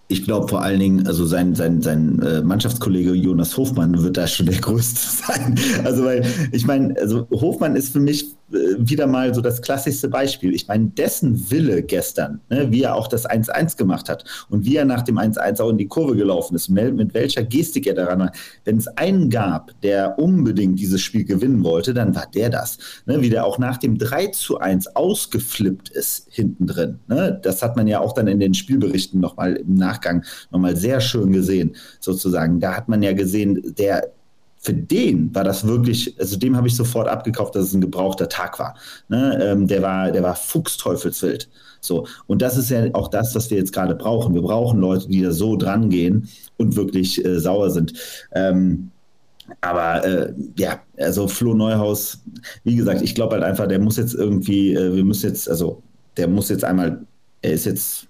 ich 0.08 0.24
glaube 0.24 0.48
vor 0.48 0.62
allen 0.62 0.80
Dingen, 0.80 1.06
also 1.06 1.26
sein, 1.26 1.54
sein, 1.54 1.82
sein 1.82 2.20
äh, 2.22 2.40
Mannschaftskollege 2.40 3.12
Jonas 3.12 3.56
Hofmann 3.56 4.02
wird 4.02 4.16
da 4.16 4.26
schon 4.26 4.46
der 4.46 4.58
Größte 4.58 5.00
sein. 5.26 5.54
Also, 5.84 6.04
weil, 6.04 6.24
ich 6.50 6.66
meine, 6.66 6.98
also 6.98 7.28
Hofmann 7.30 7.76
ist 7.76 7.92
für 7.92 8.00
mich 8.00 8.34
wieder 8.50 9.06
mal 9.06 9.34
so 9.34 9.40
das 9.40 9.60
klassischste 9.60 10.08
Beispiel. 10.08 10.54
Ich 10.54 10.68
meine, 10.68 10.86
dessen 10.86 11.50
Wille 11.50 11.82
gestern, 11.82 12.40
ne, 12.48 12.70
wie 12.70 12.82
er 12.82 12.94
auch 12.94 13.08
das 13.08 13.28
1-1 13.28 13.76
gemacht 13.76 14.08
hat 14.08 14.24
und 14.48 14.64
wie 14.64 14.76
er 14.76 14.84
nach 14.84 15.02
dem 15.02 15.18
1-1 15.18 15.60
auch 15.60 15.70
in 15.70 15.78
die 15.78 15.88
Kurve 15.88 16.16
gelaufen 16.16 16.54
ist, 16.54 16.68
mit 16.68 17.14
welcher 17.14 17.42
Gestik 17.42 17.86
er 17.86 17.94
daran 17.94 18.20
war. 18.20 18.32
Wenn 18.64 18.78
es 18.78 18.88
einen 18.88 19.30
gab, 19.30 19.78
der 19.82 20.18
unbedingt 20.18 20.78
dieses 20.78 21.00
Spiel 21.00 21.24
gewinnen 21.24 21.62
wollte, 21.62 21.92
dann 21.92 22.14
war 22.14 22.26
der 22.34 22.50
das. 22.50 22.78
Ne, 23.06 23.20
wie 23.20 23.30
der 23.30 23.44
auch 23.44 23.58
nach 23.58 23.76
dem 23.76 23.98
3 23.98 24.32
1 24.58 24.96
ausgeflippt 24.96 25.90
ist 25.90 26.26
hinten 26.30 26.66
drin. 26.66 26.98
Ne? 27.06 27.38
Das 27.42 27.62
hat 27.62 27.76
man 27.76 27.86
ja 27.86 28.00
auch 28.00 28.12
dann 28.12 28.28
in 28.28 28.40
den 28.40 28.54
Spielberichten 28.54 29.20
nochmal 29.20 29.56
im 29.56 29.74
Nachgang 29.74 30.24
nochmal 30.50 30.76
sehr 30.76 31.00
schön 31.00 31.32
gesehen, 31.32 31.76
sozusagen. 32.00 32.60
Da 32.60 32.76
hat 32.76 32.88
man 32.88 33.02
ja 33.02 33.12
gesehen, 33.12 33.74
der 33.78 34.12
für 34.60 34.74
den 34.74 35.34
war 35.34 35.44
das 35.44 35.66
wirklich, 35.66 36.18
also 36.18 36.36
dem 36.36 36.56
habe 36.56 36.68
ich 36.68 36.76
sofort 36.76 37.08
abgekauft, 37.08 37.54
dass 37.54 37.66
es 37.66 37.74
ein 37.74 37.80
gebrauchter 37.80 38.28
Tag 38.28 38.58
war. 38.58 38.74
Ne? 39.08 39.38
Ähm, 39.40 39.66
der 39.66 39.82
war, 39.82 40.10
der 40.10 40.22
war 40.22 40.34
fuchsteufelswild. 40.34 41.48
So. 41.80 42.06
Und 42.26 42.42
das 42.42 42.56
ist 42.56 42.70
ja 42.70 42.92
auch 42.94 43.08
das, 43.08 43.34
was 43.34 43.50
wir 43.50 43.58
jetzt 43.58 43.72
gerade 43.72 43.94
brauchen. 43.94 44.34
Wir 44.34 44.42
brauchen 44.42 44.80
Leute, 44.80 45.08
die 45.08 45.22
da 45.22 45.30
so 45.30 45.56
dran 45.56 45.90
gehen 45.90 46.28
und 46.56 46.76
wirklich 46.76 47.24
äh, 47.24 47.38
sauer 47.38 47.70
sind. 47.70 47.92
Ähm, 48.32 48.90
aber 49.60 50.04
äh, 50.04 50.34
ja, 50.58 50.80
also 50.98 51.28
Flo 51.28 51.54
Neuhaus, 51.54 52.18
wie 52.64 52.76
gesagt, 52.76 53.00
ich 53.02 53.14
glaube 53.14 53.34
halt 53.34 53.44
einfach, 53.44 53.66
der 53.66 53.78
muss 53.78 53.96
jetzt 53.96 54.14
irgendwie, 54.14 54.74
äh, 54.74 54.94
wir 54.94 55.04
müssen 55.04 55.28
jetzt, 55.28 55.48
also 55.48 55.82
der 56.16 56.28
muss 56.28 56.48
jetzt 56.48 56.64
einmal, 56.64 57.06
er 57.42 57.52
ist 57.52 57.64
jetzt 57.64 58.07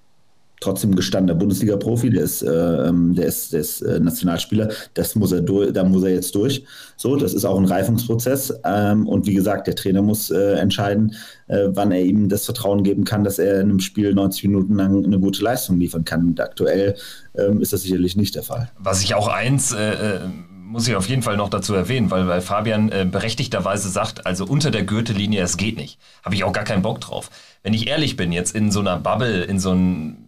trotzdem 0.61 0.95
gestandener 0.95 1.39
Bundesliga-Profi, 1.39 2.11
der 2.11 2.23
ist, 2.23 2.43
äh, 2.43 2.49
ähm, 2.49 3.15
der 3.15 3.27
ist, 3.27 3.53
der 3.53 3.61
ist 3.61 3.81
äh, 3.83 4.01
Nationalspieler, 4.01 4.69
das 4.95 5.15
muss 5.15 5.33
er 5.33 5.41
durch, 5.41 5.73
da 5.73 5.85
muss 5.85 6.03
er 6.03 6.11
jetzt 6.11 6.35
durch. 6.35 6.65
So, 6.97 7.17
das 7.17 7.35
ist 7.35 7.45
auch 7.45 7.59
ein 7.59 7.65
Reifungsprozess. 7.65 8.61
Ähm, 8.65 9.07
und 9.07 9.27
wie 9.27 9.35
gesagt, 9.35 9.67
der 9.67 9.77
Trainer 9.77 10.03
muss 10.03 10.31
äh, 10.31 10.55
entscheiden, 10.55 11.15
äh, 11.47 11.69
wann 11.69 11.93
er 11.93 12.03
ihm 12.03 12.29
das 12.29 12.45
Vertrauen 12.45 12.83
geben 12.83 13.05
kann, 13.05 13.25
dass 13.25 13.39
er 13.39 13.61
in 13.61 13.71
einem 13.71 13.81
Spiel 13.81 14.15
90 14.15 14.45
Minuten 14.45 14.75
lang 14.75 15.05
eine 15.05 15.19
gute 15.19 15.43
Leistung 15.43 15.79
liefern 15.79 16.05
kann. 16.05 16.27
Und 16.27 16.41
aktuell 16.41 16.97
ähm, 17.37 17.61
ist 17.61 17.73
das 17.73 17.83
sicherlich 17.83 18.17
nicht 18.17 18.35
der 18.35 18.43
Fall. 18.43 18.71
Was 18.79 19.03
ich 19.03 19.15
auch 19.15 19.29
eins 19.29 19.73
äh, 19.73 19.93
äh, 19.93 20.21
muss 20.69 20.87
ich 20.87 20.97
auf 20.97 21.09
jeden 21.09 21.23
Fall 21.23 21.39
noch 21.39 21.49
dazu 21.49 21.73
erwähnen, 21.75 22.11
weil, 22.11 22.29
weil 22.29 22.43
Fabian 22.43 22.91
äh, 22.91 23.07
berechtigterweise 23.11 23.89
sagt, 23.89 24.27
also 24.27 24.45
unter 24.45 24.71
der 24.71 24.83
Gürtellinie, 24.83 25.43
es 25.43 25.57
geht 25.57 25.77
nicht. 25.77 25.99
Habe 26.23 26.35
ich 26.35 26.45
auch 26.45 26.53
gar 26.53 26.65
keinen 26.65 26.83
Bock 26.83 27.01
drauf. 27.01 27.31
Wenn 27.63 27.73
ich 27.73 27.89
ehrlich 27.89 28.17
bin, 28.17 28.33
jetzt 28.33 28.55
in 28.55 28.71
so 28.71 28.81
einer 28.81 28.99
Bubble, 28.99 29.45
in 29.45 29.59
so 29.59 29.71
einem 29.71 30.28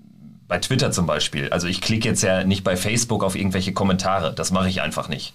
bei 0.50 0.58
Twitter 0.58 0.90
zum 0.90 1.06
Beispiel. 1.06 1.48
Also 1.50 1.68
ich 1.68 1.80
klicke 1.80 2.08
jetzt 2.08 2.22
ja 2.22 2.44
nicht 2.44 2.64
bei 2.64 2.76
Facebook 2.76 3.24
auf 3.24 3.36
irgendwelche 3.36 3.72
Kommentare. 3.72 4.34
Das 4.34 4.50
mache 4.50 4.68
ich 4.68 4.82
einfach 4.82 5.08
nicht. 5.08 5.32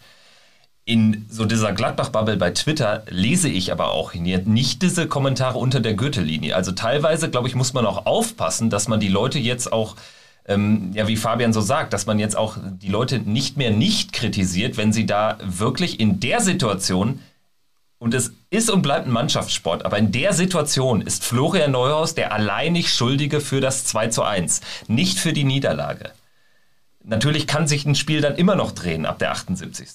In 0.83 1.25
so 1.31 1.45
dieser 1.45 1.71
Gladbach-Bubble 1.71 2.37
bei 2.37 2.51
Twitter 2.51 3.03
lese 3.09 3.49
ich 3.49 3.71
aber 3.71 3.91
auch 3.91 4.13
nicht 4.13 4.83
diese 4.83 5.07
Kommentare 5.07 5.57
unter 5.57 5.79
der 5.79 5.95
Gürtellinie. 5.95 6.55
Also 6.55 6.73
teilweise, 6.73 7.31
glaube 7.31 7.47
ich, 7.47 7.55
muss 7.55 7.73
man 7.73 7.87
auch 7.87 8.05
aufpassen, 8.05 8.69
dass 8.69 8.87
man 8.87 8.99
die 8.99 9.07
Leute 9.07 9.39
jetzt 9.39 9.71
auch, 9.73 9.95
ähm, 10.47 10.91
ja, 10.93 11.07
wie 11.07 11.15
Fabian 11.15 11.53
so 11.53 11.61
sagt, 11.61 11.93
dass 11.93 12.05
man 12.05 12.19
jetzt 12.19 12.37
auch 12.37 12.57
die 12.61 12.89
Leute 12.89 13.17
nicht 13.17 13.57
mehr 13.57 13.71
nicht 13.71 14.13
kritisiert, 14.13 14.75
wenn 14.77 14.93
sie 14.93 15.05
da 15.05 15.37
wirklich 15.43 15.99
in 15.99 16.19
der 16.19 16.41
Situation 16.41 17.19
und 17.97 18.13
es 18.13 18.33
ist 18.49 18.69
und 18.69 18.81
bleibt 18.81 19.07
ein 19.07 19.11
Mannschaftssport, 19.11 19.85
aber 19.85 19.97
in 19.97 20.11
der 20.11 20.33
Situation 20.33 21.01
ist 21.01 21.23
Florian 21.23 21.71
Neuhaus 21.71 22.15
der 22.15 22.33
alleinig 22.33 22.93
Schuldige 22.93 23.41
für 23.41 23.61
das 23.61 23.85
2 23.85 24.07
zu 24.09 24.23
1, 24.23 24.61
nicht 24.87 25.17
für 25.17 25.33
die 25.33 25.43
Niederlage. 25.43 26.11
Natürlich 27.03 27.47
kann 27.47 27.67
sich 27.67 27.85
ein 27.85 27.95
Spiel 27.95 28.21
dann 28.21 28.35
immer 28.35 28.55
noch 28.55 28.71
drehen 28.71 29.05
ab 29.05 29.19
der 29.19 29.31
78. 29.31 29.87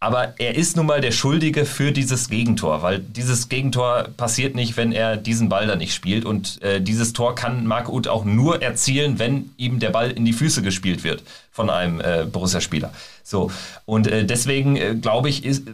Aber 0.00 0.34
er 0.38 0.54
ist 0.54 0.76
nun 0.76 0.86
mal 0.86 1.00
der 1.00 1.10
Schuldige 1.10 1.64
für 1.64 1.90
dieses 1.90 2.28
Gegentor, 2.28 2.82
weil 2.82 3.00
dieses 3.00 3.48
Gegentor 3.48 4.04
passiert 4.16 4.54
nicht, 4.54 4.76
wenn 4.76 4.92
er 4.92 5.16
diesen 5.16 5.48
Ball 5.48 5.66
da 5.66 5.74
nicht 5.74 5.92
spielt. 5.92 6.24
Und 6.24 6.62
äh, 6.62 6.80
dieses 6.80 7.12
Tor 7.14 7.34
kann 7.34 7.66
Marc 7.66 7.88
Uth 7.88 8.06
auch 8.06 8.24
nur 8.24 8.62
erzielen, 8.62 9.18
wenn 9.18 9.50
ihm 9.56 9.80
der 9.80 9.90
Ball 9.90 10.12
in 10.12 10.24
die 10.24 10.32
Füße 10.32 10.62
gespielt 10.62 11.02
wird 11.02 11.24
von 11.50 11.68
einem 11.68 12.00
äh, 12.00 12.24
Borussia-Spieler. 12.30 12.92
So, 13.24 13.50
und 13.86 14.06
äh, 14.06 14.24
deswegen 14.24 14.76
äh, 14.76 14.94
glaube 14.94 15.30
ich, 15.30 15.44
ist, 15.44 15.64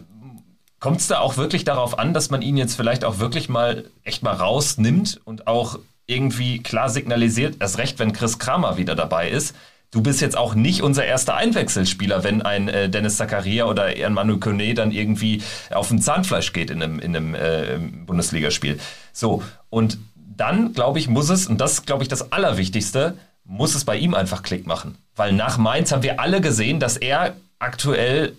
Kommt 0.85 1.01
es 1.01 1.07
da 1.07 1.17
auch 1.17 1.35
wirklich 1.35 1.63
darauf 1.63 1.97
an, 1.97 2.13
dass 2.13 2.29
man 2.29 2.43
ihn 2.43 2.57
jetzt 2.57 2.75
vielleicht 2.75 3.05
auch 3.05 3.17
wirklich 3.17 3.49
mal 3.49 3.85
echt 4.03 4.21
mal 4.21 4.35
rausnimmt 4.35 5.19
und 5.25 5.47
auch 5.47 5.79
irgendwie 6.05 6.61
klar 6.61 6.89
signalisiert, 6.89 7.55
erst 7.59 7.79
recht, 7.79 7.97
wenn 7.97 8.13
Chris 8.13 8.37
Kramer 8.37 8.77
wieder 8.77 8.93
dabei 8.93 9.31
ist, 9.31 9.55
du 9.89 10.03
bist 10.03 10.21
jetzt 10.21 10.37
auch 10.37 10.53
nicht 10.53 10.83
unser 10.83 11.03
erster 11.03 11.33
Einwechselspieler, 11.37 12.23
wenn 12.23 12.43
ein 12.43 12.67
äh, 12.67 12.87
Dennis 12.87 13.17
Zakaria 13.17 13.65
oder 13.65 13.85
ein 13.85 14.13
Manu 14.13 14.39
Kone 14.39 14.75
dann 14.75 14.91
irgendwie 14.91 15.41
auf 15.71 15.89
ein 15.89 16.03
Zahnfleisch 16.03 16.53
geht 16.53 16.69
in 16.69 16.83
einem, 16.83 16.99
in 16.99 17.15
einem 17.15 17.33
äh, 17.33 17.79
Bundesligaspiel. 18.05 18.79
So, 19.11 19.41
und 19.71 19.97
dann, 20.37 20.73
glaube 20.73 20.99
ich, 20.99 21.07
muss 21.07 21.29
es, 21.29 21.47
und 21.47 21.59
das 21.61 21.71
ist, 21.71 21.87
glaube 21.87 22.03
ich, 22.03 22.09
das 22.09 22.31
Allerwichtigste, 22.31 23.17
muss 23.43 23.73
es 23.73 23.85
bei 23.85 23.97
ihm 23.97 24.13
einfach 24.13 24.43
Klick 24.43 24.67
machen. 24.67 24.99
Weil 25.15 25.33
nach 25.33 25.57
Mainz 25.57 25.91
haben 25.91 26.03
wir 26.03 26.19
alle 26.19 26.41
gesehen, 26.41 26.79
dass 26.79 26.95
er 26.95 27.35
aktuell 27.57 28.33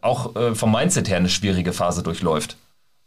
auch 0.00 0.36
äh, 0.36 0.54
vom 0.54 0.72
Mindset 0.72 1.08
her 1.08 1.16
eine 1.16 1.28
schwierige 1.28 1.72
Phase 1.72 2.02
durchläuft. 2.02 2.56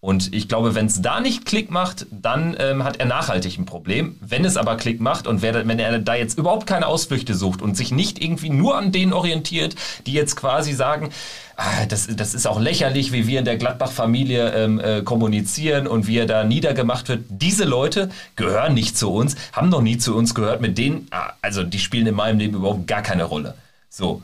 Und 0.06 0.36
ich 0.36 0.48
glaube, 0.48 0.76
wenn 0.76 0.86
es 0.86 1.02
da 1.02 1.20
nicht 1.20 1.48
Klick 1.48 1.72
macht, 1.72 2.06
dann 2.12 2.56
ähm, 2.60 2.84
hat 2.84 2.98
er 2.98 3.08
nachhaltig 3.08 3.58
ein 3.58 3.66
Problem. 3.66 4.16
Wenn 4.22 4.46
es 4.46 4.56
aber 4.56 4.78
Klick 4.78 5.02
macht 5.02 5.26
und 5.26 5.42
wer, 5.42 5.68
wenn 5.68 5.80
er 5.80 5.98
da 5.98 6.14
jetzt 6.14 6.38
überhaupt 6.38 6.68
keine 6.68 6.86
Ausflüchte 6.86 7.34
sucht 7.34 7.60
und 7.60 7.76
sich 7.76 7.92
nicht 7.92 8.24
irgendwie 8.24 8.52
nur 8.52 8.78
an 8.78 8.92
denen 8.92 9.14
orientiert, 9.14 9.76
die 10.06 10.14
jetzt 10.14 10.36
quasi 10.36 10.74
sagen, 10.74 11.10
ah, 11.58 11.88
das, 11.90 12.08
das 12.08 12.36
ist 12.36 12.46
auch 12.46 12.60
lächerlich, 12.60 13.14
wie 13.14 13.26
wir 13.26 13.40
in 13.40 13.46
der 13.46 13.58
Gladbach-Familie 13.58 14.52
ähm, 14.52 14.80
äh, 14.80 15.02
kommunizieren 15.02 15.88
und 15.88 16.06
wie 16.06 16.20
er 16.20 16.28
da 16.28 16.44
niedergemacht 16.44 17.10
wird. 17.10 17.24
Diese 17.30 17.64
Leute 17.64 18.12
gehören 18.36 18.76
nicht 18.76 18.96
zu 19.00 19.12
uns, 19.12 19.36
haben 19.54 19.70
noch 19.70 19.82
nie 19.82 19.98
zu 19.98 20.16
uns 20.16 20.36
gehört. 20.36 20.62
Mit 20.62 20.78
denen, 20.78 21.08
ah, 21.10 21.34
also 21.42 21.64
die 21.64 21.80
spielen 21.80 22.06
in 22.06 22.14
meinem 22.14 22.38
Leben 22.38 22.58
überhaupt 22.58 22.86
gar 22.86 23.02
keine 23.02 23.24
Rolle. 23.24 23.56
So. 23.90 24.22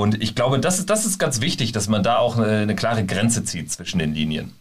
Und 0.00 0.22
ich 0.22 0.34
glaube, 0.34 0.58
das 0.58 0.78
ist, 0.78 0.88
das 0.88 1.04
ist 1.04 1.18
ganz 1.18 1.42
wichtig, 1.42 1.72
dass 1.72 1.86
man 1.86 2.02
da 2.02 2.16
auch 2.16 2.38
eine, 2.38 2.46
eine 2.46 2.74
klare 2.74 3.04
Grenze 3.04 3.44
zieht 3.44 3.70
zwischen 3.70 3.98
den 3.98 4.14
Linien. 4.14 4.54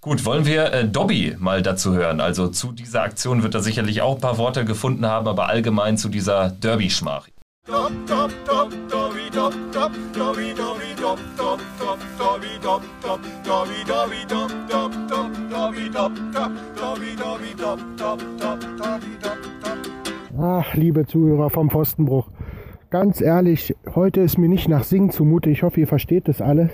Gut, 0.00 0.24
wollen 0.24 0.46
wir 0.46 0.72
äh, 0.72 0.84
Dobby 0.84 1.36
mal 1.38 1.62
dazu 1.62 1.94
hören? 1.94 2.20
Also 2.20 2.48
zu 2.48 2.72
dieser 2.72 3.02
Aktion 3.02 3.44
wird 3.44 3.54
er 3.54 3.60
sicherlich 3.60 4.02
auch 4.02 4.16
ein 4.16 4.20
paar 4.20 4.36
Worte 4.36 4.64
gefunden 4.64 5.06
haben, 5.06 5.28
aber 5.28 5.48
allgemein 5.48 5.96
zu 5.96 6.08
dieser 6.08 6.50
Derby-Schmach. 6.50 7.28
Ach, 20.42 20.74
liebe 20.74 21.06
Zuhörer 21.06 21.48
vom 21.48 21.70
Pfostenbruch 21.70 22.26
ganz 22.90 23.20
ehrlich, 23.20 23.74
heute 23.94 24.20
ist 24.20 24.36
mir 24.36 24.48
nicht 24.48 24.68
nach 24.68 24.84
Singen 24.84 25.10
zumute. 25.10 25.48
Ich 25.48 25.62
hoffe, 25.62 25.80
ihr 25.80 25.86
versteht 25.86 26.28
das 26.28 26.42
alles. 26.42 26.70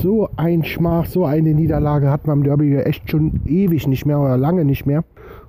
So 0.00 0.28
ein 0.36 0.64
Schmach, 0.64 1.06
so 1.06 1.24
eine 1.24 1.54
Niederlage 1.54 2.10
hat 2.10 2.26
man 2.26 2.38
im 2.38 2.44
Derby 2.44 2.76
echt 2.76 3.10
schon 3.10 3.40
ewig 3.46 3.86
nicht 3.86 4.04
mehr 4.04 4.18
oder 4.18 4.36
lange 4.36 4.64
nicht 4.64 4.84
mehr. 4.84 5.04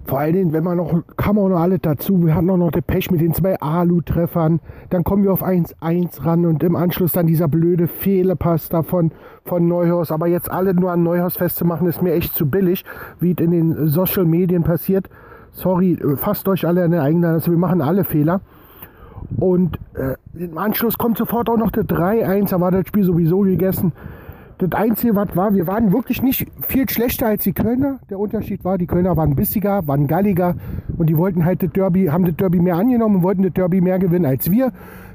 Vor 0.05 0.19
allen 0.19 0.33
Dingen, 0.33 0.53
wenn 0.53 0.65
man 0.65 0.77
noch, 0.77 1.01
kam 1.15 1.39
auch 1.39 1.47
noch 1.47 1.59
alles 1.59 1.79
dazu. 1.81 2.25
Wir 2.25 2.35
hatten 2.35 2.49
auch 2.49 2.57
noch 2.57 2.71
den 2.71 2.83
Pech 2.83 3.09
mit 3.09 3.21
den 3.21 3.33
zwei 3.33 3.59
Alu-Treffern. 3.59 4.59
Dann 4.89 5.03
kommen 5.05 5.23
wir 5.23 5.31
auf 5.31 5.43
1-1 5.43 6.25
ran 6.25 6.45
und 6.45 6.61
im 6.61 6.75
Anschluss 6.75 7.13
dann 7.13 7.25
dieser 7.25 7.47
blöde 7.47 7.87
Fehlepass 7.87 8.67
davon 8.67 9.11
von 9.45 9.67
Neuhaus. 9.67 10.11
Aber 10.11 10.27
jetzt 10.27 10.51
alle 10.51 10.73
nur 10.73 10.91
an 10.91 11.03
Neuhaus 11.03 11.37
festzumachen, 11.37 11.87
ist 11.87 12.01
mir 12.01 12.13
echt 12.13 12.35
zu 12.35 12.45
billig, 12.47 12.83
wie 13.21 13.31
es 13.31 13.43
in 13.43 13.51
den 13.51 13.87
Social 13.87 14.25
Medien 14.25 14.63
passiert. 14.63 15.09
Sorry, 15.53 15.97
fasst 16.17 16.47
euch 16.49 16.67
alle 16.67 16.83
an 16.83 16.91
der 16.91 17.03
eigenen, 17.03 17.25
also 17.25 17.51
wir 17.51 17.57
machen 17.57 17.81
alle 17.81 18.03
Fehler. 18.03 18.41
Und 19.37 19.79
äh, 19.93 20.15
im 20.41 20.57
Anschluss 20.57 20.97
kommt 20.97 21.17
sofort 21.17 21.49
auch 21.49 21.57
noch 21.57 21.71
der 21.71 21.83
3-1, 21.83 22.49
da 22.49 22.61
war 22.61 22.71
das 22.71 22.87
Spiel 22.87 23.03
sowieso 23.03 23.41
gegessen. 23.41 23.93
Das 24.59 24.71
Einzige, 24.73 25.15
was 25.15 25.35
war, 25.35 25.53
wir 25.53 25.67
waren 25.67 25.91
wirklich 25.91 26.21
nicht 26.21 26.47
viel 26.61 26.87
schlechter 26.89 27.27
als 27.27 27.43
die 27.43 27.53
Kölner. 27.53 27.99
Der 28.09 28.19
Unterschied 28.19 28.63
war, 28.63 28.77
die 28.77 28.85
Kölner 28.85 29.17
waren 29.17 29.35
bissiger, 29.35 29.85
waren 29.87 30.07
galliger 30.07 30.55
und 30.97 31.07
die 31.07 31.17
wollten 31.17 31.43
halt 31.43 31.63
das 31.63 31.71
Derby, 31.71 32.05
haben 32.05 32.25
das 32.25 32.35
Derby 32.35 32.59
mehr 32.59 32.75
angenommen 32.75 33.17
und 33.17 33.23
wollten 33.23 33.43
das 33.43 33.53
Derby 33.53 33.81
mehr 33.81 33.99
gewinnen 33.99 34.25
als 34.25 34.51
wir. 34.51 34.71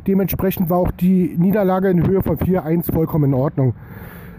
Dementsprechend 0.07 0.69
war 0.71 0.79
auch 0.79 0.91
die 0.91 1.37
Niederlage 1.39 1.89
in 1.89 2.07
Höhe 2.07 2.23
von 2.23 2.37
4-1 2.37 2.93
vollkommen 2.93 3.33
in 3.33 3.35
Ordnung. 3.35 3.75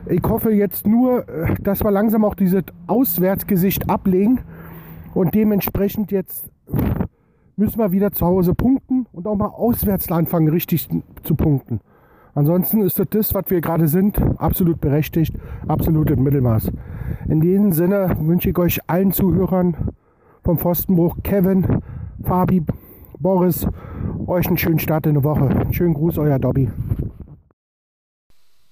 Ich 0.06 0.24
hoffe 0.24 0.52
jetzt 0.52 0.86
nur, 0.86 1.28
äh, 1.28 1.56
dass 1.62 1.84
wir 1.84 1.92
langsam 1.92 2.26
auch 2.26 2.36
dieses 2.36 2.64
Auswärtsgesicht 2.88 3.90
ablegen 3.90 4.42
und 5.14 5.34
dementsprechend 5.34 6.12
jetzt 6.12 6.52
müssen 7.56 7.80
wir 7.80 7.92
wieder 7.92 8.12
zu 8.12 8.26
Hause 8.26 8.54
punkten 8.54 8.99
und 9.20 9.28
auch 9.28 9.36
mal 9.36 9.48
auswärts 9.48 10.10
anfangen, 10.10 10.48
richtig 10.48 10.88
zu 11.24 11.36
punkten. 11.36 11.82
Ansonsten 12.36 12.82
ist 12.82 13.04
das, 13.10 13.34
was 13.34 13.44
wir 13.50 13.60
gerade 13.60 13.90
sind, 13.90 14.18
absolut 14.38 14.80
berechtigt, 14.80 15.36
absolut 15.68 16.10
im 16.10 16.24
Mittelmaß. 16.24 16.72
In 17.28 17.42
diesem 17.42 17.74
Sinne 17.74 18.16
wünsche 18.22 18.50
ich 18.50 18.58
euch 18.58 18.80
allen 18.88 19.12
Zuhörern 19.12 19.76
vom 20.46 20.58
Pfostenbruch, 20.58 21.18
Kevin, 21.22 21.82
Fabi, 22.24 22.64
Boris, 23.20 23.68
euch 24.26 24.48
einen 24.48 24.58
schönen 24.58 24.80
Start 24.80 25.06
in 25.06 25.16
der 25.16 25.24
Woche. 25.26 25.68
Schönen 25.72 25.96
Gruß, 25.96 26.18
euer 26.18 26.40
Dobby. 26.40 26.72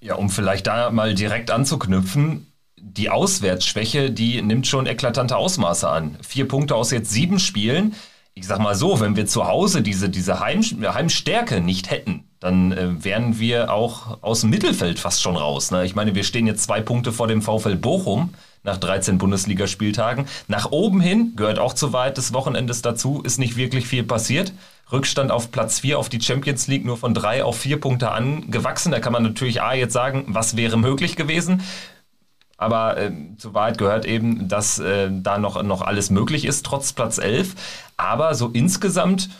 Ja, 0.00 0.14
um 0.14 0.30
vielleicht 0.30 0.66
da 0.66 0.90
mal 0.90 1.12
direkt 1.12 1.50
anzuknüpfen, 1.50 2.46
die 2.80 3.10
Auswärtsschwäche, 3.10 4.10
die 4.10 4.40
nimmt 4.40 4.66
schon 4.66 4.86
eklatante 4.86 5.36
Ausmaße 5.36 5.86
an. 5.86 6.16
Vier 6.22 6.48
Punkte 6.48 6.74
aus 6.74 6.90
jetzt 6.90 7.10
sieben 7.10 7.38
Spielen 7.38 7.92
ich 8.38 8.46
sag 8.46 8.60
mal 8.60 8.74
so, 8.74 9.00
wenn 9.00 9.16
wir 9.16 9.26
zu 9.26 9.46
Hause 9.46 9.82
diese, 9.82 10.08
diese 10.08 10.38
Heim, 10.38 10.62
Heimstärke 10.62 11.60
nicht 11.60 11.90
hätten, 11.90 12.24
dann 12.38 12.70
äh, 12.72 13.04
wären 13.04 13.40
wir 13.40 13.72
auch 13.72 14.22
aus 14.22 14.42
dem 14.42 14.50
Mittelfeld 14.50 15.00
fast 15.00 15.22
schon 15.22 15.36
raus. 15.36 15.72
Ne? 15.72 15.84
Ich 15.84 15.96
meine, 15.96 16.14
wir 16.14 16.22
stehen 16.22 16.46
jetzt 16.46 16.62
zwei 16.62 16.80
Punkte 16.80 17.12
vor 17.12 17.26
dem 17.26 17.42
VfL 17.42 17.74
Bochum 17.74 18.34
nach 18.62 18.76
13 18.76 19.18
Bundesligaspieltagen. 19.18 20.26
Nach 20.46 20.70
oben 20.70 21.00
hin 21.00 21.32
gehört 21.34 21.58
auch 21.58 21.74
zu 21.74 21.92
weit 21.92 22.16
des 22.16 22.32
Wochenendes 22.32 22.80
dazu, 22.80 23.22
ist 23.22 23.38
nicht 23.38 23.56
wirklich 23.56 23.88
viel 23.88 24.04
passiert. 24.04 24.52
Rückstand 24.92 25.32
auf 25.32 25.50
Platz 25.50 25.80
4 25.80 25.98
auf 25.98 26.08
die 26.08 26.20
Champions 26.20 26.66
League 26.68 26.84
nur 26.84 26.96
von 26.96 27.14
drei 27.14 27.44
auf 27.44 27.58
vier 27.58 27.80
Punkte 27.80 28.12
angewachsen. 28.12 28.92
Da 28.92 29.00
kann 29.00 29.12
man 29.12 29.22
natürlich 29.22 29.62
A 29.62 29.74
jetzt 29.74 29.92
sagen, 29.92 30.26
was 30.28 30.56
wäre 30.56 30.78
möglich 30.78 31.16
gewesen. 31.16 31.62
Aber 32.58 32.98
äh, 32.98 33.12
zu 33.38 33.54
Wahrheit 33.54 33.78
gehört 33.78 34.04
eben, 34.04 34.48
dass 34.48 34.78
äh, 34.80 35.08
da 35.10 35.38
noch, 35.38 35.62
noch 35.62 35.80
alles 35.80 36.10
möglich 36.10 36.44
ist, 36.44 36.66
trotz 36.66 36.92
Platz 36.92 37.18
11. 37.18 37.54
Aber 37.96 38.34
so 38.34 38.48
insgesamt 38.48 39.30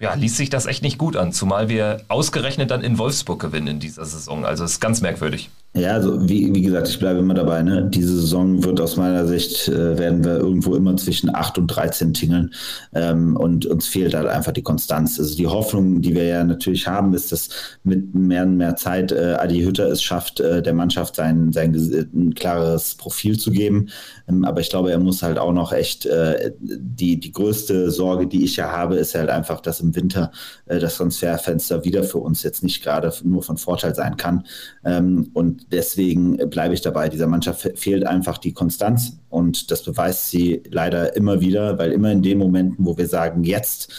ja, 0.00 0.14
ließ 0.14 0.36
sich 0.36 0.50
das 0.50 0.66
echt 0.66 0.82
nicht 0.82 0.98
gut 0.98 1.16
an, 1.16 1.32
zumal 1.32 1.68
wir 1.68 2.02
ausgerechnet 2.08 2.72
dann 2.72 2.82
in 2.82 2.98
Wolfsburg 2.98 3.40
gewinnen 3.40 3.68
in 3.68 3.78
dieser 3.78 4.04
Saison. 4.04 4.44
Also 4.44 4.64
ist 4.64 4.80
ganz 4.80 5.00
merkwürdig. 5.00 5.50
Ja, 5.74 5.92
also 5.94 6.28
wie, 6.28 6.54
wie 6.54 6.60
gesagt, 6.60 6.88
ich 6.88 6.98
bleibe 6.98 7.20
immer 7.20 7.32
dabei. 7.32 7.62
Ne? 7.62 7.88
Diese 7.88 8.14
Saison 8.20 8.62
wird 8.62 8.78
aus 8.78 8.98
meiner 8.98 9.26
Sicht, 9.26 9.68
äh, 9.68 9.96
werden 9.96 10.22
wir 10.22 10.36
irgendwo 10.36 10.74
immer 10.74 10.94
zwischen 10.98 11.34
8 11.34 11.56
und 11.56 11.68
13 11.68 12.12
tingeln. 12.12 12.52
Ähm, 12.94 13.38
und 13.38 13.64
uns 13.64 13.86
fehlt 13.86 14.12
halt 14.12 14.26
einfach 14.26 14.52
die 14.52 14.62
Konstanz. 14.62 15.18
Also 15.18 15.34
die 15.34 15.46
Hoffnung, 15.46 16.02
die 16.02 16.14
wir 16.14 16.24
ja 16.24 16.44
natürlich 16.44 16.86
haben, 16.86 17.14
ist, 17.14 17.32
dass 17.32 17.48
mit 17.84 18.14
mehr 18.14 18.42
und 18.42 18.58
mehr 18.58 18.76
Zeit 18.76 19.12
äh, 19.12 19.36
Adi 19.38 19.62
Hütter 19.62 19.88
es 19.88 20.02
schafft, 20.02 20.40
äh, 20.40 20.60
der 20.60 20.74
Mannschaft 20.74 21.16
sein, 21.16 21.52
sein 21.52 21.72
ein 21.72 22.34
klares 22.34 22.94
Profil 22.96 23.38
zu 23.38 23.50
geben. 23.50 23.88
Ähm, 24.28 24.44
aber 24.44 24.60
ich 24.60 24.68
glaube, 24.68 24.92
er 24.92 24.98
muss 24.98 25.22
halt 25.22 25.38
auch 25.38 25.52
noch 25.52 25.72
echt, 25.72 26.04
äh, 26.04 26.52
die, 26.60 27.18
die 27.18 27.32
größte 27.32 27.90
Sorge, 27.90 28.26
die 28.26 28.44
ich 28.44 28.56
ja 28.56 28.70
habe, 28.70 28.96
ist 28.96 29.14
halt 29.14 29.30
einfach, 29.30 29.62
dass 29.62 29.80
im 29.80 29.96
Winter 29.96 30.32
äh, 30.66 30.78
das 30.78 30.96
Transferfenster 30.96 31.82
wieder 31.86 32.04
für 32.04 32.18
uns 32.18 32.42
jetzt 32.42 32.62
nicht 32.62 32.82
gerade 32.82 33.10
nur 33.24 33.42
von 33.42 33.56
Vorteil 33.56 33.94
sein 33.94 34.18
kann. 34.18 34.44
Ähm, 34.84 35.30
und 35.32 35.61
deswegen 35.70 36.36
bleibe 36.50 36.74
ich 36.74 36.80
dabei. 36.80 37.08
Dieser 37.08 37.26
Mannschaft 37.26 37.78
fehlt 37.78 38.06
einfach 38.06 38.38
die 38.38 38.52
Konstanz 38.52 39.18
und 39.28 39.70
das 39.70 39.82
beweist 39.82 40.30
sie 40.30 40.62
leider 40.70 41.14
immer 41.16 41.40
wieder, 41.40 41.78
weil 41.78 41.92
immer 41.92 42.10
in 42.10 42.22
den 42.22 42.38
Momenten, 42.38 42.84
wo 42.84 42.96
wir 42.96 43.06
sagen, 43.06 43.44
jetzt 43.44 43.92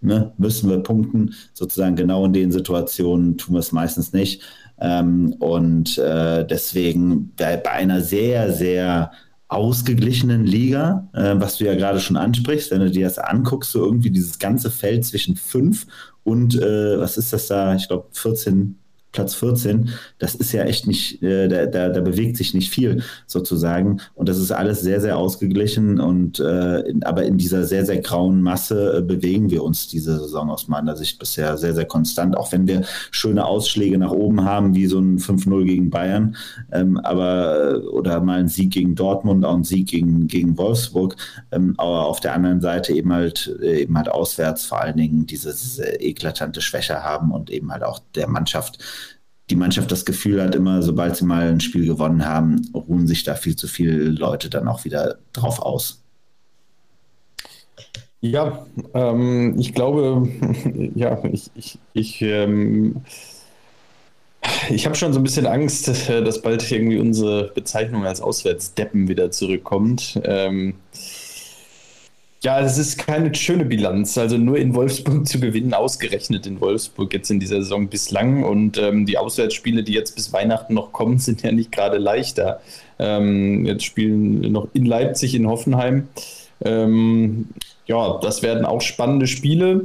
ne, 0.00 0.32
müssen 0.38 0.70
wir 0.70 0.78
punkten, 0.78 1.34
sozusagen 1.54 1.96
genau 1.96 2.24
in 2.24 2.32
den 2.32 2.52
Situationen 2.52 3.38
tun 3.38 3.54
wir 3.54 3.60
es 3.60 3.72
meistens 3.72 4.12
nicht. 4.12 4.42
Ähm, 4.80 5.34
und 5.38 5.98
äh, 5.98 6.46
deswegen 6.46 7.32
bei, 7.36 7.56
bei, 7.56 7.70
einer 7.70 8.00
sehr, 8.00 8.52
sehr 8.52 9.12
ausgeglichenen 9.48 10.46
Liga, 10.46 11.08
äh, 11.12 11.34
was 11.36 11.58
du 11.58 11.64
ja 11.64 11.74
gerade 11.74 12.00
schon 12.00 12.16
ansprichst, 12.16 12.70
wenn 12.70 12.80
du 12.80 12.90
dir 12.90 13.04
das 13.04 13.18
anguckst, 13.18 13.72
so 13.72 13.84
irgendwie 13.84 14.10
dieses 14.10 14.38
ganze 14.38 14.70
Feld 14.70 15.04
zwischen 15.04 15.36
fünf 15.36 15.86
und 16.22 16.54
äh, 16.54 16.98
was 16.98 17.16
ist 17.16 17.32
das 17.32 17.48
da? 17.48 17.74
Ich 17.74 17.88
glaube 17.88 18.08
14, 18.12 18.78
Platz 19.12 19.34
14, 19.34 19.90
das 20.18 20.34
ist 20.34 20.52
ja 20.52 20.62
echt 20.62 20.86
nicht, 20.86 21.22
äh, 21.22 21.48
da, 21.48 21.66
da, 21.66 21.88
da, 21.88 22.00
bewegt 22.00 22.36
sich 22.36 22.54
nicht 22.54 22.70
viel 22.70 23.02
sozusagen. 23.26 24.00
Und 24.14 24.28
das 24.28 24.38
ist 24.38 24.52
alles 24.52 24.82
sehr, 24.82 25.00
sehr 25.00 25.16
ausgeglichen. 25.16 25.98
Und 25.98 26.38
äh, 26.38 26.80
in, 26.80 27.02
aber 27.02 27.24
in 27.24 27.36
dieser 27.36 27.64
sehr, 27.64 27.84
sehr 27.84 27.98
grauen 27.98 28.40
Masse 28.40 28.98
äh, 28.98 29.02
bewegen 29.02 29.50
wir 29.50 29.64
uns 29.64 29.88
diese 29.88 30.18
Saison 30.20 30.50
aus 30.50 30.68
meiner 30.68 30.96
Sicht 30.96 31.18
bisher 31.18 31.56
sehr, 31.56 31.74
sehr 31.74 31.86
konstant, 31.86 32.36
auch 32.36 32.52
wenn 32.52 32.68
wir 32.68 32.82
schöne 33.10 33.44
Ausschläge 33.44 33.98
nach 33.98 34.12
oben 34.12 34.44
haben, 34.44 34.74
wie 34.74 34.86
so 34.86 35.00
ein 35.00 35.18
5-0 35.18 35.64
gegen 35.64 35.90
Bayern, 35.90 36.36
ähm, 36.70 36.96
aber 36.98 37.74
äh, 37.74 37.86
oder 37.88 38.20
mal 38.20 38.38
ein 38.38 38.48
Sieg 38.48 38.70
gegen 38.70 38.94
Dortmund, 38.94 39.44
auch 39.44 39.56
ein 39.56 39.64
Sieg 39.64 39.88
gegen, 39.88 40.28
gegen 40.28 40.56
Wolfsburg. 40.56 41.16
Ähm, 41.50 41.74
aber 41.78 42.06
auf 42.06 42.20
der 42.20 42.34
anderen 42.34 42.60
Seite 42.60 42.92
eben 42.92 43.12
halt, 43.12 43.56
äh, 43.60 43.82
eben 43.82 43.96
halt 43.96 44.08
auswärts 44.08 44.66
vor 44.66 44.80
allen 44.80 44.96
Dingen 44.96 45.26
diese, 45.26 45.50
diese 45.50 46.00
eklatante 46.00 46.60
Schwäche 46.60 47.02
haben 47.02 47.32
und 47.32 47.50
eben 47.50 47.72
halt 47.72 47.82
auch 47.82 48.00
der 48.14 48.28
Mannschaft 48.28 48.78
die 49.50 49.56
Mannschaft 49.56 49.90
das 49.90 50.04
Gefühl 50.04 50.42
hat, 50.42 50.54
immer 50.54 50.82
sobald 50.82 51.16
sie 51.16 51.24
mal 51.24 51.48
ein 51.48 51.60
Spiel 51.60 51.86
gewonnen 51.86 52.24
haben, 52.24 52.70
ruhen 52.74 53.06
sich 53.06 53.24
da 53.24 53.34
viel 53.34 53.56
zu 53.56 53.68
viele 53.68 53.92
Leute 53.92 54.48
dann 54.48 54.68
auch 54.68 54.84
wieder 54.84 55.18
drauf 55.32 55.60
aus. 55.60 56.02
Ja, 58.20 58.66
ähm, 58.94 59.56
ich 59.58 59.74
glaube, 59.74 60.28
ja, 60.94 61.22
ich, 61.24 61.50
ich, 61.54 61.78
ich, 61.94 62.22
ähm, 62.22 63.02
ich 64.68 64.84
habe 64.84 64.94
schon 64.94 65.12
so 65.12 65.20
ein 65.20 65.22
bisschen 65.22 65.46
Angst, 65.46 65.88
dass 66.08 66.42
bald 66.42 66.70
irgendwie 66.70 66.98
unsere 66.98 67.50
Bezeichnung 67.54 68.04
als 68.04 68.20
Auswärtsdeppen 68.20 69.08
wieder 69.08 69.30
zurückkommt. 69.30 70.20
Ähm, 70.24 70.74
ja, 72.42 72.60
es 72.60 72.78
ist 72.78 72.98
keine 72.98 73.34
schöne 73.34 73.66
Bilanz. 73.66 74.16
Also 74.16 74.38
nur 74.38 74.58
in 74.58 74.74
Wolfsburg 74.74 75.26
zu 75.28 75.40
gewinnen, 75.40 75.74
ausgerechnet 75.74 76.46
in 76.46 76.60
Wolfsburg 76.60 77.12
jetzt 77.12 77.30
in 77.30 77.40
dieser 77.40 77.62
Saison 77.62 77.88
bislang. 77.88 78.44
Und 78.44 78.78
ähm, 78.78 79.04
die 79.06 79.18
Auswärtsspiele, 79.18 79.82
die 79.82 79.92
jetzt 79.92 80.14
bis 80.14 80.32
Weihnachten 80.32 80.74
noch 80.74 80.92
kommen, 80.92 81.18
sind 81.20 81.42
ja 81.42 81.52
nicht 81.52 81.72
gerade 81.72 81.98
leichter. 81.98 82.60
Ähm, 82.98 83.66
jetzt 83.66 83.84
spielen 83.84 84.52
noch 84.52 84.68
in 84.72 84.86
Leipzig, 84.86 85.34
in 85.34 85.48
Hoffenheim. 85.48 86.08
Ähm, 86.62 87.48
ja, 87.86 88.18
das 88.22 88.42
werden 88.42 88.64
auch 88.64 88.80
spannende 88.80 89.26
Spiele. 89.26 89.84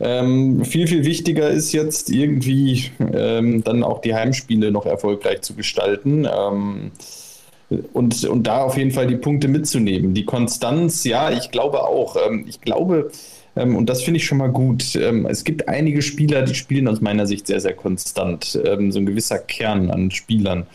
Ähm, 0.00 0.64
viel, 0.64 0.88
viel 0.88 1.04
wichtiger 1.04 1.48
ist 1.50 1.72
jetzt 1.72 2.10
irgendwie 2.10 2.90
ähm, 3.12 3.62
dann 3.62 3.84
auch 3.84 4.00
die 4.00 4.14
Heimspiele 4.14 4.72
noch 4.72 4.86
erfolgreich 4.86 5.42
zu 5.42 5.54
gestalten. 5.54 6.26
Ähm, 6.26 6.90
und, 7.92 8.24
und 8.24 8.46
da 8.46 8.62
auf 8.62 8.76
jeden 8.76 8.90
Fall 8.90 9.06
die 9.06 9.16
Punkte 9.16 9.48
mitzunehmen. 9.48 10.14
Die 10.14 10.24
Konstanz, 10.24 11.04
ja, 11.04 11.30
ich 11.30 11.50
glaube 11.50 11.82
auch. 11.82 12.16
Ähm, 12.16 12.44
ich 12.48 12.60
glaube, 12.60 13.10
ähm, 13.56 13.76
und 13.76 13.88
das 13.88 14.02
finde 14.02 14.18
ich 14.18 14.26
schon 14.26 14.38
mal 14.38 14.50
gut. 14.50 14.94
Ähm, 14.96 15.26
es 15.26 15.44
gibt 15.44 15.68
einige 15.68 16.02
Spieler, 16.02 16.42
die 16.42 16.54
spielen 16.54 16.88
aus 16.88 17.00
meiner 17.00 17.26
Sicht 17.26 17.46
sehr, 17.46 17.60
sehr 17.60 17.74
konstant. 17.74 18.44
so 18.44 18.60
ein 18.60 19.06
gewisser 19.06 19.38
Kern 19.38 19.90
an 19.90 20.10
Spielern. 20.10 20.66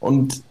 Und 0.00 0.42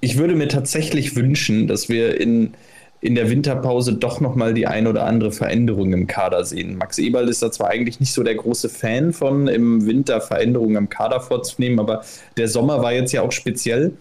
ich 0.00 0.18
würde 0.18 0.34
mir 0.34 0.48
tatsächlich 0.48 1.16
wünschen, 1.16 1.66
dass 1.66 1.88
wir 1.88 2.20
in, 2.20 2.54
in 3.00 3.14
der 3.14 3.30
Winterpause 3.30 3.94
doch 3.94 4.20
nochmal 4.20 4.54
die 4.54 4.66
ein 4.66 4.86
oder 4.86 5.04
andere 5.04 5.32
Veränderung 5.32 5.92
im 5.92 6.06
Kader 6.06 6.44
sehen. 6.44 6.76
Max 6.76 6.98
Eberl 6.98 7.28
ist 7.28 7.42
da 7.42 7.50
zwar 7.50 7.70
eigentlich 7.70 8.00
nicht 8.00 8.12
so 8.12 8.22
der 8.22 8.34
große 8.34 8.68
Fan 8.68 9.12
von, 9.12 9.48
im 9.48 9.86
Winter 9.86 10.20
Veränderungen 10.20 10.76
am 10.76 10.88
Kader 10.88 11.20
vorzunehmen, 11.20 11.80
aber 11.80 12.04
der 12.36 12.48
Sommer 12.48 12.82
war 12.82 12.92
jetzt 12.92 13.12
ja 13.12 13.22
auch 13.22 13.32
speziell. 13.32 13.92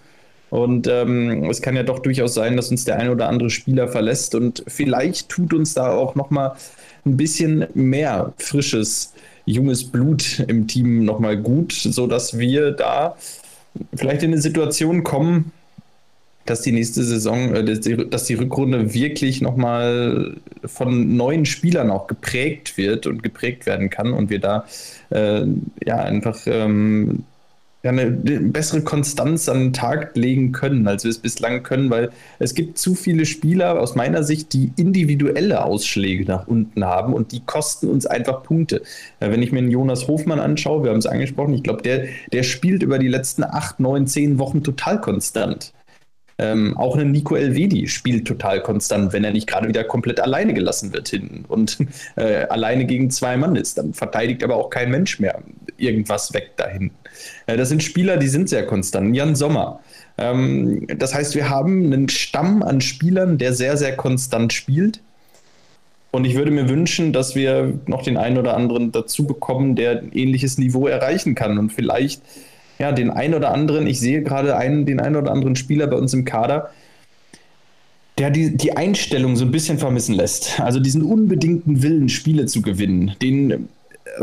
Und 0.53 0.85
ähm, 0.85 1.49
es 1.49 1.63
kann 1.63 1.75
ja 1.75 1.81
doch 1.81 1.97
durchaus 1.97 2.35
sein, 2.35 2.55
dass 2.55 2.69
uns 2.69 2.85
der 2.85 2.99
ein 2.99 3.09
oder 3.09 3.27
andere 3.27 3.49
Spieler 3.49 3.87
verlässt 3.87 4.35
und 4.35 4.63
vielleicht 4.67 5.27
tut 5.27 5.51
uns 5.51 5.73
da 5.73 5.91
auch 5.91 6.13
nochmal 6.13 6.51
ein 7.07 7.17
bisschen 7.17 7.65
mehr 7.73 8.33
frisches, 8.37 9.13
junges 9.45 9.83
Blut 9.83 10.45
im 10.47 10.67
Team 10.67 11.05
nochmal 11.05 11.37
gut, 11.37 11.71
sodass 11.71 12.37
wir 12.37 12.69
da 12.69 13.17
vielleicht 13.95 14.21
in 14.21 14.31
eine 14.31 14.41
Situation 14.41 15.03
kommen, 15.03 15.51
dass 16.45 16.61
die 16.61 16.71
nächste 16.71 17.03
Saison, 17.03 17.55
äh, 17.55 18.05
dass 18.05 18.25
die 18.25 18.35
Rückrunde 18.35 18.93
wirklich 18.93 19.41
nochmal 19.41 20.35
von 20.65 21.15
neuen 21.17 21.47
Spielern 21.47 21.89
auch 21.89 22.05
geprägt 22.05 22.77
wird 22.77 23.07
und 23.07 23.23
geprägt 23.23 23.65
werden 23.65 23.89
kann 23.89 24.13
und 24.13 24.29
wir 24.29 24.39
da 24.39 24.65
äh, 25.09 25.47
ja 25.83 25.95
einfach 25.95 26.41
ähm, 26.45 27.23
ja, 27.83 27.91
eine, 27.91 28.11
bessere 28.11 28.81
Konstanz 28.81 29.49
an 29.49 29.59
den 29.59 29.73
Tag 29.73 30.15
legen 30.15 30.53
können, 30.53 30.87
als 30.87 31.03
wir 31.03 31.11
es 31.11 31.17
bislang 31.17 31.63
können, 31.63 31.89
weil 31.89 32.11
es 32.39 32.53
gibt 32.53 32.77
zu 32.77 32.95
viele 32.95 33.25
Spieler 33.25 33.79
aus 33.79 33.93
meiner 33.95 34.23
Sicht, 34.23 34.53
die 34.53 34.71
individuelle 34.77 35.65
Ausschläge 35.65 36.23
nach 36.23 36.47
unten 36.47 36.85
haben 36.85 37.13
und 37.13 37.33
die 37.33 37.41
kosten 37.41 37.89
uns 37.89 38.05
einfach 38.05 38.41
Punkte. 38.43 38.83
Ja, 39.19 39.31
wenn 39.31 39.41
ich 39.41 39.51
mir 39.51 39.59
einen 39.59 39.71
Jonas 39.71 40.07
Hofmann 40.07 40.39
anschaue, 40.39 40.83
wir 40.83 40.91
haben 40.91 40.99
es 40.99 41.05
angesprochen, 41.05 41.53
ich 41.53 41.63
glaube, 41.63 41.81
der, 41.81 42.05
der 42.31 42.43
spielt 42.43 42.83
über 42.83 42.99
die 42.99 43.09
letzten 43.09 43.43
acht, 43.43 43.81
neun, 43.81 44.07
zehn 44.07 44.39
Wochen 44.39 44.63
total 44.63 45.01
konstant. 45.01 45.73
Ähm, 46.39 46.75
auch 46.77 46.97
ein 46.97 47.11
Nico 47.11 47.35
Elvedi 47.35 47.87
spielt 47.87 48.25
total 48.25 48.61
konstant, 48.63 49.13
wenn 49.13 49.23
er 49.23 49.31
nicht 49.31 49.45
gerade 49.47 49.67
wieder 49.67 49.83
komplett 49.83 50.19
alleine 50.19 50.53
gelassen 50.53 50.91
wird 50.93 51.09
hinten 51.09 51.45
und 51.45 51.77
äh, 52.15 52.45
alleine 52.45 52.85
gegen 52.85 53.11
zwei 53.11 53.37
Mann 53.37 53.55
ist. 53.55 53.77
Dann 53.77 53.93
verteidigt 53.93 54.43
aber 54.43 54.55
auch 54.55 54.69
kein 54.69 54.89
Mensch 54.89 55.19
mehr 55.19 55.43
irgendwas 55.77 56.33
weg 56.33 56.57
dahin. 56.57 56.91
Äh, 57.45 57.57
das 57.57 57.69
sind 57.69 57.83
Spieler, 57.83 58.17
die 58.17 58.27
sind 58.27 58.49
sehr 58.49 58.65
konstant. 58.65 59.15
Jan 59.15 59.35
Sommer. 59.35 59.79
Ähm, 60.17 60.85
das 60.97 61.13
heißt, 61.13 61.35
wir 61.35 61.49
haben 61.49 61.91
einen 61.91 62.09
Stamm 62.09 62.63
an 62.63 62.81
Spielern, 62.81 63.37
der 63.37 63.53
sehr, 63.53 63.77
sehr 63.77 63.95
konstant 63.95 64.53
spielt. 64.53 65.01
Und 66.11 66.25
ich 66.25 66.35
würde 66.35 66.51
mir 66.51 66.69
wünschen, 66.69 67.11
dass 67.11 67.33
wir 67.33 67.79
noch 67.87 68.03
den 68.03 68.17
einen 68.17 68.37
oder 68.37 68.55
anderen 68.55 68.91
dazu 68.91 69.25
bekommen, 69.25 69.75
der 69.75 70.01
ein 70.01 70.11
ähnliches 70.13 70.59
Niveau 70.59 70.87
erreichen 70.87 71.33
kann 71.33 71.57
und 71.57 71.71
vielleicht 71.73 72.21
ja, 72.79 72.91
den 72.91 73.09
einen 73.09 73.33
oder 73.33 73.51
anderen, 73.51 73.87
ich 73.87 73.99
sehe 73.99 74.23
gerade 74.23 74.57
einen, 74.57 74.85
den 74.85 74.99
einen 74.99 75.15
oder 75.15 75.31
anderen 75.31 75.55
Spieler 75.55 75.87
bei 75.87 75.97
uns 75.97 76.13
im 76.13 76.25
Kader, 76.25 76.71
der 78.17 78.29
die, 78.29 78.55
die 78.55 78.75
Einstellung 78.75 79.35
so 79.35 79.45
ein 79.45 79.51
bisschen 79.51 79.79
vermissen 79.79 80.13
lässt. 80.13 80.59
Also 80.59 80.79
diesen 80.79 81.01
unbedingten 81.01 81.81
Willen, 81.81 82.09
Spiele 82.09 82.45
zu 82.45 82.61
gewinnen, 82.61 83.15
den 83.21 83.69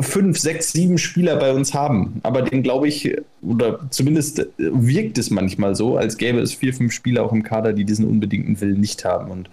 fünf, 0.01 0.39
sechs, 0.39 0.73
sieben 0.73 0.99
Spieler 0.99 1.37
bei 1.37 1.53
uns 1.53 1.75
haben. 1.75 2.21
Aber 2.23 2.43
den 2.43 2.63
glaube 2.63 2.89
ich, 2.89 3.17
oder 3.43 3.81
zumindest 3.91 4.47
wirkt 4.59 5.19
es 5.19 5.31
manchmal 5.31 5.75
so, 5.75 5.97
als 5.97 6.17
gäbe 6.17 6.41
es 6.41 6.55
vier, 6.55 6.75
fünf 6.75 6.93
Spieler 6.93 7.25
auch 7.25 7.33
im 7.33 7.43
Kader, 7.43 7.73
die 7.73 7.85
diesen 7.85 8.07
unbedingten 8.07 8.61
Willen 8.61 8.81
nicht 8.81 9.05
haben. 9.05 9.31
Und 9.31 9.49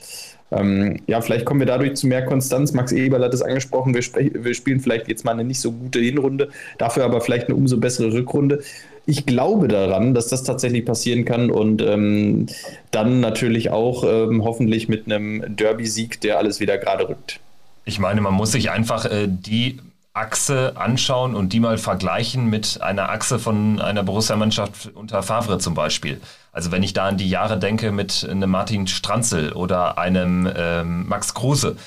ähm, 0.51 0.99
ja, 1.07 1.19
vielleicht 1.21 1.45
kommen 1.45 1.59
wir 1.59 1.67
dadurch 1.67 1.95
zu 1.95 2.07
mehr 2.07 2.25
Konstanz. 2.25 2.73
Max 2.73 2.91
Eberl 2.91 3.23
hat 3.23 3.33
es 3.33 3.41
angesprochen, 3.41 3.93
wir, 3.93 4.03
wir, 4.43 4.53
spielen 4.53 4.79
vielleicht 4.79 5.07
jetzt 5.07 5.25
mal 5.25 5.31
eine 5.31 5.43
nicht 5.43 5.59
so 5.59 5.71
gute 5.71 5.99
Hinrunde, 5.99 6.49
dafür 6.77 7.03
aber 7.03 7.21
vielleicht 7.21 7.47
eine 7.47 7.55
umso 7.55 7.77
bessere 7.77 8.13
Rückrunde. 8.13 8.61
Ich 9.05 9.25
glaube 9.25 9.67
daran, 9.67 10.13
dass 10.13 10.27
das 10.27 10.43
tatsächlich 10.43 10.85
passieren 10.85 11.25
kann 11.25 11.49
und 11.49 11.81
ähm, 11.81 12.47
dann 12.91 13.21
natürlich 13.21 13.69
auch 13.71 14.03
ähm, 14.03 14.43
hoffentlich 14.43 14.89
mit 14.89 15.05
einem 15.05 15.55
Derby-Sieg, 15.55 16.21
der 16.21 16.37
alles 16.37 16.59
wieder 16.59 16.77
gerade 16.77 17.07
rückt. 17.07 17.39
Ich 17.85 17.99
meine, 17.99 18.19
man 18.19 18.33
muss 18.33 18.51
sich 18.51 18.69
einfach 18.69 19.05
äh, 19.05 19.27
die 19.29 19.79
Achse 20.17 20.73
anschauen 20.75 21.35
und 21.35 21.53
die 21.53 21.59
mal 21.59 21.77
vergleichen 21.77 22.47
mit 22.47 22.81
einer 22.81 23.09
Achse 23.09 23.39
von 23.39 23.79
einer 23.79 24.03
Borussia-Mannschaft 24.03 24.91
unter 24.95 25.23
Favre 25.23 25.59
zum 25.59 25.73
Beispiel. 25.73 26.19
Also 26.51 26.71
wenn 26.71 26.83
ich 26.83 26.93
da 26.93 27.07
an 27.07 27.17
die 27.17 27.29
Jahre 27.29 27.59
denke 27.59 27.91
mit 27.91 28.27
einem 28.29 28.49
Martin 28.49 28.87
Stranzel 28.87 29.53
oder 29.53 29.97
einem 29.97 30.51
ähm, 30.55 31.07
Max 31.07 31.33
Kruse, 31.33 31.77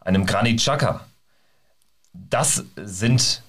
einem 0.00 0.24
Granit 0.26 0.60
Xhaka, 0.60 1.00
das 2.12 2.64
sind 2.76 3.42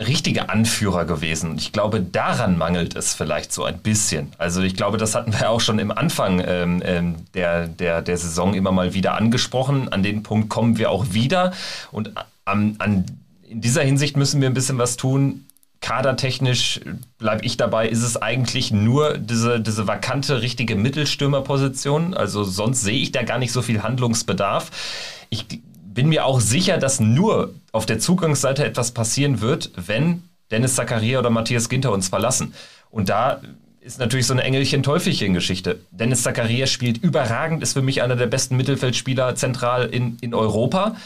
richtige 0.00 0.48
Anführer 0.48 1.04
gewesen. 1.04 1.50
Und 1.50 1.60
ich 1.60 1.72
glaube, 1.72 2.00
daran 2.00 2.58
mangelt 2.58 2.96
es 2.96 3.14
vielleicht 3.14 3.52
so 3.52 3.64
ein 3.64 3.78
bisschen. 3.78 4.32
Also 4.38 4.62
ich 4.62 4.76
glaube, 4.76 4.98
das 4.98 5.14
hatten 5.14 5.32
wir 5.32 5.50
auch 5.50 5.60
schon 5.60 5.78
im 5.78 5.90
Anfang 5.90 6.42
ähm, 6.44 6.82
ähm, 6.84 7.26
der, 7.34 7.66
der, 7.66 8.02
der 8.02 8.16
Saison 8.16 8.54
immer 8.54 8.72
mal 8.72 8.94
wieder 8.94 9.14
angesprochen. 9.14 9.92
An 9.92 10.02
den 10.02 10.22
Punkt 10.22 10.48
kommen 10.48 10.78
wir 10.78 10.90
auch 10.90 11.12
wieder. 11.12 11.52
Und 11.90 12.12
an, 12.44 12.76
an 12.78 13.04
in 13.52 13.60
dieser 13.60 13.82
Hinsicht 13.82 14.16
müssen 14.16 14.40
wir 14.40 14.48
ein 14.48 14.54
bisschen 14.54 14.78
was 14.78 14.96
tun. 14.96 15.44
Kadertechnisch 15.82 16.80
bleibe 17.18 17.44
ich 17.44 17.58
dabei, 17.58 17.88
ist 17.88 18.02
es 18.02 18.16
eigentlich 18.16 18.70
nur 18.70 19.18
diese, 19.18 19.60
diese 19.60 19.86
vakante, 19.86 20.40
richtige 20.40 20.74
Mittelstürmerposition. 20.74 22.14
Also 22.14 22.44
sonst 22.44 22.80
sehe 22.80 22.98
ich 22.98 23.12
da 23.12 23.24
gar 23.24 23.38
nicht 23.38 23.52
so 23.52 23.60
viel 23.60 23.82
Handlungsbedarf. 23.82 24.70
Ich 25.28 25.46
bin 25.84 26.08
mir 26.08 26.24
auch 26.24 26.40
sicher, 26.40 26.78
dass 26.78 26.98
nur 26.98 27.52
auf 27.72 27.84
der 27.84 27.98
Zugangsseite 27.98 28.64
etwas 28.64 28.92
passieren 28.92 29.42
wird, 29.42 29.70
wenn 29.76 30.22
Dennis 30.50 30.76
Zakaria 30.76 31.18
oder 31.18 31.30
Matthias 31.30 31.68
Ginter 31.68 31.92
uns 31.92 32.08
verlassen. 32.08 32.54
Und 32.90 33.10
da 33.10 33.42
ist 33.80 33.98
natürlich 33.98 34.26
so 34.26 34.32
eine 34.32 34.44
Engelchen-Teufelchen-Geschichte. 34.44 35.80
Dennis 35.90 36.22
Zakaria 36.22 36.66
spielt 36.66 36.98
überragend, 36.98 37.62
ist 37.62 37.74
für 37.74 37.82
mich 37.82 38.00
einer 38.00 38.16
der 38.16 38.28
besten 38.28 38.56
Mittelfeldspieler 38.56 39.34
zentral 39.34 39.86
in, 39.86 40.16
in 40.22 40.32
Europa 40.32 40.96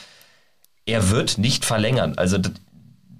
er 0.86 1.10
wird 1.10 1.38
nicht 1.38 1.64
verlängern. 1.64 2.14
Also 2.16 2.38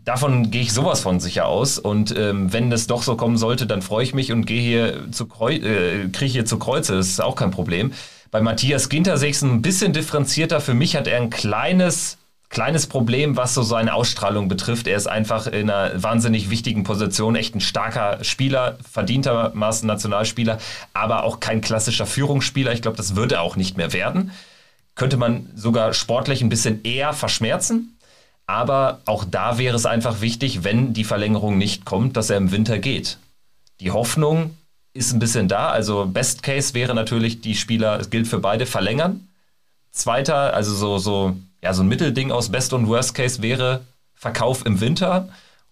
davon 0.04 0.50
gehe 0.50 0.62
ich 0.62 0.72
sowas 0.72 1.00
von 1.00 1.20
sicher 1.20 1.46
aus. 1.46 1.78
Und 1.78 2.16
ähm, 2.16 2.52
wenn 2.52 2.72
es 2.72 2.86
doch 2.86 3.02
so 3.02 3.16
kommen 3.16 3.36
sollte, 3.36 3.66
dann 3.66 3.82
freue 3.82 4.04
ich 4.04 4.14
mich 4.14 4.32
und 4.32 4.46
gehe 4.46 4.62
hier 4.62 5.12
zu 5.12 5.24
äh, 5.48 6.08
kriege 6.12 6.32
hier 6.32 6.46
zu 6.46 6.58
Kreuze. 6.58 6.94
Das 6.94 7.08
ist 7.08 7.20
auch 7.20 7.34
kein 7.34 7.50
Problem. 7.50 7.92
Bei 8.30 8.40
Matthias 8.40 8.88
Ginter 8.88 9.18
sehe 9.18 9.30
ich 9.30 9.36
es 9.36 9.42
ein 9.42 9.62
bisschen 9.62 9.92
differenzierter. 9.92 10.60
Für 10.60 10.74
mich 10.74 10.96
hat 10.96 11.06
er 11.06 11.20
ein 11.20 11.30
kleines 11.30 12.18
kleines 12.48 12.86
Problem, 12.86 13.36
was 13.36 13.54
so 13.54 13.62
seine 13.62 13.92
Ausstrahlung 13.92 14.46
betrifft. 14.46 14.86
Er 14.86 14.96
ist 14.96 15.08
einfach 15.08 15.48
in 15.48 15.68
einer 15.68 16.00
wahnsinnig 16.00 16.48
wichtigen 16.48 16.84
Position, 16.84 17.34
echt 17.34 17.56
ein 17.56 17.60
starker 17.60 18.22
Spieler, 18.22 18.78
verdientermaßen 18.88 19.84
Nationalspieler, 19.84 20.58
aber 20.94 21.24
auch 21.24 21.40
kein 21.40 21.60
klassischer 21.60 22.06
Führungsspieler. 22.06 22.72
Ich 22.72 22.82
glaube, 22.82 22.96
das 22.96 23.16
wird 23.16 23.32
er 23.32 23.42
auch 23.42 23.56
nicht 23.56 23.76
mehr 23.76 23.92
werden 23.92 24.30
könnte 24.96 25.16
man 25.16 25.48
sogar 25.54 25.94
sportlich 25.94 26.42
ein 26.42 26.48
bisschen 26.48 26.82
eher 26.82 27.12
verschmerzen. 27.12 27.96
Aber 28.46 29.00
auch 29.06 29.24
da 29.24 29.58
wäre 29.58 29.76
es 29.76 29.86
einfach 29.86 30.20
wichtig, 30.20 30.64
wenn 30.64 30.92
die 30.92 31.04
Verlängerung 31.04 31.58
nicht 31.58 31.84
kommt, 31.84 32.16
dass 32.16 32.30
er 32.30 32.36
im 32.36 32.50
Winter 32.50 32.78
geht. 32.78 33.18
Die 33.80 33.90
Hoffnung 33.90 34.56
ist 34.94 35.12
ein 35.12 35.18
bisschen 35.18 35.48
da. 35.48 35.68
Also 35.68 36.06
Best 36.06 36.42
Case 36.42 36.74
wäre 36.74 36.94
natürlich, 36.94 37.40
die 37.40 37.54
Spieler, 37.54 38.00
es 38.00 38.10
gilt 38.10 38.26
für 38.26 38.38
beide, 38.38 38.66
verlängern. 38.66 39.28
Zweiter, 39.90 40.54
also 40.54 40.74
so, 40.74 40.98
so, 40.98 41.36
ja, 41.62 41.74
so 41.74 41.82
ein 41.82 41.88
Mittelding 41.88 42.30
aus 42.32 42.50
Best 42.50 42.72
und 42.72 42.88
Worst 42.88 43.14
Case 43.14 43.42
wäre 43.42 43.82
Verkauf 44.14 44.64
im 44.64 44.80
Winter. 44.80 45.28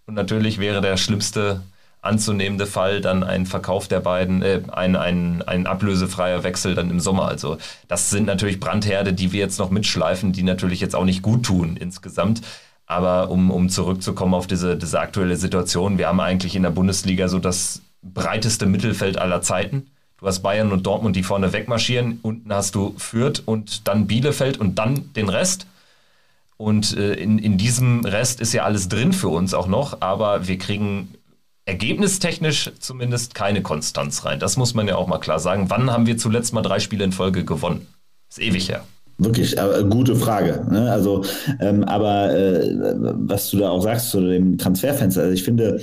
Und 0.06 0.14
natürlich 0.14 0.58
wäre 0.58 0.80
der 0.80 0.96
schlimmste 0.96 1.62
anzunehmende 2.04 2.66
Fall 2.66 3.00
dann 3.00 3.22
ein 3.22 3.46
Verkauf 3.46 3.88
der 3.88 4.00
beiden, 4.00 4.42
äh, 4.42 4.62
ein, 4.72 4.96
ein, 4.96 5.42
ein 5.42 5.66
ablösefreier 5.66 6.44
Wechsel 6.44 6.74
dann 6.74 6.90
im 6.90 7.00
Sommer. 7.00 7.26
Also 7.26 7.58
das 7.88 8.10
sind 8.10 8.26
natürlich 8.26 8.60
Brandherde, 8.60 9.12
die 9.12 9.32
wir 9.32 9.40
jetzt 9.40 9.58
noch 9.58 9.70
mitschleifen, 9.70 10.32
die 10.32 10.42
natürlich 10.42 10.80
jetzt 10.80 10.94
auch 10.94 11.04
nicht 11.04 11.22
gut 11.22 11.44
tun 11.44 11.76
insgesamt. 11.76 12.42
Aber 12.86 13.30
um, 13.30 13.50
um 13.50 13.70
zurückzukommen 13.70 14.34
auf 14.34 14.46
diese, 14.46 14.76
diese 14.76 15.00
aktuelle 15.00 15.36
Situation, 15.36 15.96
wir 15.96 16.08
haben 16.08 16.20
eigentlich 16.20 16.54
in 16.54 16.62
der 16.62 16.70
Bundesliga 16.70 17.28
so 17.28 17.38
das 17.38 17.80
breiteste 18.02 18.66
Mittelfeld 18.66 19.18
aller 19.18 19.40
Zeiten. 19.40 19.86
Du 20.18 20.26
hast 20.26 20.40
Bayern 20.40 20.72
und 20.72 20.86
Dortmund, 20.86 21.16
die 21.16 21.22
vorne 21.22 21.52
wegmarschieren. 21.52 22.18
Unten 22.22 22.52
hast 22.52 22.74
du 22.74 22.94
Fürth 22.98 23.42
und 23.44 23.88
dann 23.88 24.06
Bielefeld 24.06 24.58
und 24.58 24.78
dann 24.78 25.12
den 25.14 25.28
Rest. 25.28 25.66
Und 26.56 26.96
äh, 26.96 27.14
in, 27.14 27.38
in 27.38 27.58
diesem 27.58 28.04
Rest 28.04 28.40
ist 28.40 28.52
ja 28.52 28.64
alles 28.64 28.88
drin 28.88 29.12
für 29.12 29.28
uns 29.28 29.54
auch 29.54 29.66
noch, 29.66 30.00
aber 30.00 30.46
wir 30.46 30.56
kriegen 30.56 31.14
ergebnistechnisch 31.66 32.72
zumindest 32.78 33.34
keine 33.34 33.62
Konstanz 33.62 34.24
rein. 34.24 34.38
Das 34.38 34.56
muss 34.56 34.74
man 34.74 34.86
ja 34.86 34.96
auch 34.96 35.06
mal 35.06 35.18
klar 35.18 35.38
sagen. 35.38 35.66
Wann 35.68 35.90
haben 35.90 36.06
wir 36.06 36.18
zuletzt 36.18 36.52
mal 36.52 36.62
drei 36.62 36.78
Spiele 36.78 37.04
in 37.04 37.12
Folge 37.12 37.44
gewonnen? 37.44 37.86
Ist 38.30 38.40
ewig 38.40 38.68
her. 38.68 38.84
Wirklich, 39.18 39.56
äh, 39.56 39.84
gute 39.88 40.16
Frage. 40.16 40.66
Ne? 40.68 40.90
Also, 40.90 41.24
ähm, 41.60 41.84
aber 41.84 42.34
äh, 42.34 42.74
was 42.74 43.50
du 43.50 43.58
da 43.58 43.70
auch 43.70 43.82
sagst 43.82 44.10
zu 44.10 44.20
dem 44.20 44.58
Transferfenster, 44.58 45.22
also 45.22 45.32
ich 45.32 45.44
finde, 45.44 45.80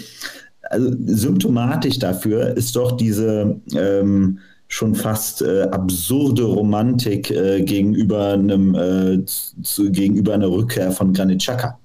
also 0.69 0.91
symptomatisch 1.05 1.97
dafür 1.97 2.55
ist 2.57 2.75
doch 2.75 2.91
diese 2.91 3.59
ähm, 3.73 4.39
schon 4.67 4.95
fast 4.95 5.41
äh, 5.41 5.63
absurde 5.63 6.43
Romantik 6.43 7.31
äh, 7.31 7.61
gegenüber 7.61 8.33
einem 8.33 8.75
äh, 8.75 9.25
zu, 9.25 9.91
gegenüber 9.91 10.33
einer 10.33 10.49
Rückkehr 10.49 10.91
von 10.91 11.13
Granit 11.13 11.41
Xhaka 11.41 11.80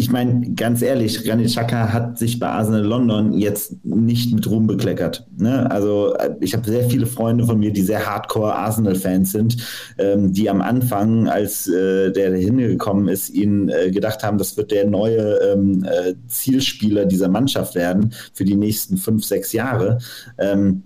ich 0.00 0.10
meine, 0.10 0.54
ganz 0.54 0.80
ehrlich, 0.80 1.22
Granit 1.24 1.48
Xhaka 1.48 1.92
hat 1.92 2.18
sich 2.18 2.38
bei 2.38 2.48
Arsenal 2.48 2.82
London 2.82 3.34
jetzt 3.34 3.84
nicht 3.84 4.32
mit 4.32 4.48
Ruhm 4.48 4.66
bekleckert. 4.66 5.26
Ne? 5.36 5.70
Also 5.70 6.14
äh, 6.14 6.34
ich 6.40 6.54
habe 6.54 6.66
sehr 6.66 6.88
viele 6.88 7.04
Freunde 7.04 7.44
von 7.44 7.58
mir, 7.58 7.70
die 7.70 7.82
sehr 7.82 8.06
Hardcore 8.06 8.54
Arsenal-Fans 8.54 9.30
sind, 9.30 9.58
ähm, 9.98 10.32
die 10.32 10.48
am 10.48 10.62
Anfang, 10.62 11.28
als 11.28 11.68
äh, 11.68 12.10
der 12.12 12.34
hingekommen 12.34 13.08
ist, 13.08 13.28
ihnen 13.28 13.68
äh, 13.68 13.90
gedacht 13.90 14.22
haben, 14.22 14.38
das 14.38 14.56
wird 14.56 14.70
der 14.70 14.86
neue 14.86 15.36
ähm, 15.52 15.84
äh, 15.84 16.14
Zielspieler 16.28 17.04
dieser 17.04 17.28
Mannschaft 17.28 17.74
werden 17.74 18.14
für 18.32 18.44
die 18.44 18.56
nächsten 18.56 18.96
fünf, 18.96 19.26
sechs 19.26 19.52
Jahre. 19.52 19.98
Ähm, 20.38 20.84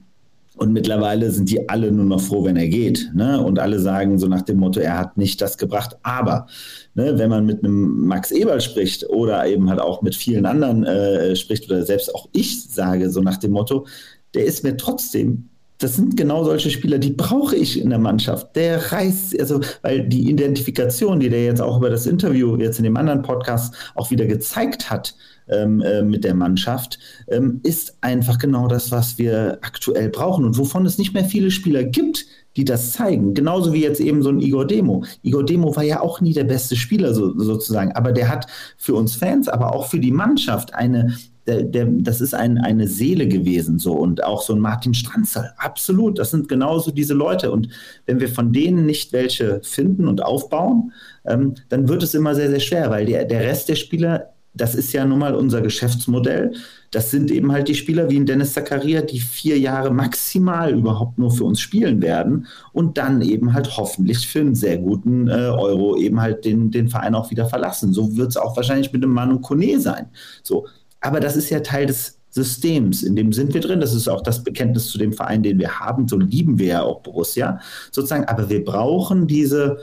und 0.56 0.72
mittlerweile 0.72 1.30
sind 1.30 1.50
die 1.50 1.68
alle 1.68 1.90
nur 1.90 2.04
noch 2.04 2.20
froh, 2.20 2.44
wenn 2.44 2.56
er 2.56 2.68
geht. 2.68 3.10
Ne? 3.14 3.40
Und 3.40 3.58
alle 3.58 3.80
sagen 3.80 4.18
so 4.18 4.28
nach 4.28 4.42
dem 4.42 4.58
Motto, 4.58 4.80
er 4.80 4.98
hat 4.98 5.16
nicht 5.16 5.40
das 5.40 5.58
gebracht. 5.58 5.96
Aber 6.02 6.46
ne, 6.94 7.18
wenn 7.18 7.30
man 7.30 7.44
mit 7.44 7.64
einem 7.64 8.06
Max 8.06 8.30
Eberl 8.30 8.60
spricht 8.60 9.08
oder 9.08 9.44
eben 9.46 9.68
halt 9.68 9.80
auch 9.80 10.02
mit 10.02 10.14
vielen 10.14 10.46
anderen 10.46 10.84
äh, 10.84 11.34
spricht 11.34 11.68
oder 11.68 11.84
selbst 11.84 12.14
auch 12.14 12.28
ich 12.32 12.68
sage 12.68 13.10
so 13.10 13.20
nach 13.20 13.38
dem 13.38 13.50
Motto, 13.50 13.86
der 14.34 14.44
ist 14.44 14.62
mir 14.62 14.76
trotzdem 14.76 15.48
das 15.78 15.96
sind 15.96 16.16
genau 16.16 16.44
solche 16.44 16.70
Spieler, 16.70 16.98
die 16.98 17.10
brauche 17.10 17.56
ich 17.56 17.80
in 17.80 17.90
der 17.90 17.98
Mannschaft. 17.98 18.54
Der 18.54 18.92
reißt, 18.92 19.38
also, 19.40 19.60
weil 19.82 20.08
die 20.08 20.30
Identifikation, 20.30 21.20
die 21.20 21.28
der 21.28 21.44
jetzt 21.44 21.60
auch 21.60 21.78
über 21.78 21.90
das 21.90 22.06
Interview 22.06 22.56
jetzt 22.56 22.78
in 22.78 22.84
dem 22.84 22.96
anderen 22.96 23.22
Podcast 23.22 23.74
auch 23.94 24.10
wieder 24.10 24.26
gezeigt 24.26 24.90
hat 24.90 25.14
ähm, 25.48 25.80
äh, 25.80 26.02
mit 26.02 26.24
der 26.24 26.34
Mannschaft, 26.34 26.98
ähm, 27.28 27.60
ist 27.64 27.96
einfach 28.02 28.38
genau 28.38 28.68
das, 28.68 28.92
was 28.92 29.18
wir 29.18 29.58
aktuell 29.62 30.10
brauchen 30.10 30.44
und 30.44 30.58
wovon 30.58 30.86
es 30.86 30.96
nicht 30.96 31.12
mehr 31.12 31.24
viele 31.24 31.50
Spieler 31.50 31.82
gibt, 31.82 32.24
die 32.56 32.64
das 32.64 32.92
zeigen. 32.92 33.34
Genauso 33.34 33.72
wie 33.72 33.82
jetzt 33.82 34.00
eben 34.00 34.22
so 34.22 34.30
ein 34.30 34.40
Igor 34.40 34.66
Demo. 34.66 35.04
Igor 35.22 35.44
Demo 35.44 35.74
war 35.74 35.82
ja 35.82 36.00
auch 36.00 36.20
nie 36.20 36.32
der 36.32 36.44
beste 36.44 36.76
Spieler 36.76 37.12
so, 37.12 37.36
sozusagen, 37.38 37.92
aber 37.92 38.12
der 38.12 38.28
hat 38.28 38.46
für 38.76 38.94
uns 38.94 39.16
Fans, 39.16 39.48
aber 39.48 39.74
auch 39.74 39.86
für 39.86 39.98
die 39.98 40.12
Mannschaft 40.12 40.72
eine, 40.72 41.16
der, 41.46 41.62
der, 41.62 41.86
das 41.86 42.20
ist 42.20 42.34
ein, 42.34 42.58
eine 42.58 42.88
Seele 42.88 43.28
gewesen 43.28 43.78
so 43.78 43.92
und 43.92 44.24
auch 44.24 44.42
so 44.42 44.54
ein 44.54 44.60
Martin 44.60 44.94
Stranzel, 44.94 45.50
absolut, 45.58 46.18
das 46.18 46.30
sind 46.30 46.48
genauso 46.48 46.90
diese 46.90 47.14
Leute 47.14 47.50
und 47.50 47.68
wenn 48.06 48.20
wir 48.20 48.28
von 48.28 48.52
denen 48.52 48.86
nicht 48.86 49.12
welche 49.12 49.60
finden 49.62 50.08
und 50.08 50.22
aufbauen, 50.22 50.92
ähm, 51.26 51.54
dann 51.68 51.88
wird 51.88 52.02
es 52.02 52.14
immer 52.14 52.34
sehr, 52.34 52.50
sehr 52.50 52.60
schwer, 52.60 52.90
weil 52.90 53.06
der, 53.06 53.24
der 53.24 53.40
Rest 53.40 53.68
der 53.68 53.76
Spieler, 53.76 54.30
das 54.54 54.74
ist 54.74 54.92
ja 54.92 55.04
nun 55.04 55.18
mal 55.18 55.34
unser 55.34 55.60
Geschäftsmodell, 55.60 56.52
das 56.94 57.10
sind 57.10 57.32
eben 57.32 57.50
halt 57.50 57.66
die 57.66 57.74
Spieler 57.74 58.08
wie 58.08 58.20
ein 58.20 58.26
Dennis 58.26 58.52
Zakaria, 58.52 59.02
die 59.02 59.18
vier 59.18 59.58
Jahre 59.58 59.92
maximal 59.92 60.72
überhaupt 60.72 61.18
nur 61.18 61.32
für 61.32 61.42
uns 61.42 61.60
spielen 61.60 62.00
werden 62.00 62.46
und 62.72 62.96
dann 62.98 63.20
eben 63.20 63.52
halt 63.52 63.76
hoffentlich 63.76 64.28
für 64.28 64.40
einen 64.40 64.54
sehr 64.54 64.78
guten 64.78 65.26
äh, 65.26 65.32
Euro 65.32 65.96
eben 65.96 66.20
halt 66.20 66.44
den, 66.44 66.70
den 66.70 66.88
Verein 66.88 67.16
auch 67.16 67.32
wieder 67.32 67.46
verlassen. 67.46 67.92
So 67.92 68.16
wird 68.16 68.28
es 68.28 68.36
auch 68.36 68.56
wahrscheinlich 68.56 68.92
mit 68.92 69.02
dem 69.02 69.10
Manu 69.10 69.40
Kone 69.40 69.80
sein. 69.80 70.06
So, 70.44 70.68
aber 71.04 71.20
das 71.20 71.36
ist 71.36 71.50
ja 71.50 71.60
Teil 71.60 71.86
des 71.86 72.18
Systems, 72.30 73.02
in 73.02 73.14
dem 73.14 73.32
sind 73.32 73.52
wir 73.52 73.60
drin. 73.60 73.78
Das 73.78 73.94
ist 73.94 74.08
auch 74.08 74.22
das 74.22 74.42
Bekenntnis 74.42 74.88
zu 74.90 74.98
dem 74.98 75.12
Verein, 75.12 75.42
den 75.42 75.58
wir 75.58 75.78
haben. 75.78 76.08
So 76.08 76.18
lieben 76.18 76.58
wir 76.58 76.66
ja 76.66 76.82
auch 76.82 77.00
Borussia 77.02 77.60
sozusagen. 77.92 78.24
Aber 78.24 78.48
wir 78.48 78.64
brauchen 78.64 79.26
diese, 79.26 79.78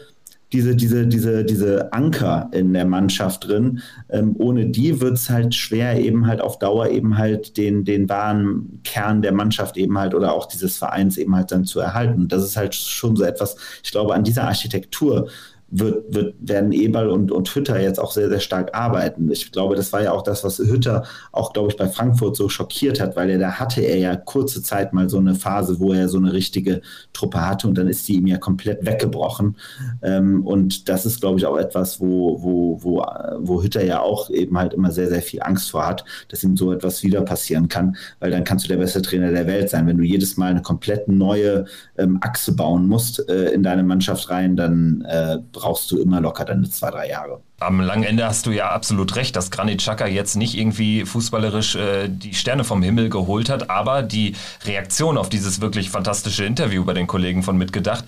diese, 0.51 0.75
diese, 0.75 1.07
diese, 1.07 1.45
diese 1.45 1.93
Anker 1.93 2.49
in 2.51 2.73
der 2.73 2.85
Mannschaft 2.85 3.47
drin. 3.47 3.81
Ähm, 4.09 4.35
ohne 4.37 4.65
die 4.65 4.99
wird 4.99 5.13
es 5.13 5.29
halt 5.29 5.53
schwer, 5.53 5.99
eben 5.99 6.25
halt 6.25 6.41
auf 6.41 6.57
Dauer 6.57 6.89
eben 6.89 7.19
halt 7.19 7.55
den, 7.55 7.85
den 7.85 8.09
wahren 8.09 8.81
Kern 8.83 9.21
der 9.21 9.31
Mannschaft 9.31 9.77
eben 9.77 9.97
halt 9.97 10.15
oder 10.15 10.33
auch 10.33 10.47
dieses 10.47 10.77
Vereins 10.77 11.17
eben 11.17 11.35
halt 11.35 11.51
dann 11.51 11.65
zu 11.65 11.79
erhalten. 11.79 12.27
Das 12.27 12.43
ist 12.43 12.57
halt 12.57 12.73
schon 12.73 13.15
so 13.15 13.23
etwas, 13.23 13.55
ich 13.83 13.91
glaube, 13.91 14.15
an 14.15 14.23
dieser 14.23 14.45
Architektur 14.45 15.29
wird, 15.71 16.13
wird, 16.13 16.35
werden 16.39 16.73
Eberl 16.73 17.09
und, 17.09 17.31
und 17.31 17.53
Hütter 17.55 17.79
jetzt 17.79 17.99
auch 17.99 18.11
sehr, 18.11 18.29
sehr 18.29 18.41
stark 18.41 18.75
arbeiten. 18.75 19.31
Ich 19.31 19.51
glaube, 19.51 19.75
das 19.75 19.91
war 19.93 20.03
ja 20.03 20.11
auch 20.11 20.21
das, 20.21 20.43
was 20.43 20.59
Hütter 20.59 21.03
auch, 21.31 21.53
glaube 21.53 21.69
ich, 21.69 21.77
bei 21.77 21.87
Frankfurt 21.87 22.35
so 22.35 22.49
schockiert 22.49 22.99
hat, 22.99 23.15
weil 23.15 23.29
er 23.29 23.39
da 23.39 23.53
hatte 23.53 23.81
er 23.81 23.97
ja 23.97 24.15
kurze 24.17 24.61
Zeit 24.61 24.93
mal 24.93 25.09
so 25.09 25.17
eine 25.17 25.35
Phase, 25.35 25.79
wo 25.79 25.93
er 25.93 26.09
so 26.09 26.17
eine 26.17 26.33
richtige 26.33 26.81
Truppe 27.13 27.45
hatte 27.45 27.67
und 27.67 27.77
dann 27.77 27.87
ist 27.87 28.07
die 28.07 28.15
ihm 28.15 28.27
ja 28.27 28.37
komplett 28.37 28.85
weggebrochen. 28.85 29.55
Ähm, 30.01 30.45
und 30.45 30.89
das 30.89 31.05
ist, 31.05 31.21
glaube 31.21 31.39
ich, 31.39 31.45
auch 31.45 31.57
etwas, 31.57 32.01
wo, 32.01 32.43
wo, 32.43 32.83
wo, 32.83 33.05
wo 33.39 33.63
Hütter 33.63 33.83
ja 33.83 34.01
auch 34.01 34.29
eben 34.29 34.57
halt 34.57 34.73
immer 34.73 34.91
sehr, 34.91 35.07
sehr 35.07 35.21
viel 35.21 35.41
Angst 35.41 35.71
vor 35.71 35.87
hat, 35.87 36.03
dass 36.27 36.43
ihm 36.43 36.57
so 36.57 36.73
etwas 36.73 37.01
wieder 37.01 37.21
passieren 37.21 37.69
kann, 37.69 37.95
weil 38.19 38.31
dann 38.31 38.43
kannst 38.43 38.65
du 38.65 38.69
der 38.69 38.77
beste 38.77 39.01
Trainer 39.01 39.31
der 39.31 39.47
Welt 39.47 39.69
sein. 39.69 39.87
Wenn 39.87 39.97
du 39.97 40.03
jedes 40.03 40.35
Mal 40.35 40.51
eine 40.51 40.61
komplett 40.61 41.07
neue 41.07 41.65
ähm, 41.97 42.17
Achse 42.21 42.53
bauen 42.53 42.87
musst 42.87 43.27
äh, 43.29 43.51
in 43.51 43.63
deine 43.63 43.83
Mannschaft 43.83 44.29
rein, 44.29 44.57
dann 44.57 45.05
äh, 45.07 45.37
brauchst 45.61 45.91
du 45.91 45.97
immer 45.97 46.19
locker 46.19 46.43
deine 46.43 46.69
zwei, 46.69 46.89
drei 46.89 47.09
Jahre. 47.09 47.41
Am 47.59 47.79
langen 47.79 48.03
Ende 48.03 48.25
hast 48.25 48.47
du 48.47 48.51
ja 48.51 48.71
absolut 48.71 49.15
recht, 49.15 49.35
dass 49.35 49.51
Granit 49.51 49.79
Xhaka 49.79 50.07
jetzt 50.07 50.35
nicht 50.35 50.57
irgendwie 50.57 51.05
fußballerisch 51.05 51.75
äh, 51.75 52.07
die 52.09 52.33
Sterne 52.33 52.63
vom 52.63 52.81
Himmel 52.81 53.09
geholt 53.09 53.49
hat, 53.49 53.69
aber 53.69 54.01
die 54.01 54.35
Reaktion 54.65 55.17
auf 55.17 55.29
dieses 55.29 55.61
wirklich 55.61 55.91
fantastische 55.91 56.45
Interview 56.45 56.83
bei 56.83 56.93
den 56.93 57.05
Kollegen 57.05 57.43
von 57.43 57.57
Mitgedacht, 57.57 58.05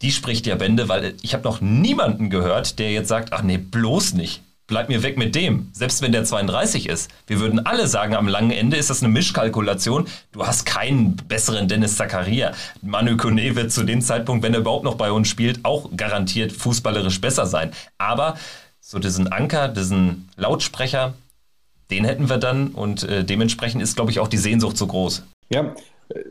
die 0.00 0.10
spricht 0.10 0.46
ja 0.46 0.54
Bände, 0.56 0.88
weil 0.88 1.14
ich 1.22 1.34
habe 1.34 1.44
noch 1.44 1.60
niemanden 1.60 2.30
gehört, 2.30 2.78
der 2.78 2.90
jetzt 2.92 3.08
sagt, 3.08 3.32
ach 3.32 3.42
nee, 3.42 3.58
bloß 3.58 4.14
nicht 4.14 4.42
bleib 4.66 4.88
mir 4.88 5.02
weg 5.02 5.16
mit 5.16 5.34
dem, 5.34 5.70
selbst 5.72 6.02
wenn 6.02 6.12
der 6.12 6.24
32 6.24 6.88
ist. 6.88 7.10
Wir 7.26 7.40
würden 7.40 7.64
alle 7.66 7.86
sagen, 7.86 8.14
am 8.14 8.28
langen 8.28 8.50
Ende 8.50 8.76
ist 8.76 8.90
das 8.90 9.02
eine 9.02 9.12
Mischkalkulation. 9.12 10.06
Du 10.32 10.46
hast 10.46 10.66
keinen 10.66 11.16
besseren 11.16 11.68
Dennis 11.68 11.96
Zakaria. 11.96 12.52
Manu 12.82 13.16
Kone 13.16 13.54
wird 13.54 13.72
zu 13.72 13.84
dem 13.84 14.00
Zeitpunkt, 14.00 14.42
wenn 14.44 14.54
er 14.54 14.60
überhaupt 14.60 14.84
noch 14.84 14.96
bei 14.96 15.12
uns 15.12 15.28
spielt, 15.28 15.64
auch 15.64 15.90
garantiert 15.96 16.52
fußballerisch 16.52 17.20
besser 17.20 17.46
sein. 17.46 17.72
Aber 17.98 18.36
so 18.80 18.98
diesen 18.98 19.32
Anker, 19.32 19.68
diesen 19.68 20.28
Lautsprecher, 20.36 21.14
den 21.90 22.04
hätten 22.04 22.28
wir 22.28 22.38
dann 22.38 22.68
und 22.68 23.04
äh, 23.04 23.24
dementsprechend 23.24 23.82
ist, 23.82 23.94
glaube 23.94 24.10
ich, 24.10 24.18
auch 24.18 24.28
die 24.28 24.38
Sehnsucht 24.38 24.76
so 24.76 24.86
groß. 24.86 25.22
Ja, 25.48 25.74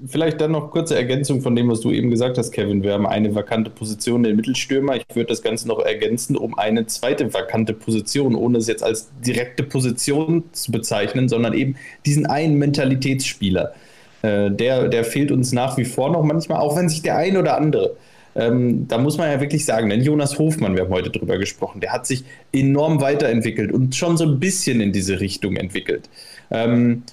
Vielleicht 0.05 0.39
dann 0.39 0.51
noch 0.51 0.71
kurze 0.71 0.95
Ergänzung 0.95 1.41
von 1.41 1.53
dem, 1.55 1.67
was 1.69 1.81
du 1.81 1.91
eben 1.91 2.09
gesagt 2.09 2.37
hast, 2.37 2.51
Kevin. 2.51 2.81
Wir 2.81 2.93
haben 2.93 3.05
eine 3.05 3.35
vakante 3.35 3.69
Position, 3.69 4.23
den 4.23 4.37
Mittelstürmer. 4.37 4.95
Ich 4.95 5.03
würde 5.13 5.27
das 5.27 5.41
Ganze 5.41 5.67
noch 5.67 5.79
ergänzen 5.79 6.37
um 6.37 6.57
eine 6.57 6.85
zweite 6.85 7.33
vakante 7.33 7.73
Position, 7.73 8.35
ohne 8.35 8.59
es 8.59 8.67
jetzt 8.67 8.83
als 8.83 9.09
direkte 9.25 9.63
Position 9.63 10.45
zu 10.53 10.71
bezeichnen, 10.71 11.27
sondern 11.27 11.53
eben 11.53 11.75
diesen 12.05 12.25
einen 12.25 12.55
Mentalitätsspieler. 12.57 13.73
Äh, 14.21 14.51
der, 14.51 14.87
der 14.87 15.03
fehlt 15.03 15.31
uns 15.31 15.51
nach 15.51 15.77
wie 15.77 15.85
vor 15.85 16.09
noch 16.09 16.23
manchmal, 16.23 16.59
auch 16.59 16.77
wenn 16.77 16.87
sich 16.87 17.01
der 17.01 17.17
ein 17.17 17.35
oder 17.35 17.57
andere 17.57 17.97
ähm, 18.35 18.87
da 18.87 18.97
muss 18.97 19.17
man 19.17 19.31
ja 19.31 19.39
wirklich 19.39 19.63
sagen, 19.63 19.89
denn 19.89 20.01
Jonas 20.01 20.37
Hofmann, 20.37 20.75
wir 20.75 20.83
haben 20.83 20.91
heute 20.91 21.09
drüber 21.09 21.37
gesprochen, 21.37 21.79
der 21.79 21.93
hat 21.93 22.05
sich 22.05 22.25
enorm 22.51 22.99
weiterentwickelt 22.99 23.71
und 23.71 23.95
schon 23.95 24.17
so 24.17 24.25
ein 24.25 24.39
bisschen 24.39 24.81
in 24.81 24.91
diese 24.91 25.21
Richtung 25.21 25.55
entwickelt. 25.55 26.09
Ähm, 26.51 27.03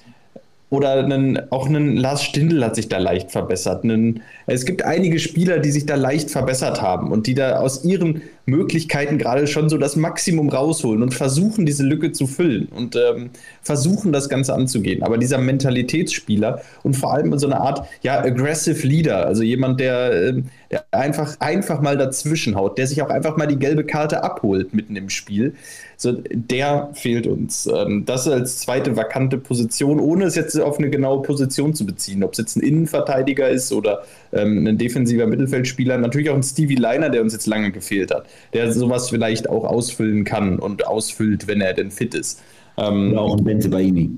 oder 0.73 0.93
einen, 0.93 1.51
auch 1.51 1.67
ein 1.67 1.97
Lars 1.97 2.23
Stindl 2.23 2.65
hat 2.65 2.75
sich 2.75 2.89
da 2.89 2.97
leicht 2.97 3.31
verbessert. 3.31 3.83
Einen, 3.83 4.23
es 4.47 4.65
gibt 4.65 4.83
einige 4.83 5.19
Spieler, 5.19 5.59
die 5.59 5.69
sich 5.69 5.85
da 5.85 5.93
leicht 5.93 6.31
verbessert 6.31 6.81
haben 6.81 7.11
und 7.11 7.27
die 7.27 7.35
da 7.35 7.59
aus 7.59 7.85
ihren 7.85 8.23
Möglichkeiten 8.45 9.17
gerade 9.17 9.47
schon 9.47 9.69
so 9.69 9.77
das 9.77 9.95
Maximum 9.95 10.49
rausholen 10.49 11.01
und 11.01 11.13
versuchen, 11.13 11.65
diese 11.65 11.83
Lücke 11.83 12.11
zu 12.11 12.27
füllen 12.27 12.67
und 12.67 12.95
ähm, 12.95 13.29
versuchen, 13.61 14.11
das 14.11 14.27
Ganze 14.27 14.53
anzugehen. 14.53 15.01
Aber 15.01 15.17
dieser 15.17 15.37
Mentalitätsspieler 15.37 16.61
und 16.83 16.95
vor 16.95 17.13
allem 17.13 17.37
so 17.39 17.47
eine 17.47 17.61
Art, 17.61 17.87
ja, 18.01 18.19
aggressive 18.19 18.85
Leader, 18.85 19.25
also 19.25 19.43
jemand, 19.43 19.79
der, 19.79 20.29
ähm, 20.29 20.45
der 20.71 20.83
einfach, 20.91 21.39
einfach 21.39 21.79
mal 21.79 21.97
dazwischen 21.97 22.55
haut, 22.55 22.77
der 22.77 22.87
sich 22.87 23.01
auch 23.01 23.09
einfach 23.09 23.37
mal 23.37 23.47
die 23.47 23.59
gelbe 23.59 23.85
Karte 23.85 24.23
abholt 24.23 24.73
mitten 24.73 24.97
im 24.97 25.09
Spiel, 25.09 25.53
so, 25.95 26.11
der 26.11 26.89
fehlt 26.93 27.27
uns. 27.27 27.65
Ähm, 27.65 28.03
das 28.05 28.27
als 28.27 28.59
zweite 28.59 28.97
vakante 28.97 29.37
Position, 29.37 30.01
ohne 30.01 30.25
es 30.25 30.35
jetzt 30.35 30.59
auf 30.59 30.77
eine 30.79 30.89
genaue 30.89 31.21
Position 31.21 31.73
zu 31.73 31.85
beziehen, 31.85 32.25
ob 32.25 32.33
es 32.33 32.39
jetzt 32.39 32.57
ein 32.57 32.61
Innenverteidiger 32.61 33.47
ist 33.47 33.71
oder 33.71 34.03
ähm, 34.33 34.67
ein 34.67 34.77
defensiver 34.77 35.27
Mittelfeldspieler, 35.27 35.97
natürlich 35.97 36.29
auch 36.29 36.35
ein 36.35 36.43
Stevie 36.43 36.75
Liner, 36.75 37.09
der 37.09 37.21
uns 37.21 37.33
jetzt 37.33 37.47
lange 37.47 37.71
gefehlt 37.71 38.11
hat 38.11 38.25
der 38.53 38.71
sowas 38.71 39.09
vielleicht 39.09 39.49
auch 39.49 39.63
ausfüllen 39.63 40.23
kann 40.23 40.59
und 40.59 40.87
ausfüllt, 40.87 41.47
wenn 41.47 41.61
er 41.61 41.73
denn 41.73 41.91
fit 41.91 42.13
ist. 42.13 42.41
Ähm, 42.77 43.13
ja, 43.13 43.19
und 43.19 43.43
Benzibaini. 43.43 44.11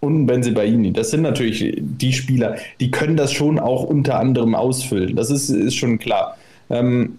Und 0.00 0.26
Benzibaini. 0.26 0.92
Das 0.92 1.10
sind 1.10 1.22
natürlich 1.22 1.76
die 1.78 2.12
Spieler, 2.12 2.56
die 2.78 2.90
können 2.90 3.16
das 3.16 3.32
schon 3.32 3.58
auch 3.58 3.84
unter 3.84 4.18
anderem 4.18 4.54
ausfüllen. 4.54 5.16
Das 5.16 5.30
ist, 5.30 5.50
ist 5.50 5.74
schon 5.74 5.98
klar. 5.98 6.36
Ähm, 6.70 7.18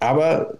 aber 0.00 0.54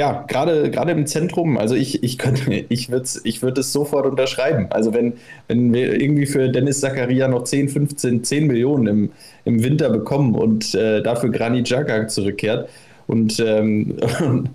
ja, 0.00 0.24
gerade 0.26 0.70
gerade 0.70 0.92
im 0.92 1.06
Zentrum, 1.06 1.58
also 1.58 1.74
ich, 1.74 2.02
ich 2.02 2.16
könnte, 2.16 2.64
ich 2.70 2.88
würde 2.88 3.06
ich 3.22 3.42
würd 3.42 3.58
es 3.58 3.70
sofort 3.70 4.06
unterschreiben. 4.06 4.68
Also 4.70 4.94
wenn, 4.94 5.12
wenn 5.46 5.74
wir 5.74 6.00
irgendwie 6.00 6.24
für 6.24 6.48
Dennis 6.48 6.80
Zakaria 6.80 7.28
noch 7.28 7.44
10, 7.44 7.68
15, 7.68 8.24
10 8.24 8.46
Millionen 8.46 8.86
im, 8.86 9.10
im 9.44 9.62
Winter 9.62 9.90
bekommen 9.90 10.34
und 10.34 10.74
äh, 10.74 11.02
dafür 11.02 11.28
Granit 11.28 11.66
Xhaka 11.66 12.08
zurückkehrt, 12.08 12.70
und 13.08 13.40
ähm, 13.40 13.98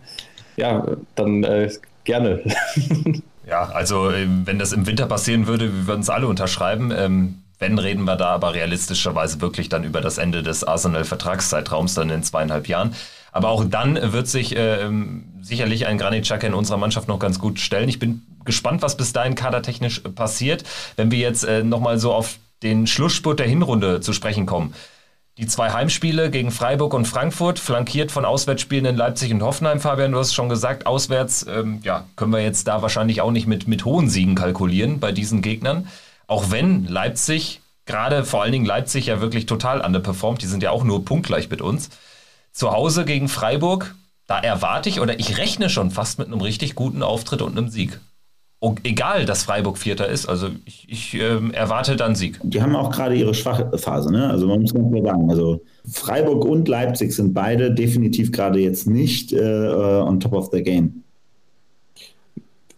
ja, 0.58 0.84
dann 1.14 1.44
äh, 1.44 1.70
gerne. 2.04 2.42
Ja, 3.48 3.66
also 3.66 4.10
ähm, 4.10 4.42
wenn 4.46 4.58
das 4.58 4.74
im 4.74 4.88
Winter 4.88 5.06
passieren 5.06 5.46
würde, 5.46 5.72
wir 5.72 5.86
würden 5.86 6.02
es 6.02 6.10
alle 6.10 6.26
unterschreiben. 6.26 6.92
Ähm, 6.92 7.44
wenn 7.60 7.78
reden 7.78 8.04
wir 8.06 8.16
da 8.16 8.30
aber 8.30 8.56
realistischerweise 8.56 9.40
wirklich 9.40 9.70
dann 9.70 9.84
über 9.84 10.02
das 10.02 10.18
Ende 10.18 10.42
des 10.42 10.64
Arsenal-Vertragszeitraums 10.64 11.94
dann 11.94 12.10
in 12.10 12.24
zweieinhalb 12.24 12.68
Jahren. 12.68 12.96
Aber 13.32 13.50
auch 13.50 13.66
dann 13.66 14.00
wird 14.14 14.28
sich 14.28 14.56
äh, 14.56 14.90
sicherlich 15.46 15.86
ein 15.86 15.98
Granit 15.98 16.24
Xhaka 16.24 16.48
in 16.48 16.54
unserer 16.54 16.78
Mannschaft 16.78 17.08
noch 17.08 17.20
ganz 17.20 17.40
gut 17.40 17.60
stellen. 17.60 17.88
Ich 17.88 18.00
bin 18.00 18.24
gespannt, 18.46 18.82
was 18.82 18.98
bis 18.98 19.14
dahin 19.14 19.36
kadertechnisch 19.36 20.02
passiert. 20.16 20.64
Wenn 20.96 21.12
wir 21.12 21.20
jetzt 21.20 21.44
äh, 21.44 21.64
nochmal 21.64 22.00
so 22.00 22.14
auf 22.14 22.40
den 22.64 22.88
Schlussspurt 22.88 23.40
der 23.40 23.48
Hinrunde 23.48 24.02
zu 24.02 24.12
sprechen 24.14 24.46
kommen. 24.46 24.74
Die 25.38 25.48
zwei 25.48 25.72
Heimspiele 25.72 26.32
gegen 26.32 26.50
Freiburg 26.50 26.94
und 26.94 27.06
Frankfurt, 27.06 27.60
flankiert 27.60 28.10
von 28.10 28.24
Auswärtsspielen 28.24 28.86
in 28.86 28.96
Leipzig 28.96 29.34
und 29.34 29.44
Hoffenheim. 29.44 29.82
Fabian, 29.82 30.14
du 30.14 30.18
hast 30.18 30.34
schon 30.34 30.48
gesagt, 30.48 30.86
auswärts 30.88 31.46
ähm, 31.48 31.80
ja, 31.84 32.06
können 32.16 32.32
wir 32.32 32.42
jetzt 32.42 32.68
da 32.68 32.82
wahrscheinlich 32.82 33.20
auch 33.20 33.32
nicht 33.32 33.46
mit, 33.46 33.68
mit 33.68 33.84
hohen 33.84 34.10
Siegen 34.10 34.36
kalkulieren 34.36 35.02
bei 35.02 35.12
diesen 35.12 35.42
Gegnern. 35.42 35.90
Auch 36.28 36.52
wenn 36.52 36.86
Leipzig, 36.86 37.60
gerade 37.86 38.24
vor 38.24 38.44
allen 38.44 38.54
Dingen 38.54 38.66
Leipzig 38.66 39.08
ja 39.08 39.20
wirklich 39.20 39.46
total 39.46 39.82
underperformt, 39.82 40.42
die 40.42 40.48
sind 40.48 40.64
ja 40.64 40.72
auch 40.72 40.86
nur 40.86 41.04
punktgleich 41.04 41.50
mit 41.50 41.62
uns. 41.62 41.90
Zu 42.54 42.72
Hause 42.72 43.04
gegen 43.04 43.28
Freiburg, 43.28 43.94
da 44.28 44.40
erwarte 44.40 44.90
ich 44.90 45.00
oder 45.00 45.20
ich 45.20 45.38
rechne 45.38 45.70
schon 45.70 45.92
fast 45.92 46.20
mit 46.20 46.28
einem 46.28 46.42
richtig 46.42 46.76
guten 46.76 47.04
Auftritt 47.04 47.42
und 47.42 47.58
einem 47.58 47.70
Sieg. 47.70 48.00
egal, 48.84 49.26
dass 49.26 49.44
Freiburg 49.44 49.78
Vierter 49.78 50.08
ist. 50.08 50.28
Also 50.28 50.50
ich, 50.66 50.88
ich 50.90 51.14
äh, 51.14 51.40
erwarte 51.54 51.96
dann 51.96 52.16
Sieg. 52.16 52.40
Die 52.44 52.62
haben 52.62 52.76
auch 52.76 52.90
gerade 52.92 53.16
ihre 53.16 53.34
schwache 53.34 53.78
Phase, 53.78 54.12
ne? 54.12 54.30
Also 54.30 54.48
man 54.48 54.62
muss 54.62 54.74
ganz 54.74 54.92
klar 54.92 55.04
sagen, 55.04 55.30
also 55.30 55.62
Freiburg 55.88 56.44
und 56.46 56.68
Leipzig 56.68 57.14
sind 57.14 57.34
beide 57.34 57.72
definitiv 57.72 58.32
gerade 58.32 58.60
jetzt 58.60 58.88
nicht 58.88 59.34
äh, 59.34 59.40
on 59.40 60.20
top 60.20 60.34
of 60.34 60.50
the 60.52 60.64
game 60.64 61.05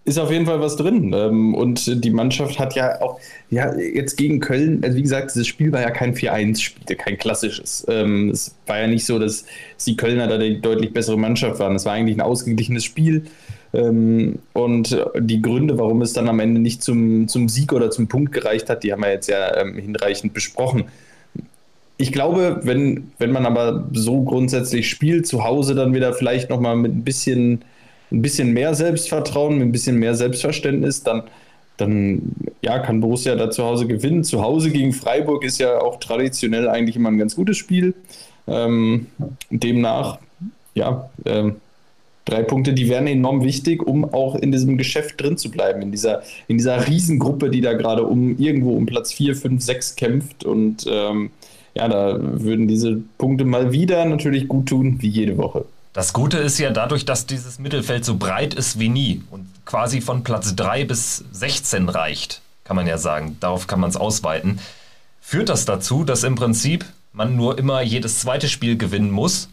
ist 0.08 0.18
auf 0.18 0.32
jeden 0.32 0.46
Fall 0.46 0.62
was 0.62 0.78
drin. 0.78 1.14
Ähm, 1.14 1.54
und 1.54 2.04
die 2.04 2.12
Mannschaft 2.12 2.58
hat 2.60 2.76
ja 2.76 3.02
auch, 3.02 3.20
ja, 3.50 3.76
jetzt 3.76 4.16
gegen 4.16 4.40
Köln, 4.40 4.82
also 4.82 4.96
wie 4.96 5.02
gesagt, 5.02 5.32
dieses 5.36 5.48
Spiel 5.48 5.72
war 5.74 5.82
ja 5.82 5.92
kein 5.92 6.16
4-1-Spiel, 6.16 6.96
kein 6.96 7.18
klassisches. 7.18 7.86
Ähm, 7.90 8.30
es 8.30 8.56
war 8.68 8.80
ja 8.80 8.88
nicht 8.88 9.06
so, 9.06 9.20
dass 9.20 9.46
die 9.86 9.98
Kölner 9.98 10.28
da 10.28 10.38
die 10.38 10.62
deutlich 10.62 10.94
bessere 10.94 11.18
Mannschaft 11.18 11.60
waren. 11.60 11.76
Es 11.76 11.86
war 11.86 11.92
eigentlich 11.92 12.16
ein 12.16 12.22
ausgeglichenes 12.22 12.86
Spiel. 12.86 13.26
Ähm, 13.74 14.40
und 14.54 14.98
die 15.20 15.42
Gründe, 15.42 15.78
warum 15.78 16.02
es 16.02 16.14
dann 16.14 16.30
am 16.30 16.40
Ende 16.40 16.62
nicht 16.62 16.82
zum, 16.82 17.28
zum 17.28 17.50
Sieg 17.50 17.74
oder 17.74 17.92
zum 17.92 18.08
Punkt 18.08 18.32
gereicht 18.32 18.70
hat, 18.70 18.84
die 18.86 18.94
haben 18.94 19.02
wir 19.02 19.12
jetzt 19.12 19.28
ja 19.28 19.62
hinreichend 19.66 20.34
besprochen. 20.34 20.86
Ich 21.98 22.14
glaube, 22.14 22.62
wenn, 22.64 23.12
wenn 23.20 23.34
man 23.34 23.46
aber 23.46 23.90
so 23.92 24.22
grundsätzlich 24.22 24.90
spielt, 24.90 25.28
zu 25.28 25.44
Hause 25.44 25.76
dann 25.76 25.94
wieder 25.94 26.14
vielleicht 26.14 26.50
nochmal 26.50 26.78
mit 26.78 26.94
ein 26.94 27.04
bisschen 27.04 27.66
ein 28.12 28.22
bisschen 28.22 28.54
mehr 28.54 28.74
Selbstvertrauen, 28.74 29.58
mit 29.58 29.68
ein 29.68 29.72
bisschen 29.72 29.98
mehr 29.98 30.16
Selbstverständnis, 30.16 31.04
dann, 31.04 31.24
dann 31.78 32.34
ja, 32.62 32.80
kann 32.80 33.02
Borussia 33.02 33.36
da 33.36 33.50
zu 33.52 33.64
Hause 33.64 33.88
gewinnen. 33.88 34.24
Zu 34.24 34.42
Hause 34.42 34.72
gegen 34.72 34.94
Freiburg 34.94 35.44
ist 35.44 35.60
ja 35.60 35.80
auch 35.82 36.00
traditionell 36.00 36.70
eigentlich 36.70 36.96
immer 36.96 37.10
ein 37.10 37.18
ganz 37.18 37.36
gutes 37.36 37.58
Spiel. 37.58 37.94
Ähm, 38.48 39.08
demnach, 39.50 40.20
ja, 40.74 41.10
ähm, 41.26 41.58
drei 42.28 42.44
Punkte, 42.44 42.74
die 42.74 42.90
wären 42.90 43.08
enorm 43.08 43.44
wichtig, 43.44 43.86
um 43.86 44.06
auch 44.14 44.36
in 44.36 44.52
diesem 44.52 44.78
Geschäft 44.78 45.22
drin 45.22 45.38
zu 45.38 45.50
bleiben, 45.50 45.82
in 45.82 45.92
dieser, 45.92 46.24
in 46.48 46.58
dieser 46.58 46.88
Riesengruppe, 46.88 47.50
die 47.50 47.62
da 47.62 47.74
gerade 47.74 48.04
um 48.04 48.38
irgendwo 48.38 48.76
um 48.76 48.86
Platz 48.86 49.14
4, 49.14 49.36
5, 49.36 49.62
6 49.62 49.96
kämpft. 49.96 50.44
Und 50.46 50.86
ähm, 50.90 51.32
ja, 51.76 51.88
da 51.88 52.18
würden 52.22 52.68
diese 52.68 53.02
Punkte 53.18 53.46
mal 53.46 53.72
wieder 53.72 54.06
natürlich 54.06 54.48
gut 54.48 54.68
tun, 54.68 54.98
wie 55.00 55.10
jede 55.10 55.38
Woche. 55.38 55.66
Das 55.98 56.14
Gute 56.14 56.38
ist 56.38 56.60
ja 56.60 56.70
dadurch, 56.70 57.06
dass 57.06 57.26
dieses 57.26 57.58
Mittelfeld 57.58 58.06
so 58.06 58.18
breit 58.18 58.54
ist 58.54 58.78
wie 58.78 58.88
nie 58.88 59.24
und 59.32 59.48
quasi 59.66 60.00
von 60.00 60.24
Platz 60.24 60.56
3 60.56 60.86
bis 60.86 61.26
16 61.32 61.90
reicht, 61.90 62.44
kann 62.66 62.76
man 62.76 62.86
ja 62.86 63.00
sagen. 63.00 63.38
Darauf 63.40 63.66
kann 63.66 63.80
man 63.80 63.90
es 63.90 63.98
ausweiten. 63.98 64.60
Führt 65.22 65.50
das 65.50 65.66
dazu, 65.66 66.04
dass 66.04 66.24
im 66.24 66.36
Prinzip 66.36 66.86
man 67.14 67.36
nur 67.36 67.58
immer 67.58 67.82
jedes 67.82 68.20
zweite 68.20 68.48
Spiel 68.48 68.78
gewinnen 68.78 69.10
muss 69.10 69.50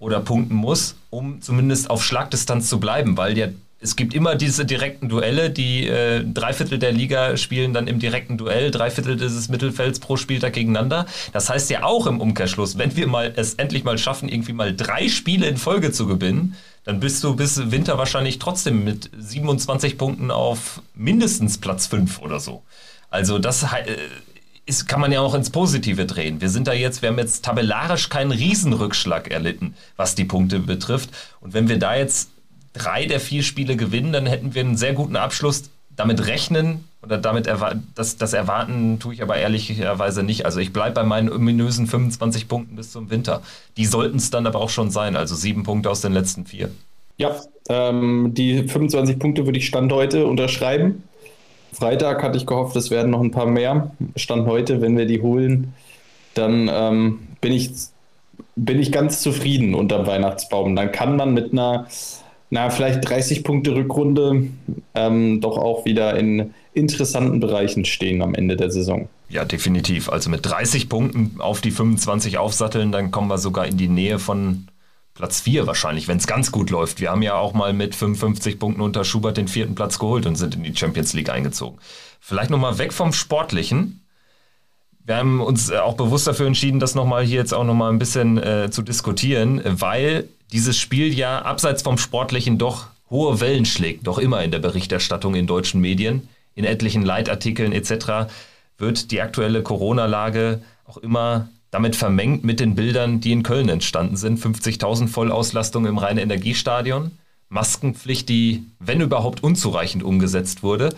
oder 0.00 0.18
punkten 0.18 0.56
muss, 0.56 0.96
um 1.10 1.40
zumindest 1.40 1.88
auf 1.88 2.02
Schlagdistanz 2.02 2.68
zu 2.68 2.80
bleiben, 2.80 3.16
weil 3.16 3.38
ja 3.38 3.46
es 3.86 3.94
gibt 3.94 4.14
immer 4.14 4.34
diese 4.34 4.64
direkten 4.64 5.08
Duelle, 5.08 5.48
die 5.48 5.86
äh, 5.86 6.24
drei 6.24 6.52
Viertel 6.52 6.80
der 6.80 6.90
Liga 6.90 7.36
spielen 7.36 7.72
dann 7.72 7.86
im 7.86 8.00
direkten 8.00 8.36
Duell, 8.36 8.72
drei 8.72 8.90
Viertel 8.90 9.16
dieses 9.16 9.48
Mittelfelds 9.48 10.00
pro 10.00 10.16
Spieltag 10.16 10.54
gegeneinander. 10.54 11.06
Das 11.32 11.48
heißt 11.48 11.70
ja 11.70 11.84
auch 11.84 12.08
im 12.08 12.20
Umkehrschluss, 12.20 12.78
wenn 12.78 12.96
wir 12.96 13.06
mal 13.06 13.32
es 13.36 13.54
endlich 13.54 13.84
mal 13.84 13.96
schaffen, 13.96 14.28
irgendwie 14.28 14.54
mal 14.54 14.74
drei 14.74 15.08
Spiele 15.08 15.46
in 15.46 15.56
Folge 15.56 15.92
zu 15.92 16.08
gewinnen, 16.08 16.56
dann 16.82 16.98
bist 16.98 17.22
du 17.22 17.36
bis 17.36 17.70
Winter 17.70 17.96
wahrscheinlich 17.96 18.40
trotzdem 18.40 18.82
mit 18.82 19.08
27 19.16 19.96
Punkten 19.96 20.32
auf 20.32 20.82
mindestens 20.96 21.58
Platz 21.58 21.86
5 21.86 22.20
oder 22.20 22.40
so. 22.40 22.64
Also 23.08 23.38
das 23.38 23.62
äh, 23.62 23.66
ist, 24.66 24.88
kann 24.88 25.00
man 25.00 25.12
ja 25.12 25.20
auch 25.20 25.34
ins 25.34 25.50
Positive 25.50 26.06
drehen. 26.06 26.40
Wir 26.40 26.48
sind 26.48 26.66
da 26.66 26.72
jetzt, 26.72 27.02
wir 27.02 27.10
haben 27.10 27.18
jetzt 27.18 27.44
tabellarisch 27.44 28.08
keinen 28.08 28.32
Riesenrückschlag 28.32 29.30
erlitten, 29.30 29.76
was 29.96 30.16
die 30.16 30.24
Punkte 30.24 30.58
betrifft. 30.58 31.10
Und 31.40 31.54
wenn 31.54 31.68
wir 31.68 31.78
da 31.78 31.94
jetzt 31.94 32.30
drei 32.76 33.06
der 33.06 33.20
vier 33.20 33.42
Spiele 33.42 33.76
gewinnen, 33.76 34.12
dann 34.12 34.26
hätten 34.26 34.54
wir 34.54 34.62
einen 34.62 34.76
sehr 34.76 34.92
guten 34.92 35.16
Abschluss. 35.16 35.70
Damit 35.96 36.26
rechnen 36.26 36.84
oder 37.02 37.16
damit 37.16 37.46
erwarten, 37.46 37.86
das, 37.94 38.18
das 38.18 38.34
erwarten 38.34 38.98
tue 38.98 39.14
ich 39.14 39.22
aber 39.22 39.36
ehrlicherweise 39.36 40.22
nicht. 40.22 40.44
Also 40.44 40.60
ich 40.60 40.72
bleibe 40.72 40.96
bei 40.96 41.04
meinen 41.04 41.32
ominösen 41.32 41.86
25 41.86 42.48
Punkten 42.48 42.76
bis 42.76 42.92
zum 42.92 43.10
Winter. 43.10 43.42
Die 43.78 43.86
sollten 43.86 44.18
es 44.18 44.30
dann 44.30 44.46
aber 44.46 44.60
auch 44.60 44.68
schon 44.68 44.90
sein, 44.90 45.16
also 45.16 45.34
sieben 45.34 45.62
Punkte 45.62 45.88
aus 45.88 46.02
den 46.02 46.12
letzten 46.12 46.44
vier. 46.44 46.70
Ja, 47.16 47.36
ähm, 47.68 48.32
die 48.34 48.68
25 48.68 49.18
Punkte 49.18 49.46
würde 49.46 49.58
ich 49.58 49.66
Stand 49.66 49.90
heute 49.92 50.26
unterschreiben. 50.26 51.02
Freitag 51.72 52.22
hatte 52.22 52.36
ich 52.36 52.46
gehofft, 52.46 52.76
es 52.76 52.90
werden 52.90 53.10
noch 53.10 53.20
ein 53.20 53.30
paar 53.30 53.46
mehr. 53.46 53.90
Stand 54.16 54.46
heute, 54.46 54.80
wenn 54.80 54.96
wir 54.96 55.06
die 55.06 55.20
holen, 55.20 55.74
dann 56.34 56.70
ähm, 56.72 57.18
bin, 57.40 57.52
ich, 57.52 57.70
bin 58.54 58.80
ich 58.80 58.92
ganz 58.92 59.20
zufrieden 59.22 59.74
unterm 59.74 60.06
Weihnachtsbaum. 60.06 60.76
Dann 60.76 60.92
kann 60.92 61.16
man 61.16 61.34
mit 61.34 61.52
einer 61.52 61.86
na, 62.50 62.70
vielleicht 62.70 63.08
30 63.08 63.42
Punkte 63.42 63.74
Rückrunde 63.74 64.48
ähm, 64.94 65.40
doch 65.40 65.58
auch 65.58 65.84
wieder 65.84 66.16
in 66.16 66.54
interessanten 66.74 67.40
Bereichen 67.40 67.84
stehen 67.84 68.22
am 68.22 68.34
Ende 68.34 68.56
der 68.56 68.70
Saison. 68.70 69.08
Ja, 69.28 69.44
definitiv. 69.44 70.08
Also 70.08 70.30
mit 70.30 70.46
30 70.46 70.88
Punkten 70.88 71.40
auf 71.40 71.60
die 71.60 71.70
25 71.70 72.38
aufsatteln, 72.38 72.92
dann 72.92 73.10
kommen 73.10 73.28
wir 73.28 73.38
sogar 73.38 73.66
in 73.66 73.76
die 73.76 73.88
Nähe 73.88 74.18
von 74.18 74.68
Platz 75.14 75.40
4 75.40 75.66
wahrscheinlich, 75.66 76.08
wenn 76.08 76.18
es 76.18 76.26
ganz 76.26 76.52
gut 76.52 76.70
läuft. 76.70 77.00
Wir 77.00 77.10
haben 77.10 77.22
ja 77.22 77.34
auch 77.36 77.54
mal 77.54 77.72
mit 77.72 77.94
55 77.94 78.58
Punkten 78.58 78.82
unter 78.82 79.02
Schubert 79.02 79.38
den 79.38 79.48
vierten 79.48 79.74
Platz 79.74 79.98
geholt 79.98 80.26
und 80.26 80.36
sind 80.36 80.54
in 80.54 80.62
die 80.62 80.76
Champions 80.76 81.14
League 81.14 81.30
eingezogen. 81.30 81.78
Vielleicht 82.20 82.50
nochmal 82.50 82.78
weg 82.78 82.92
vom 82.92 83.12
Sportlichen. 83.12 84.05
Wir 85.06 85.16
haben 85.16 85.40
uns 85.40 85.70
äh, 85.70 85.78
auch 85.78 85.94
bewusst 85.94 86.26
dafür 86.26 86.48
entschieden, 86.48 86.80
das 86.80 86.96
nochmal 86.96 87.24
hier 87.24 87.38
jetzt 87.38 87.54
auch 87.54 87.64
nochmal 87.64 87.92
ein 87.92 87.98
bisschen 87.98 88.38
äh, 88.38 88.70
zu 88.70 88.82
diskutieren, 88.82 89.62
weil 89.64 90.28
dieses 90.52 90.76
Spiel 90.76 91.14
ja 91.14 91.42
abseits 91.42 91.82
vom 91.82 91.96
Sportlichen 91.96 92.58
doch 92.58 92.88
hohe 93.08 93.40
Wellen 93.40 93.64
schlägt, 93.64 94.06
doch 94.08 94.18
immer 94.18 94.42
in 94.42 94.50
der 94.50 94.58
Berichterstattung 94.58 95.36
in 95.36 95.46
deutschen 95.46 95.80
Medien, 95.80 96.28
in 96.56 96.64
etlichen 96.64 97.04
Leitartikeln 97.04 97.72
etc. 97.72 98.32
wird 98.78 99.12
die 99.12 99.20
aktuelle 99.20 99.62
Corona-Lage 99.62 100.62
auch 100.84 100.96
immer 100.96 101.48
damit 101.70 101.94
vermengt 101.94 102.42
mit 102.42 102.58
den 102.58 102.74
Bildern, 102.74 103.20
die 103.20 103.32
in 103.32 103.42
Köln 103.44 103.68
entstanden 103.68 104.16
sind. 104.16 104.40
50.000 104.40 105.08
Vollauslastung 105.08 105.86
im 105.86 105.98
reinen 105.98 106.18
Energiestadion, 106.18 107.12
Maskenpflicht, 107.48 108.28
die, 108.28 108.64
wenn 108.80 109.00
überhaupt, 109.00 109.42
unzureichend 109.42 110.02
umgesetzt 110.02 110.62
wurde. 110.62 110.94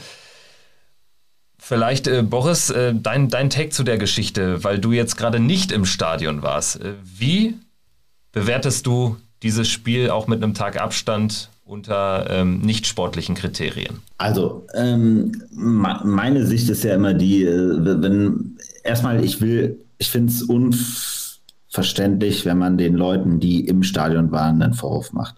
Vielleicht, 1.68 2.06
äh, 2.06 2.22
Boris, 2.22 2.70
äh, 2.70 2.94
dein, 2.94 3.28
dein 3.28 3.50
Take 3.50 3.68
zu 3.68 3.82
der 3.82 3.98
Geschichte, 3.98 4.64
weil 4.64 4.78
du 4.78 4.92
jetzt 4.92 5.18
gerade 5.18 5.38
nicht 5.38 5.70
im 5.70 5.84
Stadion 5.84 6.40
warst. 6.40 6.80
Äh, 6.80 6.94
wie 7.04 7.56
bewertest 8.32 8.86
du 8.86 9.18
dieses 9.42 9.68
Spiel 9.68 10.08
auch 10.08 10.28
mit 10.28 10.42
einem 10.42 10.54
Tag 10.54 10.80
Abstand 10.80 11.50
unter 11.66 12.26
ähm, 12.30 12.60
nicht 12.60 12.86
sportlichen 12.86 13.34
Kriterien? 13.34 13.98
Also, 14.16 14.66
ähm, 14.72 15.42
meine 15.50 16.46
Sicht 16.46 16.70
ist 16.70 16.84
ja 16.84 16.94
immer 16.94 17.12
die, 17.12 17.44
äh, 17.44 18.00
wenn 18.00 18.56
erstmal, 18.82 19.22
ich 19.22 19.42
will, 19.42 19.78
ich 19.98 20.08
finde 20.08 20.32
es 20.32 20.42
unverständlich, 20.44 22.46
wenn 22.46 22.56
man 22.56 22.78
den 22.78 22.94
Leuten, 22.94 23.40
die 23.40 23.66
im 23.66 23.82
Stadion 23.82 24.32
waren, 24.32 24.62
einen 24.62 24.72
Vorwurf 24.72 25.12
macht. 25.12 25.34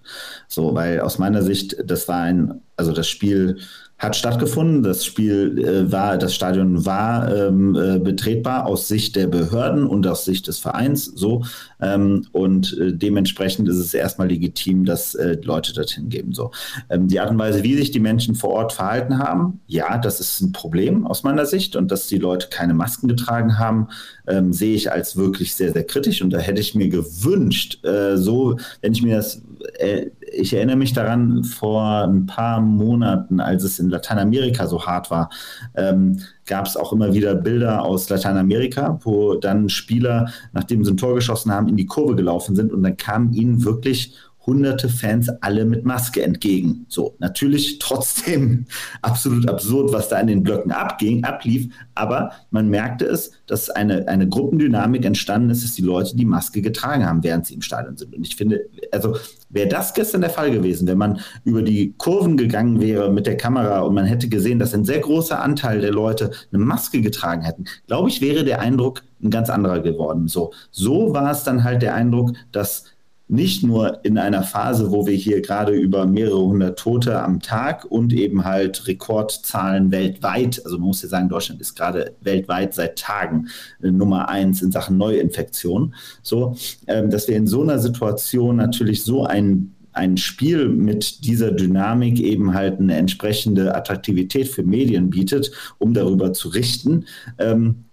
So, 0.46 0.76
weil 0.76 1.00
aus 1.00 1.18
meiner 1.18 1.42
Sicht, 1.42 1.74
das 1.84 2.06
war 2.06 2.20
ein, 2.20 2.60
also 2.80 2.92
das 2.92 3.08
Spiel 3.08 3.58
hat 3.98 4.16
stattgefunden. 4.16 4.82
Das 4.82 5.04
Spiel 5.04 5.58
äh, 5.58 5.92
war, 5.92 6.16
das 6.16 6.34
Stadion 6.34 6.86
war 6.86 7.30
ähm, 7.30 7.76
äh, 7.76 7.98
betretbar 7.98 8.64
aus 8.64 8.88
Sicht 8.88 9.14
der 9.14 9.26
Behörden 9.26 9.86
und 9.86 10.06
aus 10.06 10.24
Sicht 10.24 10.46
des 10.46 10.58
Vereins 10.58 11.04
so. 11.04 11.44
Ähm, 11.82 12.24
und 12.32 12.78
äh, 12.80 12.94
dementsprechend 12.94 13.68
ist 13.68 13.76
es 13.76 13.92
erstmal 13.92 14.28
legitim, 14.28 14.86
dass 14.86 15.14
äh, 15.14 15.36
Leute 15.42 15.74
dorthin 15.74 16.08
geben. 16.08 16.32
So. 16.32 16.50
Ähm, 16.88 17.08
die 17.08 17.20
Art 17.20 17.30
und 17.30 17.38
Weise, 17.38 17.62
wie 17.62 17.76
sich 17.76 17.90
die 17.90 18.00
Menschen 18.00 18.34
vor 18.34 18.50
Ort 18.50 18.72
verhalten 18.72 19.18
haben, 19.18 19.60
ja, 19.66 19.98
das 19.98 20.20
ist 20.20 20.40
ein 20.40 20.52
Problem 20.52 21.06
aus 21.06 21.22
meiner 21.22 21.44
Sicht. 21.44 21.76
Und 21.76 21.90
dass 21.90 22.06
die 22.06 22.18
Leute 22.18 22.48
keine 22.48 22.72
Masken 22.72 23.06
getragen 23.06 23.58
haben, 23.58 23.88
ähm, 24.26 24.54
sehe 24.54 24.74
ich 24.74 24.90
als 24.90 25.16
wirklich 25.16 25.54
sehr, 25.54 25.74
sehr 25.74 25.84
kritisch. 25.84 26.22
Und 26.22 26.30
da 26.30 26.38
hätte 26.38 26.62
ich 26.62 26.74
mir 26.74 26.88
gewünscht, 26.88 27.84
äh, 27.84 28.16
so, 28.16 28.56
wenn 28.80 28.94
ich 28.94 29.02
mir 29.02 29.16
das 29.16 29.42
äh, 29.78 30.06
ich 30.32 30.54
erinnere 30.54 30.76
mich 30.76 30.92
daran, 30.92 31.44
vor 31.44 32.06
ein 32.06 32.26
paar 32.26 32.60
Monaten, 32.70 33.40
als 33.40 33.64
es 33.64 33.78
in 33.78 33.90
Lateinamerika 33.90 34.66
so 34.66 34.84
hart 34.84 35.10
war, 35.10 35.30
ähm, 35.74 36.20
gab 36.46 36.66
es 36.66 36.76
auch 36.76 36.92
immer 36.92 37.12
wieder 37.14 37.34
Bilder 37.34 37.84
aus 37.84 38.08
Lateinamerika, 38.08 38.98
wo 39.02 39.34
dann 39.34 39.68
Spieler, 39.68 40.30
nachdem 40.52 40.84
sie 40.84 40.92
ein 40.92 40.96
Tor 40.96 41.14
geschossen 41.14 41.52
haben, 41.52 41.68
in 41.68 41.76
die 41.76 41.86
Kurve 41.86 42.16
gelaufen 42.16 42.56
sind 42.56 42.72
und 42.72 42.82
dann 42.82 42.96
kamen 42.96 43.32
ihnen 43.32 43.64
wirklich 43.64 44.14
hunderte 44.46 44.88
Fans 44.88 45.28
alle 45.40 45.64
mit 45.64 45.84
Maske 45.84 46.22
entgegen. 46.22 46.86
So, 46.88 47.14
natürlich 47.18 47.78
trotzdem 47.80 48.66
absolut 49.02 49.48
absurd, 49.48 49.92
was 49.92 50.08
da 50.08 50.18
in 50.18 50.26
den 50.26 50.42
Blöcken 50.42 50.72
abging, 50.72 51.24
ablief, 51.24 51.72
aber 51.94 52.32
man 52.50 52.68
merkte 52.68 53.04
es, 53.04 53.32
dass 53.46 53.70
eine, 53.70 54.08
eine 54.08 54.28
Gruppendynamik 54.28 55.04
entstanden 55.04 55.50
ist, 55.50 55.64
dass 55.64 55.74
die 55.74 55.82
Leute 55.82 56.16
die 56.16 56.24
Maske 56.24 56.62
getragen 56.62 57.04
haben, 57.04 57.22
während 57.22 57.46
sie 57.46 57.54
im 57.54 57.62
Stadion 57.62 57.96
sind. 57.96 58.14
Und 58.14 58.26
ich 58.26 58.36
finde, 58.36 58.66
also 58.92 59.16
wäre 59.50 59.68
das 59.68 59.92
gestern 59.94 60.22
der 60.22 60.30
Fall 60.30 60.50
gewesen, 60.50 60.88
wenn 60.88 60.98
man 60.98 61.20
über 61.44 61.62
die 61.62 61.94
Kurven 61.98 62.36
gegangen 62.36 62.80
wäre 62.80 63.12
mit 63.12 63.26
der 63.26 63.36
Kamera 63.36 63.80
und 63.80 63.94
man 63.94 64.06
hätte 64.06 64.28
gesehen, 64.28 64.58
dass 64.58 64.74
ein 64.74 64.84
sehr 64.84 65.00
großer 65.00 65.40
Anteil 65.42 65.80
der 65.80 65.92
Leute 65.92 66.30
eine 66.52 66.64
Maske 66.64 67.00
getragen 67.00 67.42
hätten, 67.42 67.64
glaube 67.86 68.08
ich, 68.08 68.20
wäre 68.20 68.44
der 68.44 68.60
Eindruck 68.60 69.02
ein 69.22 69.30
ganz 69.30 69.50
anderer 69.50 69.80
geworden. 69.80 70.28
So, 70.28 70.52
so 70.70 71.12
war 71.12 71.30
es 71.30 71.44
dann 71.44 71.64
halt 71.64 71.82
der 71.82 71.94
Eindruck, 71.94 72.32
dass 72.52 72.84
nicht 73.30 73.62
nur 73.62 74.04
in 74.04 74.18
einer 74.18 74.42
Phase, 74.42 74.90
wo 74.90 75.06
wir 75.06 75.14
hier 75.14 75.40
gerade 75.40 75.72
über 75.72 76.04
mehrere 76.04 76.40
hundert 76.40 76.78
Tote 76.80 77.22
am 77.22 77.40
Tag 77.40 77.84
und 77.84 78.12
eben 78.12 78.44
halt 78.44 78.88
Rekordzahlen 78.88 79.92
weltweit, 79.92 80.60
also 80.64 80.78
man 80.78 80.88
muss 80.88 81.02
ja 81.02 81.08
sagen, 81.08 81.28
Deutschland 81.28 81.60
ist 81.60 81.76
gerade 81.76 82.16
weltweit 82.22 82.74
seit 82.74 82.98
Tagen 82.98 83.48
äh, 83.82 83.90
Nummer 83.92 84.28
eins 84.28 84.62
in 84.62 84.72
Sachen 84.72 84.98
Neuinfektion, 84.98 85.94
so, 86.22 86.56
ähm, 86.88 87.10
dass 87.10 87.28
wir 87.28 87.36
in 87.36 87.46
so 87.46 87.62
einer 87.62 87.78
Situation 87.78 88.56
natürlich 88.56 89.04
so 89.04 89.24
ein 89.24 89.74
ein 89.92 90.16
Spiel 90.16 90.68
mit 90.68 91.24
dieser 91.24 91.50
Dynamik 91.50 92.20
eben 92.20 92.54
halt 92.54 92.78
eine 92.78 92.94
entsprechende 92.94 93.74
Attraktivität 93.74 94.46
für 94.46 94.62
Medien 94.62 95.10
bietet, 95.10 95.50
um 95.78 95.94
darüber 95.94 96.32
zu 96.32 96.48
richten, 96.48 97.06
ähm, 97.38 97.86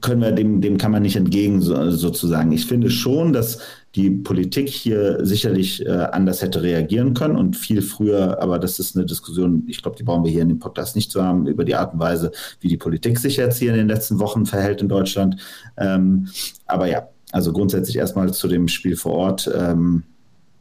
können 0.00 0.20
wir 0.20 0.32
dem, 0.32 0.60
dem 0.60 0.78
kann 0.78 0.92
man 0.92 1.02
nicht 1.02 1.16
entgegen 1.16 1.60
so, 1.60 1.90
sozusagen. 1.90 2.52
Ich 2.52 2.66
finde 2.66 2.90
schon, 2.90 3.32
dass 3.32 3.60
die 3.94 4.10
Politik 4.10 4.68
hier 4.68 5.24
sicherlich 5.24 5.84
äh, 5.84 5.90
anders 5.90 6.42
hätte 6.42 6.62
reagieren 6.62 7.14
können 7.14 7.36
und 7.36 7.56
viel 7.56 7.82
früher, 7.82 8.40
aber 8.40 8.58
das 8.58 8.78
ist 8.78 8.96
eine 8.96 9.06
Diskussion, 9.06 9.64
ich 9.66 9.82
glaube, 9.82 9.96
die 9.96 10.02
brauchen 10.02 10.24
wir 10.24 10.30
hier 10.30 10.42
in 10.42 10.50
dem 10.50 10.58
Podcast 10.58 10.94
nicht 10.94 11.10
zu 11.10 11.22
haben, 11.22 11.46
über 11.46 11.64
die 11.64 11.74
Art 11.74 11.94
und 11.94 12.00
Weise, 12.00 12.30
wie 12.60 12.68
die 12.68 12.76
Politik 12.76 13.18
sich 13.18 13.36
jetzt 13.36 13.58
hier 13.58 13.70
in 13.70 13.78
den 13.78 13.88
letzten 13.88 14.18
Wochen 14.18 14.46
verhält 14.46 14.82
in 14.82 14.88
Deutschland. 14.88 15.36
Ähm, 15.78 16.28
aber 16.66 16.86
ja, 16.86 17.08
also 17.32 17.52
grundsätzlich 17.52 17.96
erstmal 17.96 18.32
zu 18.32 18.48
dem 18.48 18.68
Spiel 18.68 18.96
vor 18.96 19.12
Ort. 19.12 19.50
Ähm, 19.54 20.04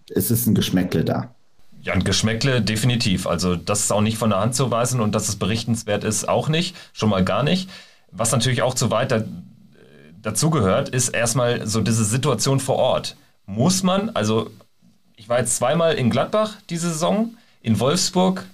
es 0.09 0.32
ist 0.32 0.47
ein 0.47 0.55
Geschmäckle 0.55 1.03
da. 1.03 1.36
Ja, 1.82 1.93
ein 1.93 2.03
Geschmäckle 2.03 2.61
definitiv. 2.61 3.28
Also 3.28 3.55
das 3.55 3.82
ist 3.82 3.91
auch 3.91 4.01
nicht 4.01 4.17
von 4.17 4.30
der 4.30 4.39
Hand 4.39 4.55
zu 4.55 4.71
weisen 4.71 4.99
und 4.99 5.15
dass 5.15 5.30
es 5.30 5.36
berichtenswert 5.36 6.03
ist, 6.03 6.28
auch 6.28 6.49
nicht. 6.49 6.75
Schon 6.93 7.09
mal 7.09 7.23
gar 7.23 7.43
nicht. 7.43 7.69
Was 8.11 8.32
natürlich 8.32 8.61
auch 8.61 8.73
zu 8.73 8.89
weit 8.89 9.11
da, 10.28 10.32
dazugehört, 10.32 10.89
ist 10.89 11.09
erstmal 11.09 11.65
so 11.67 11.82
diese 11.82 12.03
Situation 12.03 12.59
vor 12.59 12.75
Ort. 12.75 13.15
Muss 13.45 13.84
man, 13.84 14.09
also 14.09 14.51
ich 15.15 15.30
war 15.30 15.39
jetzt 15.39 15.55
zweimal 15.55 15.95
in 15.95 16.09
Gladbach 16.09 16.55
diese 16.69 16.89
Saison, 16.89 17.38
in 17.61 17.80
Wolfsburg, 17.80 18.45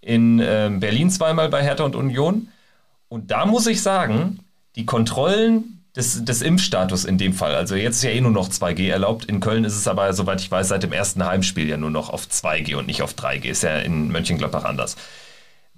in 0.00 0.38
äh, 0.38 0.70
Berlin 0.72 1.10
zweimal 1.10 1.48
bei 1.48 1.62
Hertha 1.62 1.84
und 1.84 1.96
Union. 1.96 2.48
Und 3.08 3.30
da 3.30 3.46
muss 3.46 3.66
ich 3.66 3.82
sagen, 3.82 4.40
die 4.76 4.86
Kontrollen 4.86 5.82
des, 5.96 6.24
des 6.24 6.42
Impfstatus 6.42 7.04
in 7.04 7.18
dem 7.18 7.32
Fall. 7.32 7.54
Also 7.54 7.74
jetzt 7.74 7.96
ist 7.96 8.02
ja 8.04 8.10
eh 8.10 8.20
nur 8.20 8.30
noch 8.30 8.48
2G 8.48 8.88
erlaubt. 8.90 9.24
In 9.24 9.40
Köln 9.40 9.64
ist 9.64 9.76
es 9.76 9.88
aber, 9.88 10.12
soweit 10.12 10.40
ich 10.40 10.50
weiß, 10.50 10.68
seit 10.68 10.82
dem 10.82 10.92
ersten 10.92 11.24
Heimspiel 11.24 11.68
ja 11.68 11.76
nur 11.76 11.90
noch 11.90 12.10
auf 12.10 12.26
2G 12.26 12.76
und 12.76 12.86
nicht 12.86 13.02
auf 13.02 13.14
3G. 13.14 13.50
Ist 13.50 13.62
ja 13.62 13.78
in 13.78 14.08
Mönchengladbach 14.08 14.64
anders. 14.64 14.96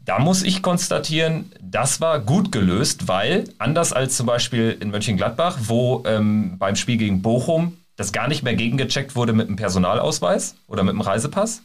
Da 0.05 0.19
muss 0.19 0.43
ich 0.43 0.63
konstatieren, 0.63 1.53
das 1.61 2.01
war 2.01 2.19
gut 2.19 2.51
gelöst, 2.51 3.07
weil 3.07 3.45
anders 3.59 3.93
als 3.93 4.17
zum 4.17 4.27
Beispiel 4.27 4.77
in 4.81 4.91
Mönchengladbach, 4.91 5.59
wo 5.67 6.03
ähm, 6.07 6.59
beim 6.59 6.77
Spiel 6.77 6.97
gegen 6.97 7.23
Bochum 7.23 7.77
das 7.97 8.13
gar 8.13 8.27
nicht 8.27 8.43
mehr 8.43 8.55
gegengecheckt 8.55 9.15
wurde 9.15 9.33
mit 9.33 9.47
einem 9.47 9.57
Personalausweis 9.57 10.57
oder 10.67 10.83
mit 10.83 10.91
einem 10.91 11.03
Reisepass, 11.03 11.63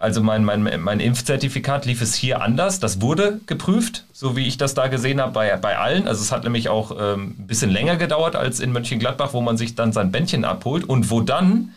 also 0.00 0.22
mein, 0.22 0.46
mein, 0.46 0.80
mein 0.80 0.98
Impfzertifikat 0.98 1.84
lief 1.84 2.00
es 2.00 2.14
hier 2.14 2.40
anders. 2.40 2.80
Das 2.80 3.02
wurde 3.02 3.38
geprüft, 3.44 4.06
so 4.14 4.34
wie 4.34 4.46
ich 4.46 4.56
das 4.56 4.72
da 4.72 4.86
gesehen 4.86 5.20
habe, 5.20 5.32
bei, 5.32 5.54
bei 5.58 5.76
allen. 5.76 6.08
Also 6.08 6.22
es 6.22 6.32
hat 6.32 6.42
nämlich 6.42 6.70
auch 6.70 6.92
ähm, 6.98 7.36
ein 7.38 7.46
bisschen 7.46 7.70
länger 7.70 7.96
gedauert 7.96 8.34
als 8.34 8.60
in 8.60 8.72
Mönchengladbach, 8.72 9.34
wo 9.34 9.42
man 9.42 9.58
sich 9.58 9.74
dann 9.74 9.92
sein 9.92 10.10
Bändchen 10.10 10.46
abholt 10.46 10.84
und 10.84 11.10
wo 11.10 11.20
dann, 11.20 11.74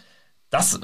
das 0.49 0.79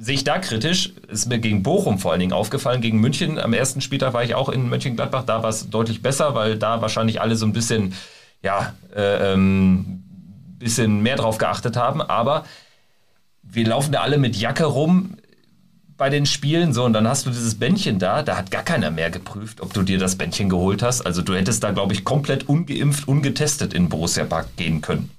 sehe 0.00 0.14
ich 0.14 0.24
da 0.24 0.38
kritisch, 0.38 0.92
ist 1.08 1.28
mir 1.28 1.38
gegen 1.38 1.62
Bochum 1.62 1.98
vor 1.98 2.12
allen 2.12 2.20
Dingen 2.20 2.32
aufgefallen. 2.32 2.80
Gegen 2.80 2.98
München 3.00 3.38
am 3.38 3.52
ersten 3.52 3.82
Spieltag 3.82 4.14
war 4.14 4.24
ich 4.24 4.34
auch 4.34 4.48
in 4.48 4.68
Mönchengladbach, 4.68 5.24
da 5.24 5.42
war 5.42 5.50
es 5.50 5.68
deutlich 5.68 6.00
besser, 6.00 6.34
weil 6.34 6.56
da 6.56 6.80
wahrscheinlich 6.80 7.20
alle 7.20 7.36
so 7.36 7.44
ein 7.44 7.52
bisschen, 7.52 7.92
ja, 8.42 8.74
äh, 8.96 9.32
ähm, 9.32 10.02
bisschen 10.58 11.02
mehr 11.02 11.16
drauf 11.16 11.36
geachtet 11.36 11.76
haben. 11.76 12.00
Aber 12.00 12.44
wir 13.42 13.66
laufen 13.66 13.92
da 13.92 14.00
alle 14.00 14.16
mit 14.16 14.36
Jacke 14.36 14.64
rum 14.64 15.16
bei 15.98 16.08
den 16.08 16.24
Spielen. 16.24 16.72
So, 16.72 16.84
und 16.84 16.94
dann 16.94 17.06
hast 17.06 17.26
du 17.26 17.30
dieses 17.30 17.56
Bändchen 17.56 17.98
da, 17.98 18.22
da 18.22 18.38
hat 18.38 18.50
gar 18.50 18.62
keiner 18.62 18.90
mehr 18.90 19.10
geprüft, 19.10 19.60
ob 19.60 19.74
du 19.74 19.82
dir 19.82 19.98
das 19.98 20.16
Bändchen 20.16 20.48
geholt 20.48 20.82
hast. 20.82 21.02
Also 21.02 21.20
du 21.20 21.34
hättest 21.34 21.62
da, 21.62 21.72
glaube 21.72 21.92
ich, 21.92 22.04
komplett 22.04 22.48
ungeimpft, 22.48 23.06
ungetestet 23.06 23.74
in 23.74 23.90
Borussia 23.90 24.24
Park 24.24 24.56
gehen 24.56 24.80
können. 24.80 25.10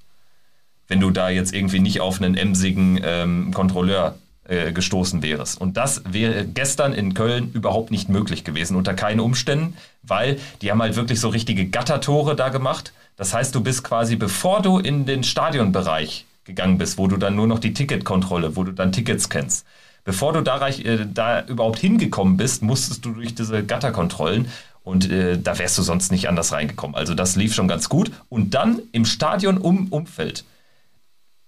Wenn 0.87 0.99
du 0.99 1.11
da 1.11 1.29
jetzt 1.29 1.53
irgendwie 1.53 1.79
nicht 1.79 2.01
auf 2.01 2.19
einen 2.19 2.35
emsigen 2.35 2.99
ähm, 3.03 3.53
Kontrolleur 3.53 4.15
äh, 4.51 4.73
gestoßen 4.73 5.23
wärst. 5.23 5.61
Und 5.61 5.77
das 5.77 6.03
wäre 6.05 6.45
gestern 6.45 6.91
in 6.91 7.13
Köln 7.13 7.51
überhaupt 7.53 7.89
nicht 7.89 8.09
möglich 8.09 8.43
gewesen, 8.43 8.75
unter 8.75 8.93
keinen 8.93 9.21
Umständen, 9.21 9.77
weil 10.03 10.39
die 10.61 10.69
haben 10.69 10.81
halt 10.81 10.97
wirklich 10.97 11.21
so 11.21 11.29
richtige 11.29 11.67
Gattertore 11.67 12.35
da 12.35 12.49
gemacht. 12.49 12.91
Das 13.15 13.33
heißt, 13.33 13.55
du 13.55 13.61
bist 13.61 13.85
quasi, 13.85 14.17
bevor 14.17 14.61
du 14.61 14.77
in 14.77 15.05
den 15.05 15.23
Stadionbereich 15.23 16.25
gegangen 16.43 16.77
bist, 16.77 16.97
wo 16.97 17.07
du 17.07 17.15
dann 17.15 17.33
nur 17.33 17.47
noch 17.47 17.59
die 17.59 17.73
Ticketkontrolle, 17.73 18.57
wo 18.57 18.65
du 18.65 18.73
dann 18.73 18.91
Tickets 18.91 19.29
kennst, 19.29 19.65
bevor 20.03 20.33
du 20.33 20.41
da, 20.41 20.67
äh, 20.67 21.07
da 21.13 21.45
überhaupt 21.45 21.79
hingekommen 21.79 22.35
bist, 22.35 22.61
musstest 22.61 23.05
du 23.05 23.11
durch 23.11 23.33
diese 23.33 23.63
Gatterkontrollen 23.63 24.49
und 24.83 25.09
äh, 25.09 25.39
da 25.39 25.57
wärst 25.59 25.77
du 25.77 25.81
sonst 25.81 26.11
nicht 26.11 26.27
anders 26.27 26.51
reingekommen. 26.51 26.97
Also 26.97 27.13
das 27.13 27.37
lief 27.37 27.55
schon 27.55 27.69
ganz 27.69 27.87
gut. 27.87 28.11
Und 28.27 28.53
dann 28.53 28.81
im 28.91 29.05
Stadion 29.05 29.57
um 29.59 29.87
Umfeld. 29.87 30.43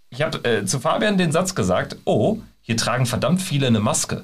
Ich 0.10 0.22
habe 0.22 0.42
äh, 0.46 0.66
zu 0.66 0.80
Fabian 0.80 1.18
den 1.18 1.34
Satz 1.34 1.54
gesagt, 1.54 1.98
oh, 2.06 2.38
hier 2.64 2.78
tragen 2.78 3.06
verdammt 3.06 3.42
viele 3.42 3.68
eine 3.68 3.80
Maske. 3.80 4.24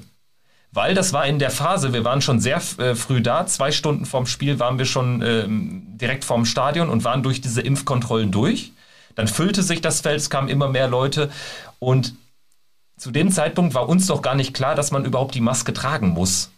Weil 0.72 0.94
das 0.94 1.12
war 1.12 1.26
in 1.26 1.38
der 1.38 1.50
Phase, 1.50 1.92
wir 1.92 2.04
waren 2.04 2.22
schon 2.22 2.40
sehr 2.40 2.60
äh, 2.78 2.94
früh 2.94 3.20
da, 3.20 3.46
zwei 3.46 3.70
Stunden 3.70 4.06
vorm 4.06 4.26
Spiel 4.26 4.58
waren 4.58 4.78
wir 4.78 4.86
schon 4.86 5.20
ähm, 5.22 5.82
direkt 5.98 6.24
vorm 6.24 6.44
Stadion 6.44 6.88
und 6.88 7.04
waren 7.04 7.22
durch 7.22 7.40
diese 7.40 7.60
Impfkontrollen 7.60 8.30
durch. 8.30 8.72
Dann 9.14 9.28
füllte 9.28 9.62
sich 9.62 9.80
das 9.80 10.00
Feld, 10.00 10.20
es 10.20 10.30
kamen 10.30 10.48
immer 10.48 10.68
mehr 10.68 10.88
Leute 10.88 11.30
und 11.78 12.14
zu 12.96 13.10
dem 13.10 13.30
Zeitpunkt 13.30 13.74
war 13.74 13.88
uns 13.88 14.06
doch 14.06 14.22
gar 14.22 14.34
nicht 14.34 14.54
klar, 14.54 14.74
dass 14.74 14.90
man 14.90 15.04
überhaupt 15.04 15.34
die 15.34 15.40
Maske 15.40 15.72
tragen 15.72 16.10
muss. 16.10 16.50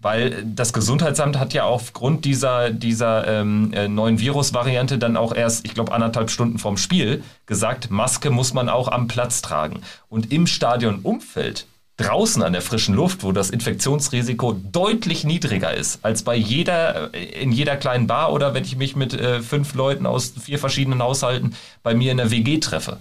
Weil 0.00 0.44
das 0.44 0.72
Gesundheitsamt 0.72 1.38
hat 1.38 1.52
ja 1.54 1.64
aufgrund 1.64 2.24
dieser, 2.24 2.70
dieser 2.70 3.26
ähm, 3.26 3.72
äh, 3.72 3.88
neuen 3.88 4.20
Virusvariante 4.20 4.96
dann 4.96 5.16
auch 5.16 5.34
erst, 5.34 5.66
ich 5.66 5.74
glaube, 5.74 5.92
anderthalb 5.92 6.30
Stunden 6.30 6.58
vorm 6.58 6.76
Spiel 6.76 7.24
gesagt, 7.46 7.90
Maske 7.90 8.30
muss 8.30 8.54
man 8.54 8.68
auch 8.68 8.88
am 8.88 9.08
Platz 9.08 9.42
tragen. 9.42 9.82
Und 10.08 10.32
im 10.32 10.46
Stadionumfeld, 10.46 11.66
draußen 11.96 12.44
an 12.44 12.52
der 12.52 12.62
frischen 12.62 12.94
Luft, 12.94 13.24
wo 13.24 13.32
das 13.32 13.50
Infektionsrisiko 13.50 14.52
deutlich 14.52 15.24
niedriger 15.24 15.74
ist 15.74 15.98
als 16.04 16.22
bei 16.22 16.36
jeder, 16.36 17.12
äh, 17.12 17.42
in 17.42 17.50
jeder 17.50 17.76
kleinen 17.76 18.06
Bar 18.06 18.32
oder 18.32 18.54
wenn 18.54 18.64
ich 18.64 18.76
mich 18.76 18.94
mit 18.94 19.14
äh, 19.14 19.42
fünf 19.42 19.74
Leuten 19.74 20.06
aus 20.06 20.32
vier 20.40 20.60
verschiedenen 20.60 21.02
Haushalten 21.02 21.56
bei 21.82 21.94
mir 21.94 22.12
in 22.12 22.18
der 22.18 22.30
WG 22.30 22.58
treffe. 22.58 22.98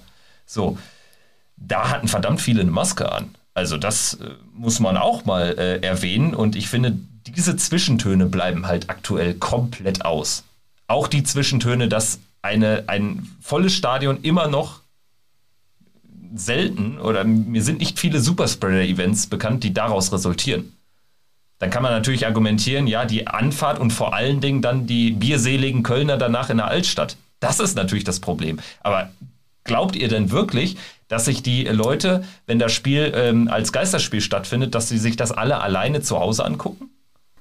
So 0.47 0.77
da 1.57 1.89
hatten 1.89 2.07
verdammt 2.07 2.39
viele 2.41 2.61
eine 2.61 2.71
Maske 2.71 3.11
an. 3.11 3.35
Also 3.57 3.77
das 3.77 4.13
äh, 4.13 4.35
muss 4.53 4.79
man 4.79 4.97
auch 4.97 5.25
mal 5.25 5.57
äh, 5.57 5.79
erwähnen 5.79 6.35
und 6.35 6.55
ich 6.55 6.69
finde, 6.69 6.95
diese 7.25 7.55
Zwischentöne 7.55 8.27
bleiben 8.27 8.67
halt 8.67 8.91
aktuell 8.91 9.33
komplett 9.33 10.05
aus. 10.05 10.43
Auch 10.85 11.07
die 11.07 11.23
Zwischentöne, 11.23 11.87
dass 11.87 12.19
eine, 12.43 12.83
ein 12.85 13.27
volles 13.41 13.73
Stadion 13.73 14.21
immer 14.21 14.47
noch 14.47 14.81
selten 16.35 16.99
oder 16.99 17.23
mir 17.23 17.63
sind 17.63 17.79
nicht 17.79 17.97
viele 17.97 18.19
Superspreader-Events 18.19 19.25
bekannt, 19.25 19.63
die 19.63 19.73
daraus 19.73 20.13
resultieren. 20.13 20.73
Dann 21.57 21.71
kann 21.71 21.81
man 21.81 21.93
natürlich 21.93 22.27
argumentieren, 22.27 22.85
ja, 22.85 23.05
die 23.05 23.25
Anfahrt 23.25 23.79
und 23.79 23.91
vor 23.91 24.13
allen 24.13 24.39
Dingen 24.39 24.61
dann 24.61 24.85
die 24.85 25.09
bierseligen 25.09 25.81
Kölner 25.81 26.17
danach 26.17 26.51
in 26.51 26.57
der 26.57 26.67
Altstadt. 26.67 27.17
Das 27.39 27.59
ist 27.59 27.75
natürlich 27.75 28.03
das 28.03 28.19
Problem. 28.19 28.59
Aber 28.81 29.09
glaubt 29.67 29.95
ihr 29.95 30.07
denn 30.07 30.31
wirklich, 30.31 30.77
dass 31.07 31.25
sich 31.25 31.43
die 31.43 31.63
Leute, 31.65 32.23
wenn 32.47 32.59
das 32.59 32.73
Spiel 32.73 33.11
ähm, 33.15 33.47
als 33.47 33.71
Geisterspiel 33.71 34.21
stattfindet, 34.21 34.75
dass 34.75 34.89
sie 34.89 34.97
sich 34.97 35.15
das 35.15 35.31
alle 35.31 35.61
alleine 35.61 36.01
zu 36.01 36.19
Hause 36.19 36.43
angucken? 36.43 36.89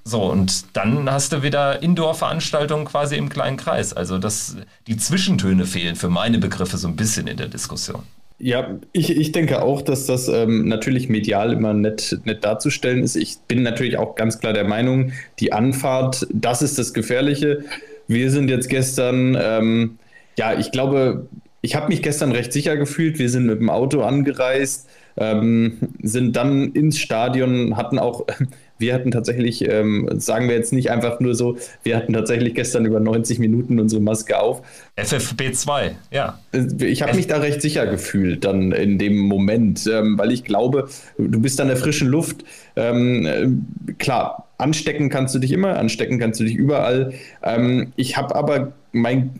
So, 0.04 0.22
und 0.22 0.76
dann 0.76 1.10
hast 1.10 1.32
du 1.32 1.42
wieder 1.42 1.82
Indoor-Veranstaltungen 1.82 2.84
quasi 2.84 3.16
im 3.16 3.28
kleinen 3.28 3.56
Kreis. 3.56 3.92
Also 3.92 4.18
das, 4.18 4.56
die 4.86 4.96
Zwischentöne 4.96 5.66
fehlen 5.66 5.96
für 5.96 6.08
meine 6.08 6.38
Begriffe 6.38 6.76
so 6.76 6.86
ein 6.86 6.94
bisschen 6.94 7.26
in 7.26 7.36
der 7.36 7.48
Diskussion. 7.48 8.04
Ja, 8.38 8.78
ich, 8.92 9.10
ich 9.10 9.32
denke 9.32 9.62
auch, 9.62 9.82
dass 9.82 10.06
das 10.06 10.28
ähm, 10.28 10.68
natürlich 10.68 11.08
medial 11.08 11.52
immer 11.52 11.72
nett, 11.72 12.20
nett 12.24 12.44
darzustellen 12.44 13.02
ist. 13.02 13.16
Ich 13.16 13.38
bin 13.48 13.62
natürlich 13.62 13.96
auch 13.96 14.14
ganz 14.14 14.38
klar 14.38 14.52
der 14.52 14.64
Meinung, 14.64 15.12
die 15.40 15.52
Anfahrt, 15.52 16.26
das 16.32 16.62
ist 16.62 16.78
das 16.78 16.94
Gefährliche. 16.94 17.64
Wir 18.06 18.30
sind 18.30 18.48
jetzt 18.48 18.68
gestern, 18.68 19.36
ähm, 19.40 19.98
ja, 20.38 20.56
ich 20.56 20.70
glaube, 20.70 21.26
ich 21.66 21.74
habe 21.74 21.88
mich 21.88 22.00
gestern 22.00 22.30
recht 22.30 22.52
sicher 22.52 22.76
gefühlt. 22.76 23.18
Wir 23.18 23.28
sind 23.28 23.46
mit 23.46 23.58
dem 23.58 23.70
Auto 23.70 24.02
angereist, 24.02 24.88
ähm, 25.16 25.78
sind 26.00 26.36
dann 26.36 26.70
ins 26.72 26.96
Stadion, 26.96 27.76
hatten 27.76 27.98
auch, 27.98 28.24
wir 28.78 28.94
hatten 28.94 29.10
tatsächlich, 29.10 29.68
ähm, 29.68 30.08
sagen 30.14 30.48
wir 30.48 30.54
jetzt 30.54 30.72
nicht 30.72 30.92
einfach 30.92 31.18
nur 31.18 31.34
so, 31.34 31.56
wir 31.82 31.96
hatten 31.96 32.12
tatsächlich 32.12 32.54
gestern 32.54 32.86
über 32.86 33.00
90 33.00 33.40
Minuten 33.40 33.80
unsere 33.80 34.00
Maske 34.00 34.38
auf. 34.38 34.62
FFP2, 34.96 35.90
ja. 36.12 36.38
Äh, 36.52 36.84
ich 36.84 37.02
habe 37.02 37.16
mich 37.16 37.26
da 37.26 37.38
recht 37.38 37.60
sicher 37.60 37.84
gefühlt 37.86 38.44
dann 38.44 38.70
in 38.70 38.98
dem 38.98 39.18
Moment, 39.18 39.88
ähm, 39.92 40.16
weil 40.18 40.30
ich 40.30 40.44
glaube, 40.44 40.88
du 41.18 41.40
bist 41.40 41.60
an 41.60 41.66
der 41.66 41.76
frischen 41.76 42.06
Luft. 42.06 42.44
Ähm, 42.76 43.26
äh, 43.26 43.94
klar, 43.94 44.46
anstecken 44.56 45.08
kannst 45.08 45.34
du 45.34 45.40
dich 45.40 45.50
immer, 45.50 45.76
anstecken 45.80 46.20
kannst 46.20 46.38
du 46.38 46.44
dich 46.44 46.54
überall. 46.54 47.12
Ähm, 47.42 47.92
ich 47.96 48.16
habe 48.16 48.36
aber 48.36 48.72
mein 48.92 49.30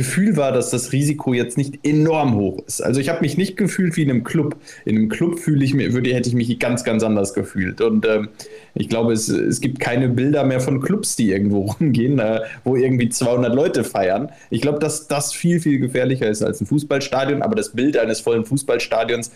Gefühl 0.00 0.38
war, 0.38 0.50
dass 0.50 0.70
das 0.70 0.92
Risiko 0.92 1.34
jetzt 1.34 1.58
nicht 1.58 1.84
enorm 1.84 2.34
hoch 2.34 2.62
ist. 2.66 2.82
Also 2.82 3.02
ich 3.02 3.10
habe 3.10 3.20
mich 3.20 3.36
nicht 3.36 3.58
gefühlt 3.58 3.98
wie 3.98 4.02
in 4.02 4.08
einem 4.08 4.24
Club. 4.24 4.56
In 4.86 4.96
einem 4.96 5.08
Club 5.10 5.38
fühle 5.38 5.62
ich 5.62 5.74
mir, 5.74 5.92
würde, 5.92 6.14
hätte 6.14 6.30
ich 6.30 6.34
mich 6.34 6.58
ganz, 6.58 6.84
ganz 6.84 7.02
anders 7.02 7.34
gefühlt. 7.34 7.82
Und 7.82 8.06
ähm, 8.06 8.30
ich 8.72 8.88
glaube, 8.88 9.12
es, 9.12 9.28
es 9.28 9.60
gibt 9.60 9.78
keine 9.78 10.08
Bilder 10.08 10.44
mehr 10.44 10.60
von 10.60 10.80
Clubs, 10.80 11.16
die 11.16 11.30
irgendwo 11.30 11.70
rumgehen, 11.72 12.18
äh, 12.18 12.40
wo 12.64 12.76
irgendwie 12.76 13.10
200 13.10 13.54
Leute 13.54 13.84
feiern. 13.84 14.30
Ich 14.48 14.62
glaube, 14.62 14.78
dass 14.78 15.06
das 15.06 15.34
viel, 15.34 15.60
viel 15.60 15.78
gefährlicher 15.78 16.30
ist 16.30 16.42
als 16.42 16.62
ein 16.62 16.66
Fußballstadion. 16.66 17.42
Aber 17.42 17.54
das 17.54 17.72
Bild 17.72 17.98
eines 17.98 18.20
vollen 18.20 18.46
Fußballstadions 18.46 19.32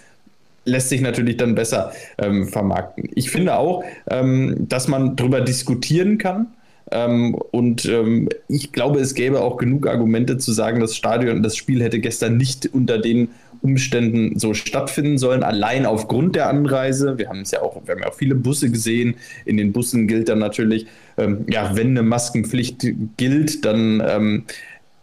lässt 0.65 0.89
sich 0.89 1.03
natürlich 1.03 1.37
dann 1.37 1.55
besser 1.55 1.93
ähm, 2.17 2.49
vermarkten. 2.49 3.11
Ich 3.15 3.31
finde 3.31 3.59
auch, 3.59 3.85
ähm, 4.09 4.67
dass 4.67 4.89
man 4.89 5.15
darüber 5.15 5.43
diskutieren 5.43 6.17
kann 6.17 6.47
ähm, 6.95 7.35
und 7.35 7.87
ähm, 7.87 8.29
ich 8.47 8.71
glaube, 8.71 9.01
es 9.01 9.15
gäbe 9.15 9.41
auch 9.41 9.57
genug 9.57 9.89
Argumente 9.89 10.39
zu 10.39 10.53
sagen, 10.53 10.79
das 10.79 10.95
Stadion, 10.95 11.43
das 11.43 11.57
Spiel 11.57 11.83
hätte 11.83 11.99
gestern 11.99 12.37
nicht 12.37 12.73
unter 12.73 12.99
den 12.99 13.31
Umständen 13.63 14.39
so 14.39 14.55
stattfinden 14.55 15.19
sollen, 15.19 15.43
allein 15.43 15.87
aufgrund 15.87 16.37
der 16.37 16.49
Anreise. 16.49 17.19
Wir 17.19 17.29
haben 17.29 17.41
es 17.41 17.51
ja 17.51 17.63
auch, 17.63 17.85
wir 17.85 17.95
haben 17.97 18.03
ja 18.03 18.11
auch 18.11 18.15
viele 18.15 18.37
Busse 18.37 18.71
gesehen. 18.71 19.17
In 19.45 19.57
den 19.57 19.73
Bussen 19.73 20.07
gilt 20.07 20.29
dann 20.29 20.39
natürlich, 20.39 20.87
ähm, 21.17 21.45
ja, 21.49 21.75
wenn 21.75 21.89
eine 21.89 22.05
Maskenpflicht 22.05 22.87
gilt, 23.17 23.65
dann 23.65 24.01
ähm, 24.07 24.45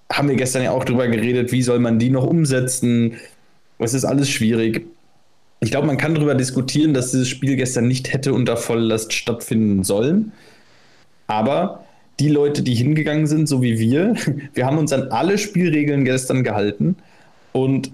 haben 0.10 0.30
wir 0.30 0.36
gestern 0.38 0.64
ja 0.64 0.72
auch 0.72 0.86
darüber 0.86 1.10
geredet, 1.10 1.52
wie 1.52 1.62
soll 1.62 1.80
man 1.80 2.00
die 2.00 2.10
noch 2.10 2.26
umsetzen. 2.26 3.16
Es 3.80 3.94
ist 3.94 4.06
alles 4.06 4.30
schwierig. 4.30 4.86
Ich 5.60 5.72
glaube, 5.72 5.88
man 5.88 5.98
kann 5.98 6.16
darüber 6.16 6.36
diskutieren, 6.36 6.94
dass 6.94 7.12
dieses 7.12 7.28
Spiel 7.28 7.58
gestern 7.58 7.90
nicht 7.90 8.14
hätte 8.14 8.34
unter 8.34 8.56
Volllast 8.56 9.12
stattfinden 9.12 9.84
sollen. 9.84 10.32
Aber 11.32 11.86
die 12.20 12.28
Leute, 12.28 12.62
die 12.62 12.76
hingegangen 12.76 13.26
sind, 13.26 13.48
so 13.48 13.62
wie 13.62 13.80
wir, 13.80 14.16
wir 14.54 14.66
haben 14.66 14.78
uns 14.78 14.92
an 14.92 15.08
alle 15.12 15.38
Spielregeln 15.38 16.04
gestern 16.04 16.44
gehalten 16.44 16.98
und 17.54 17.92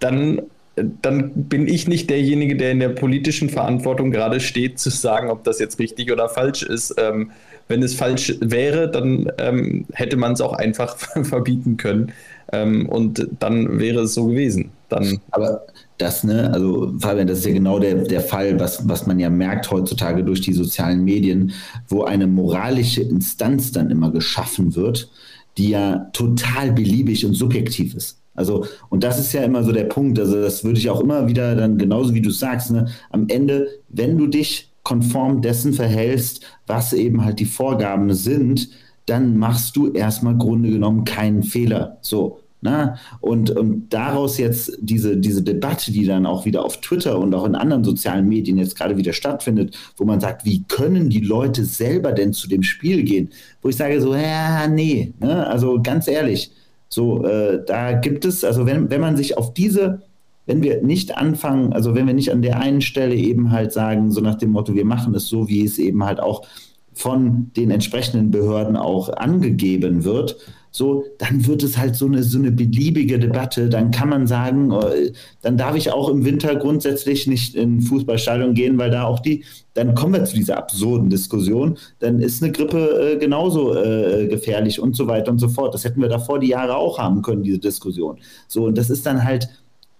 dann, 0.00 0.42
dann 0.74 1.30
bin 1.34 1.68
ich 1.68 1.86
nicht 1.86 2.10
derjenige, 2.10 2.56
der 2.56 2.72
in 2.72 2.80
der 2.80 2.88
politischen 2.88 3.48
Verantwortung 3.48 4.10
gerade 4.10 4.40
steht, 4.40 4.80
zu 4.80 4.90
sagen, 4.90 5.30
ob 5.30 5.44
das 5.44 5.60
jetzt 5.60 5.78
richtig 5.78 6.10
oder 6.10 6.28
falsch 6.28 6.64
ist. 6.64 6.96
Ähm, 6.98 7.30
wenn 7.68 7.80
es 7.84 7.94
falsch 7.94 8.34
wäre, 8.40 8.90
dann 8.90 9.30
ähm, 9.38 9.86
hätte 9.92 10.16
man 10.16 10.32
es 10.32 10.40
auch 10.40 10.54
einfach 10.54 10.96
verbieten 11.22 11.76
können. 11.76 12.12
Ähm, 12.52 12.88
und 12.88 13.28
dann 13.38 13.78
wäre 13.78 14.00
es 14.00 14.14
so 14.14 14.26
gewesen. 14.26 14.72
Dann 14.88 15.20
Aber 15.30 15.64
das, 15.98 16.24
ne, 16.24 16.52
also 16.52 16.94
Fabian, 16.98 17.26
das 17.26 17.38
ist 17.38 17.46
ja 17.46 17.52
genau 17.52 17.78
der, 17.78 18.04
der 18.04 18.20
Fall, 18.20 18.58
was, 18.58 18.88
was 18.88 19.06
man 19.06 19.18
ja 19.18 19.30
merkt 19.30 19.70
heutzutage 19.70 20.24
durch 20.24 20.40
die 20.40 20.52
sozialen 20.52 21.04
Medien, 21.04 21.52
wo 21.88 22.04
eine 22.04 22.26
moralische 22.26 23.02
Instanz 23.02 23.72
dann 23.72 23.90
immer 23.90 24.10
geschaffen 24.10 24.74
wird, 24.74 25.10
die 25.58 25.70
ja 25.70 26.08
total 26.12 26.72
beliebig 26.72 27.24
und 27.26 27.34
subjektiv 27.34 27.94
ist. 27.94 28.18
Also, 28.34 28.66
und 28.88 29.04
das 29.04 29.18
ist 29.18 29.32
ja 29.32 29.42
immer 29.42 29.62
so 29.62 29.72
der 29.72 29.84
Punkt. 29.84 30.18
Also, 30.18 30.40
das 30.40 30.64
würde 30.64 30.78
ich 30.78 30.88
auch 30.88 31.00
immer 31.00 31.28
wieder 31.28 31.54
dann, 31.54 31.76
genauso 31.76 32.14
wie 32.14 32.22
du 32.22 32.30
sagst, 32.30 32.70
ne, 32.70 32.88
am 33.10 33.26
Ende, 33.28 33.68
wenn 33.88 34.16
du 34.16 34.26
dich 34.26 34.72
konform 34.82 35.42
dessen 35.42 35.72
verhältst, 35.74 36.44
was 36.66 36.92
eben 36.92 37.24
halt 37.24 37.38
die 37.38 37.44
Vorgaben 37.44 38.12
sind, 38.14 38.70
dann 39.06 39.36
machst 39.36 39.76
du 39.76 39.92
erstmal 39.92 40.36
Grunde 40.36 40.70
genommen 40.70 41.04
keinen 41.04 41.42
Fehler. 41.42 41.98
So. 42.00 42.41
Na? 42.64 42.96
Und, 43.20 43.50
und 43.50 43.92
daraus 43.92 44.38
jetzt 44.38 44.78
diese, 44.80 45.16
diese 45.16 45.42
Debatte, 45.42 45.90
die 45.90 46.06
dann 46.06 46.26
auch 46.26 46.44
wieder 46.44 46.64
auf 46.64 46.80
Twitter 46.80 47.18
und 47.18 47.34
auch 47.34 47.44
in 47.44 47.56
anderen 47.56 47.82
sozialen 47.82 48.28
Medien 48.28 48.56
jetzt 48.56 48.76
gerade 48.76 48.96
wieder 48.96 49.12
stattfindet, 49.12 49.76
wo 49.96 50.04
man 50.04 50.20
sagt, 50.20 50.44
wie 50.44 50.62
können 50.68 51.10
die 51.10 51.20
Leute 51.20 51.64
selber 51.64 52.12
denn 52.12 52.32
zu 52.32 52.48
dem 52.48 52.62
Spiel 52.62 53.02
gehen? 53.02 53.30
Wo 53.62 53.68
ich 53.68 53.76
sage 53.76 54.00
so, 54.00 54.14
ja, 54.14 54.68
nee, 54.68 55.12
ne? 55.18 55.44
also 55.48 55.82
ganz 55.82 56.06
ehrlich, 56.06 56.52
so, 56.88 57.24
äh, 57.24 57.64
da 57.66 57.94
gibt 57.94 58.24
es, 58.24 58.44
also 58.44 58.64
wenn, 58.64 58.90
wenn 58.90 59.00
man 59.00 59.16
sich 59.16 59.36
auf 59.36 59.52
diese, 59.54 60.02
wenn 60.46 60.62
wir 60.62 60.82
nicht 60.82 61.18
anfangen, 61.18 61.72
also 61.72 61.96
wenn 61.96 62.06
wir 62.06 62.14
nicht 62.14 62.30
an 62.30 62.42
der 62.42 62.60
einen 62.60 62.80
Stelle 62.80 63.16
eben 63.16 63.50
halt 63.50 63.72
sagen, 63.72 64.12
so 64.12 64.20
nach 64.20 64.36
dem 64.36 64.50
Motto, 64.50 64.76
wir 64.76 64.84
machen 64.84 65.16
es 65.16 65.26
so, 65.26 65.48
wie 65.48 65.64
es 65.64 65.78
eben 65.78 66.04
halt 66.04 66.20
auch 66.20 66.46
von 66.94 67.50
den 67.56 67.72
entsprechenden 67.72 68.30
Behörden 68.30 68.76
auch 68.76 69.08
angegeben 69.08 70.04
wird, 70.04 70.36
so, 70.74 71.04
dann 71.18 71.46
wird 71.46 71.62
es 71.62 71.76
halt 71.76 71.94
so 71.96 72.06
eine, 72.06 72.22
so 72.22 72.38
eine 72.38 72.50
beliebige 72.50 73.18
Debatte. 73.18 73.68
Dann 73.68 73.90
kann 73.90 74.08
man 74.08 74.26
sagen, 74.26 74.72
äh, 74.72 75.12
dann 75.42 75.58
darf 75.58 75.76
ich 75.76 75.92
auch 75.92 76.08
im 76.08 76.24
Winter 76.24 76.56
grundsätzlich 76.56 77.26
nicht 77.26 77.54
in 77.54 77.82
Fußballstadion 77.82 78.54
gehen, 78.54 78.78
weil 78.78 78.90
da 78.90 79.04
auch 79.04 79.20
die, 79.20 79.44
dann 79.74 79.94
kommen 79.94 80.14
wir 80.14 80.24
zu 80.24 80.34
dieser 80.34 80.56
absurden 80.56 81.10
Diskussion, 81.10 81.76
dann 81.98 82.20
ist 82.20 82.42
eine 82.42 82.52
Grippe 82.52 83.12
äh, 83.12 83.18
genauso 83.18 83.74
äh, 83.74 84.26
gefährlich 84.28 84.80
und 84.80 84.96
so 84.96 85.06
weiter 85.06 85.30
und 85.30 85.38
so 85.38 85.48
fort. 85.48 85.74
Das 85.74 85.84
hätten 85.84 86.00
wir 86.00 86.08
davor 86.08 86.38
die 86.38 86.48
Jahre 86.48 86.76
auch 86.76 86.98
haben 86.98 87.20
können, 87.20 87.42
diese 87.42 87.58
Diskussion. 87.58 88.18
So, 88.48 88.64
und 88.64 88.78
das 88.78 88.88
ist 88.88 89.04
dann 89.04 89.22
halt, 89.22 89.48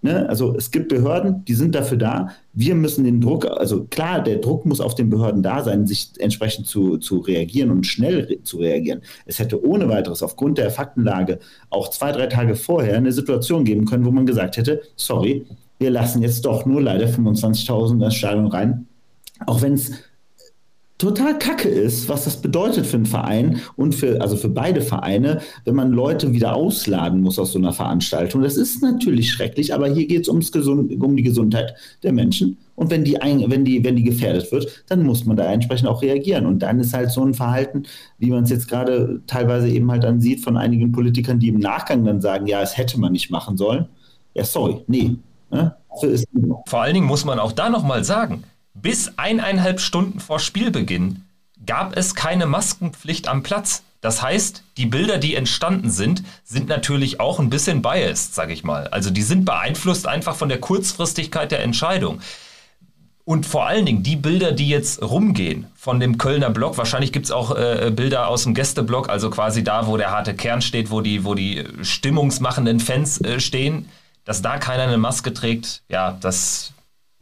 Ne? 0.02 0.28
Also 0.28 0.54
es 0.56 0.72
gibt 0.72 0.88
Behörden, 0.88 1.44
die 1.44 1.54
sind 1.54 1.76
dafür 1.76 1.96
da. 1.96 2.30
Wir 2.52 2.74
müssen 2.74 3.04
den 3.04 3.20
Druck, 3.20 3.46
also 3.46 3.84
klar, 3.84 4.20
der 4.20 4.38
Druck 4.38 4.66
muss 4.66 4.80
auf 4.80 4.96
den 4.96 5.08
Behörden 5.10 5.44
da 5.44 5.62
sein, 5.62 5.86
sich 5.86 6.10
entsprechend 6.18 6.66
zu, 6.66 6.98
zu 6.98 7.18
reagieren 7.18 7.70
und 7.70 7.86
schnell 7.86 8.20
re 8.24 8.42
zu 8.42 8.58
reagieren. 8.58 9.02
Es 9.26 9.38
hätte 9.38 9.64
ohne 9.64 9.88
weiteres 9.88 10.24
aufgrund 10.24 10.58
der 10.58 10.70
Faktenlage 10.70 11.38
auch 11.70 11.88
zwei, 11.88 12.10
drei 12.10 12.26
Tage 12.26 12.56
vorher 12.56 12.96
eine 12.96 13.12
Situation 13.12 13.64
geben 13.64 13.86
können, 13.86 14.04
wo 14.04 14.10
man 14.10 14.26
gesagt 14.26 14.56
hätte, 14.56 14.82
sorry, 14.96 15.46
wir 15.78 15.90
lassen 15.90 16.20
jetzt 16.20 16.44
doch 16.44 16.66
nur 16.66 16.82
leider 16.82 17.06
25.000 17.06 17.92
in 17.92 17.98
das 18.00 18.14
Stadion 18.16 18.48
rein. 18.48 18.86
Auch 19.46 19.62
wenn 19.62 19.74
es 19.74 19.92
total 21.02 21.38
kacke 21.38 21.68
ist, 21.68 22.08
was 22.08 22.24
das 22.24 22.40
bedeutet 22.40 22.86
für 22.86 22.96
einen 22.96 23.06
Verein 23.06 23.60
und 23.76 23.94
für, 23.94 24.20
also 24.20 24.36
für 24.36 24.48
beide 24.48 24.80
Vereine, 24.80 25.40
wenn 25.64 25.74
man 25.74 25.90
Leute 25.90 26.32
wieder 26.32 26.54
ausladen 26.54 27.20
muss 27.20 27.38
aus 27.38 27.52
so 27.52 27.58
einer 27.58 27.72
Veranstaltung. 27.72 28.42
Das 28.42 28.56
ist 28.56 28.82
natürlich 28.82 29.30
schrecklich, 29.30 29.74
aber 29.74 29.88
hier 29.88 30.06
geht 30.06 30.22
es 30.22 30.28
um 30.28 30.40
die 30.40 31.22
Gesundheit 31.22 31.74
der 32.02 32.12
Menschen. 32.12 32.56
Und 32.74 32.90
wenn 32.90 33.04
die, 33.04 33.20
ein, 33.20 33.44
wenn, 33.50 33.64
die, 33.64 33.84
wenn 33.84 33.96
die 33.96 34.02
gefährdet 34.02 34.50
wird, 34.50 34.84
dann 34.88 35.02
muss 35.02 35.24
man 35.24 35.36
da 35.36 35.44
entsprechend 35.52 35.88
auch 35.88 36.02
reagieren. 36.02 36.46
Und 36.46 36.60
dann 36.60 36.80
ist 36.80 36.94
halt 36.94 37.10
so 37.10 37.24
ein 37.24 37.34
Verhalten, 37.34 37.82
wie 38.18 38.30
man 38.30 38.44
es 38.44 38.50
jetzt 38.50 38.68
gerade 38.68 39.20
teilweise 39.26 39.68
eben 39.68 39.90
halt 39.90 40.04
dann 40.04 40.20
sieht 40.20 40.40
von 40.40 40.56
einigen 40.56 40.92
Politikern, 40.92 41.38
die 41.38 41.48
im 41.48 41.58
Nachgang 41.58 42.04
dann 42.04 42.20
sagen, 42.20 42.46
ja, 42.46 42.62
es 42.62 42.78
hätte 42.78 42.98
man 42.98 43.12
nicht 43.12 43.30
machen 43.30 43.56
sollen. 43.56 43.86
Ja, 44.34 44.44
sorry, 44.44 44.78
nee. 44.86 45.16
Ne? 45.50 45.74
Vor 46.66 46.80
allen 46.80 46.94
Dingen 46.94 47.06
muss 47.06 47.24
man 47.24 47.38
auch 47.38 47.52
da 47.52 47.68
nochmal 47.68 48.04
sagen, 48.04 48.44
bis 48.74 49.18
eineinhalb 49.18 49.80
Stunden 49.80 50.20
vor 50.20 50.38
Spielbeginn 50.38 51.24
gab 51.64 51.96
es 51.96 52.14
keine 52.14 52.46
Maskenpflicht 52.46 53.28
am 53.28 53.42
Platz. 53.42 53.82
Das 54.00 54.20
heißt, 54.20 54.64
die 54.78 54.86
Bilder, 54.86 55.18
die 55.18 55.36
entstanden 55.36 55.90
sind, 55.90 56.24
sind 56.44 56.68
natürlich 56.68 57.20
auch 57.20 57.38
ein 57.38 57.50
bisschen 57.50 57.82
biased, 57.82 58.34
sag 58.34 58.50
ich 58.50 58.64
mal. 58.64 58.88
Also 58.88 59.10
die 59.10 59.22
sind 59.22 59.44
beeinflusst 59.44 60.08
einfach 60.08 60.34
von 60.34 60.48
der 60.48 60.58
Kurzfristigkeit 60.58 61.52
der 61.52 61.62
Entscheidung. 61.62 62.20
Und 63.24 63.46
vor 63.46 63.66
allen 63.66 63.86
Dingen 63.86 64.02
die 64.02 64.16
Bilder, 64.16 64.50
die 64.50 64.68
jetzt 64.68 65.00
rumgehen 65.00 65.68
von 65.76 66.00
dem 66.00 66.18
Kölner 66.18 66.50
Block, 66.50 66.76
wahrscheinlich 66.76 67.12
gibt 67.12 67.26
es 67.26 67.30
auch 67.30 67.56
äh, 67.56 67.92
Bilder 67.94 68.26
aus 68.26 68.42
dem 68.42 68.54
Gästeblock, 68.54 69.08
also 69.08 69.30
quasi 69.30 69.62
da, 69.62 69.86
wo 69.86 69.96
der 69.96 70.10
harte 70.10 70.34
Kern 70.34 70.60
steht, 70.60 70.90
wo 70.90 71.00
die, 71.00 71.24
wo 71.24 71.34
die 71.34 71.64
stimmungsmachenden 71.82 72.80
Fans 72.80 73.20
äh, 73.20 73.38
stehen, 73.38 73.88
dass 74.24 74.42
da 74.42 74.58
keiner 74.58 74.84
eine 74.84 74.98
Maske 74.98 75.32
trägt, 75.32 75.82
ja, 75.88 76.18
das 76.20 76.72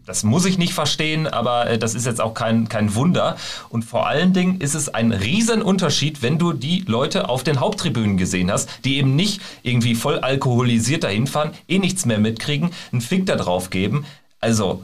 das 0.07 0.23
muss 0.23 0.45
ich 0.45 0.59
nicht 0.59 0.75
verstehen, 0.75 1.27
aber 1.27 1.69
äh, 1.69 1.79
das 1.79 1.95
ist 1.95 2.07
jetzt 2.07 2.21
auch 2.21 2.35
kein, 2.35 2.69
kein 2.69 2.95
Wunder. 2.95 3.37
Und 3.69 3.85
vor 3.85 4.07
allen 4.07 4.33
Dingen 4.33 4.61
ist 4.61 4.75
es 4.75 4.89
ein 4.89 5.13
Riesenunterschied, 5.13 6.23
wenn 6.23 6.39
du 6.39 6.53
die 6.53 6.85
Leute 6.87 7.29
auf 7.29 7.43
den 7.43 7.61
Haupttribünen 7.61 8.17
gesehen 8.17 8.51
hast, 8.51 8.69
die 8.85 8.97
eben 8.97 9.17
nicht 9.17 9.41
irgendwie 9.63 9.95
voll 9.95 10.19
alkoholisiert 10.19 11.05
dahin 11.05 11.27
fahren, 11.27 11.53
eh 11.69 11.79
nichts 11.79 12.07
mehr 12.07 12.19
mitkriegen, 12.19 12.71
einen 12.93 13.01
Fick 13.01 13.27
da 13.27 13.37
drauf 13.37 13.71
geben. 13.71 14.05
Also, 14.41 14.83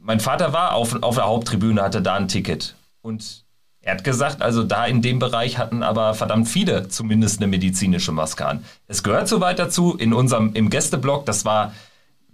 mein 0.00 0.20
Vater 0.20 0.52
war 0.52 0.74
auf, 0.74 1.02
auf 1.02 1.14
der 1.14 1.26
Haupttribüne, 1.26 1.82
hatte 1.82 2.02
da 2.02 2.14
ein 2.14 2.28
Ticket. 2.28 2.74
Und 3.00 3.44
er 3.80 3.94
hat 3.94 4.04
gesagt, 4.04 4.42
also 4.42 4.62
da 4.62 4.86
in 4.86 5.02
dem 5.02 5.18
Bereich 5.18 5.58
hatten 5.58 5.82
aber 5.82 6.14
verdammt 6.14 6.48
viele 6.48 6.88
zumindest 6.88 7.40
eine 7.40 7.48
medizinische 7.48 8.12
Maske 8.12 8.46
an. 8.46 8.64
Es 8.86 9.02
gehört 9.02 9.26
so 9.26 9.40
weit 9.40 9.58
dazu. 9.58 9.96
In 9.96 10.12
unserem, 10.12 10.54
im 10.54 10.70
Gästeblock, 10.70 11.26
das 11.26 11.44
war 11.44 11.72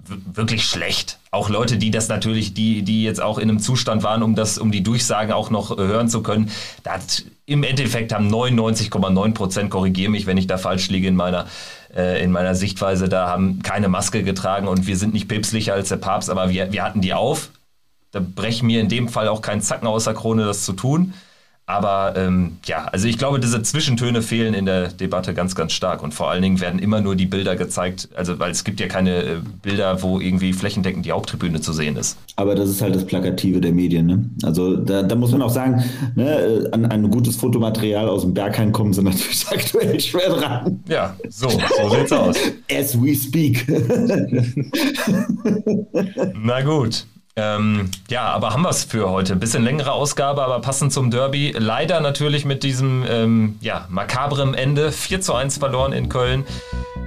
wirklich 0.06 0.64
schlecht. 0.64 1.18
Auch 1.30 1.48
Leute, 1.48 1.76
die 1.76 1.90
das 1.90 2.08
natürlich, 2.08 2.54
die, 2.54 2.82
die 2.82 3.02
jetzt 3.02 3.20
auch 3.20 3.38
in 3.38 3.50
einem 3.50 3.58
Zustand 3.58 4.02
waren, 4.02 4.22
um 4.22 4.34
das, 4.34 4.58
um 4.58 4.70
die 4.70 4.82
Durchsagen 4.82 5.32
auch 5.32 5.50
noch 5.50 5.76
hören 5.76 6.08
zu 6.08 6.22
können. 6.22 6.50
Da 6.82 6.92
hat, 6.92 7.24
im 7.46 7.62
Endeffekt 7.62 8.12
haben 8.12 8.32
99,9 8.32 9.34
Prozent, 9.34 9.70
korrigiere 9.70 10.10
mich, 10.10 10.26
wenn 10.26 10.38
ich 10.38 10.46
da 10.46 10.56
falsch 10.56 10.88
liege 10.88 11.08
in 11.08 11.16
meiner, 11.16 11.46
äh, 11.94 12.22
in 12.22 12.32
meiner 12.32 12.54
Sichtweise, 12.54 13.08
da 13.08 13.28
haben 13.28 13.62
keine 13.62 13.88
Maske 13.88 14.22
getragen 14.22 14.68
und 14.68 14.86
wir 14.86 14.96
sind 14.96 15.12
nicht 15.14 15.28
päpstlicher 15.28 15.74
als 15.74 15.88
der 15.88 15.96
Papst, 15.96 16.30
aber 16.30 16.48
wir, 16.50 16.72
wir 16.72 16.82
hatten 16.82 17.00
die 17.00 17.14
auf. 17.14 17.50
Da 18.10 18.20
brechen 18.20 18.66
mir 18.66 18.80
in 18.80 18.88
dem 18.88 19.08
Fall 19.08 19.28
auch 19.28 19.42
kein 19.42 19.60
Zacken 19.60 19.86
aus 19.86 20.04
der 20.04 20.14
Krone, 20.14 20.44
das 20.44 20.64
zu 20.64 20.72
tun. 20.72 21.12
Aber 21.68 22.14
ähm, 22.16 22.56
ja, 22.64 22.86
also 22.86 23.06
ich 23.08 23.18
glaube, 23.18 23.40
diese 23.40 23.62
Zwischentöne 23.62 24.22
fehlen 24.22 24.54
in 24.54 24.64
der 24.64 24.88
Debatte 24.88 25.34
ganz, 25.34 25.54
ganz 25.54 25.74
stark. 25.74 26.02
Und 26.02 26.14
vor 26.14 26.30
allen 26.30 26.40
Dingen 26.40 26.62
werden 26.62 26.80
immer 26.80 27.02
nur 27.02 27.14
die 27.14 27.26
Bilder 27.26 27.56
gezeigt, 27.56 28.08
also 28.16 28.38
weil 28.38 28.50
es 28.50 28.64
gibt 28.64 28.80
ja 28.80 28.88
keine 28.88 29.22
äh, 29.22 29.36
Bilder, 29.60 30.02
wo 30.02 30.18
irgendwie 30.18 30.54
flächendeckend 30.54 31.04
die 31.04 31.12
Haupttribüne 31.12 31.60
zu 31.60 31.74
sehen 31.74 31.96
ist. 31.96 32.16
Aber 32.36 32.54
das 32.54 32.70
ist 32.70 32.80
halt 32.80 32.94
das 32.94 33.04
Plakative 33.04 33.60
der 33.60 33.72
Medien. 33.72 34.06
Ne? 34.06 34.24
Also 34.44 34.76
da, 34.76 35.02
da, 35.02 35.14
muss 35.14 35.30
man 35.30 35.42
auch 35.42 35.50
sagen, 35.50 35.84
ne, 36.14 36.38
äh, 36.38 36.70
an 36.70 36.86
ein 36.86 37.10
gutes 37.10 37.36
Fotomaterial 37.36 38.08
aus 38.08 38.22
dem 38.22 38.32
Berghain 38.32 38.72
kommen 38.72 38.94
sie 38.94 39.02
natürlich 39.02 39.46
aktuell 39.50 40.00
schwer 40.00 40.30
dran. 40.30 40.82
Ja, 40.88 41.16
so, 41.28 41.50
so 41.50 41.90
sieht's 41.90 42.12
aus. 42.12 42.38
As 42.72 42.98
we 42.98 43.14
speak. 43.14 43.66
Na 46.42 46.62
gut. 46.62 47.04
Ähm, 47.38 47.90
ja, 48.10 48.24
aber 48.24 48.52
haben 48.52 48.62
wir 48.62 48.70
es 48.70 48.82
für 48.82 49.08
heute. 49.08 49.32
Ein 49.32 49.38
bisschen 49.38 49.62
längere 49.62 49.92
Ausgabe, 49.92 50.42
aber 50.42 50.60
passend 50.60 50.92
zum 50.92 51.12
Derby. 51.12 51.54
Leider 51.56 52.00
natürlich 52.00 52.44
mit 52.44 52.64
diesem 52.64 53.04
ähm, 53.08 53.58
ja, 53.60 53.86
makabrem 53.88 54.54
Ende. 54.54 54.90
4 54.90 55.20
zu 55.20 55.34
1 55.34 55.58
verloren 55.58 55.92
in 55.92 56.08
Köln. 56.08 56.44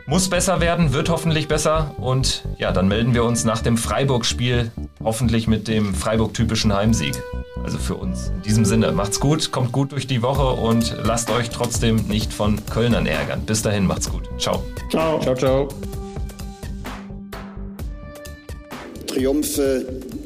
Muss 0.06 0.30
besser 0.30 0.62
werden, 0.62 0.94
wird 0.94 1.10
hoffentlich 1.10 1.50
besser. 1.50 1.94
Und 1.98 2.44
ja, 2.58 2.72
dann 2.72 2.88
melden 2.88 3.14
wir 3.14 3.26
uns 3.26 3.44
nach 3.44 3.62
dem 3.62 3.78
Freiburg-Spiel 3.78 4.72
hoffentlich 5.04 5.48
mit 5.48 5.68
dem 5.68 5.94
Freiburg-typischen 5.94 6.74
Heimsieg. 6.74 7.22
Also 7.62 7.78
für 7.78 7.96
uns. 7.96 8.30
In 8.30 8.42
diesem 8.44 8.66
Sinne, 8.66 8.94
macht's 8.94 9.20
gut, 9.20 9.52
kommt 9.52 9.74
gut 9.74 9.92
durch 9.92 10.08
die 10.08 10.22
Woche 10.22 10.48
und 10.48 10.96
lasst 11.04 11.30
euch 11.30 11.50
trotzdem 11.50 11.98
nicht 12.08 12.32
von 12.32 12.66
Kölnern 12.68 13.06
ärgern. 13.06 13.42
Bis 13.46 13.64
dahin, 13.64 13.86
macht's 13.86 14.10
gut. 14.10 14.30
Ciao. 14.40 14.64
Ciao. 14.90 15.20
Ciao, 15.20 15.36
ciao. 15.36 15.68
Triumphe 19.08 19.86